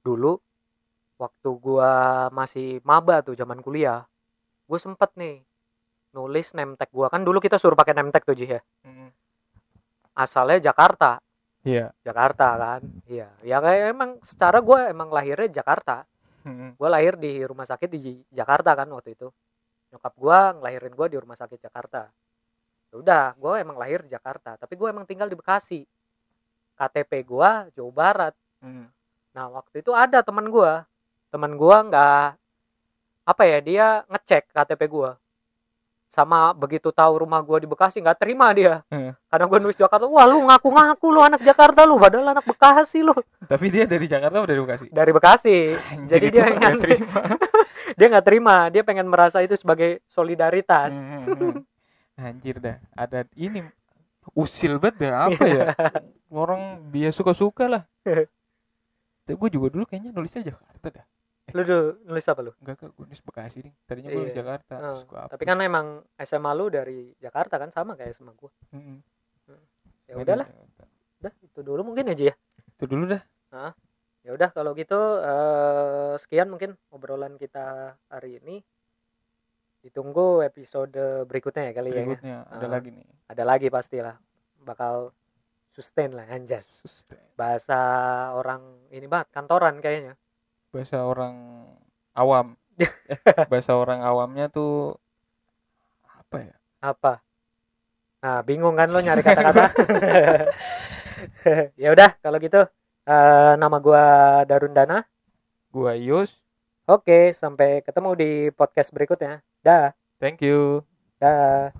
dulu 0.03 0.43
waktu 1.17 1.49
gua 1.61 2.27
masih 2.33 2.81
maba 2.85 3.25
tuh 3.25 3.37
zaman 3.37 3.61
kuliah 3.64 4.05
gue 4.67 4.79
sempet 4.83 5.11
nih 5.14 5.47
nulis 6.11 6.53
name 6.57 6.75
tag 6.75 6.91
gua. 6.91 7.07
Kan 7.12 7.23
dulu 7.23 7.39
kita 7.39 7.57
suruh 7.57 7.79
pakai 7.79 7.95
name 7.95 8.11
tag 8.11 8.27
tuh 8.27 8.35
Ji 8.35 8.51
ya? 8.51 8.61
Mm. 8.85 9.11
asalnya 10.17 10.73
Jakarta. 10.73 11.21
Iya. 11.61 11.93
Jakarta 12.01 12.57
kan? 12.57 12.81
Iya. 13.05 13.29
Ya 13.45 13.61
kayak 13.61 13.93
emang 13.93 14.11
secara 14.25 14.64
gue 14.64 14.81
emang 14.89 15.12
lahirnya 15.12 15.61
Jakarta. 15.61 16.09
Mm. 16.47 16.79
gue 16.79 16.89
lahir 16.89 17.14
di 17.21 17.43
rumah 17.45 17.67
sakit 17.69 17.89
di 17.91 18.25
Jakarta 18.33 18.73
kan 18.73 18.89
waktu 18.97 19.12
itu. 19.12 19.29
Nyokap 19.93 20.14
gue 20.17 20.39
ngelahirin 20.57 20.95
gue 20.97 21.07
di 21.12 21.19
rumah 21.21 21.37
sakit 21.37 21.59
Jakarta. 21.61 22.09
Ya 22.91 22.95
udah 22.97 23.25
gue 23.37 23.53
emang 23.61 23.77
lahir 23.77 24.01
di 24.07 24.11
Jakarta 24.11 24.57
tapi 24.57 24.73
gue 24.73 24.89
emang 24.89 25.05
tinggal 25.05 25.29
di 25.29 25.37
Bekasi. 25.37 25.85
KTP 26.77 27.12
gue 27.29 27.51
Jawa 27.77 27.93
Barat. 27.93 28.35
Mm. 28.64 28.89
nah 29.37 29.53
waktu 29.53 29.85
itu 29.85 29.93
ada 29.93 30.25
teman 30.25 30.49
gue 30.49 30.73
teman 31.37 31.53
gue 31.53 31.76
nggak 31.93 32.26
apa 33.28 33.43
ya 33.45 33.59
dia 33.61 33.87
ngecek 34.09 34.57
KTP 34.57 34.89
gue 34.89 35.11
sama 36.07 36.55
begitu 36.57 36.89
tahu 36.89 37.26
rumah 37.26 37.45
gue 37.45 37.66
di 37.66 37.68
Bekasi 37.68 38.01
nggak 38.01 38.16
terima 38.16 38.49
dia. 38.57 38.80
Hmm. 38.89 39.12
karena 39.28 39.45
gue 39.45 39.59
nulis 39.61 39.76
Jakarta 39.76 40.09
wah 40.09 40.24
lu 40.24 40.49
ngaku-ngaku 40.49 41.07
lu 41.12 41.20
anak 41.20 41.45
Jakarta 41.45 41.84
lu 41.84 42.01
padahal 42.01 42.32
anak 42.32 42.47
Bekasi 42.49 43.05
lu. 43.05 43.12
Tapi 43.45 43.66
dia 43.68 43.84
dari 43.84 44.09
Jakarta 44.09 44.41
udah 44.41 44.49
dari 44.49 44.62
Bekasi? 44.64 44.87
Dari 44.89 45.12
Bekasi. 45.12 45.57
Anjir, 45.76 46.09
Jadi 46.16 46.26
itu 46.30 46.34
dia 46.41 46.45
nggak 46.57 46.74
terima. 46.80 47.20
Dia 47.97 48.07
nggak 48.12 48.26
terima. 48.26 48.57
Dia 48.68 48.82
pengen 48.82 49.07
merasa 49.07 49.41
itu 49.47 49.55
sebagai 49.55 50.03
solidaritas. 50.11 50.99
Mm, 50.99 51.22
mm, 51.22 51.39
mm. 51.39 51.55
anjir 52.18 52.57
dah. 52.59 52.76
Ada 52.93 53.24
ini 53.39 53.62
usil 54.34 54.82
banget 54.82 55.07
dah. 55.07 55.30
Apa 55.30 55.45
ya? 55.47 55.64
Orang 56.43 56.91
dia 56.91 57.14
suka-suka 57.14 57.70
lah. 57.70 57.82
Tapi 59.24 59.34
gue 59.39 59.51
juga 59.55 59.70
dulu 59.70 59.87
kayaknya 59.87 60.11
nulisnya 60.12 60.51
Jakarta 60.51 60.93
dah 60.93 61.07
lu 61.55 61.62
dulu 61.62 61.86
nulis 62.11 62.26
apa 62.26 62.40
lu? 62.42 62.53
Enggak 62.59 62.76
kak 62.82 62.90
gue 62.90 63.05
nulis 63.07 63.22
Bekasi 63.22 63.59
nih. 63.62 63.74
Tadinya 63.86 64.09
gue 64.11 64.18
nulis 64.18 64.34
Iya. 64.34 64.42
Jakarta 64.42 64.74
terus 64.82 65.03
gua 65.07 65.30
tapi 65.30 65.44
kan 65.47 65.59
emang 65.62 65.86
SMA 66.18 66.51
lu 66.59 66.66
dari 66.66 67.14
Jakarta 67.22 67.55
kan 67.62 67.70
sama 67.70 67.94
kayak 67.94 68.18
SMA 68.18 68.34
gua. 68.34 68.51
Mm-mm. 68.74 68.99
ya 70.11 70.14
Beda 70.18 70.22
udahlah 70.42 70.49
udah 71.22 71.32
itu 71.42 71.61
dulu 71.62 71.80
mungkin 71.86 72.11
aja 72.11 72.30
ya. 72.30 72.34
Itu 72.74 72.84
dulu 72.90 73.14
dah. 73.14 73.22
Ya 74.26 74.30
udah 74.34 74.51
kalau 74.51 74.74
gitu 74.74 74.99
eh, 75.22 76.14
sekian 76.18 76.51
mungkin 76.51 76.74
obrolan 76.90 77.38
kita 77.38 77.94
hari 78.11 78.42
ini. 78.42 78.59
Ditunggu 79.86 80.42
episode 80.42 80.99
berikutnya 81.30 81.70
ya 81.70 81.72
kali 81.78 81.94
ya 81.94 82.03
berikutnya 82.03 82.36
ada 82.51 82.66
lagi 82.66 82.88
nih. 82.90 83.07
Ada 83.30 83.42
lagi 83.47 83.68
pastilah. 83.70 84.18
Bakal 84.66 85.14
sustain 85.70 86.11
lah 86.11 86.26
anjas. 86.26 86.66
Sustain. 86.82 87.22
bahasa 87.38 87.78
orang 88.32 88.88
ini 88.90 89.07
banget 89.07 89.28
kantoran 89.30 89.78
kayaknya 89.78 90.16
bahasa 90.71 91.03
orang 91.03 91.37
awam. 92.17 92.57
Bahasa 93.51 93.73
orang 93.73 94.05
awamnya 94.05 94.53
tuh 94.53 95.01
apa 96.05 96.37
ya? 96.45 96.57
Apa? 96.85 97.25
Nah 98.21 98.45
bingung 98.45 98.77
kan 98.77 98.93
lo 98.93 99.01
nyari 99.01 99.25
kata-kata? 99.25 99.73
Ya 101.81 101.97
udah 101.97 102.12
kalau 102.21 102.37
gitu 102.37 102.61
eh, 103.09 103.53
nama 103.57 103.81
gua 103.81 104.05
Darun 104.45 104.77
Dana. 104.77 105.01
Gua 105.73 105.97
Yus. 105.97 106.45
Oke 106.85 107.33
sampai 107.33 107.81
ketemu 107.81 108.11
di 108.12 108.31
podcast 108.53 108.93
berikutnya. 108.93 109.41
Dah. 109.64 109.97
Thank 110.21 110.45
you. 110.45 110.85
Dah 111.17 111.73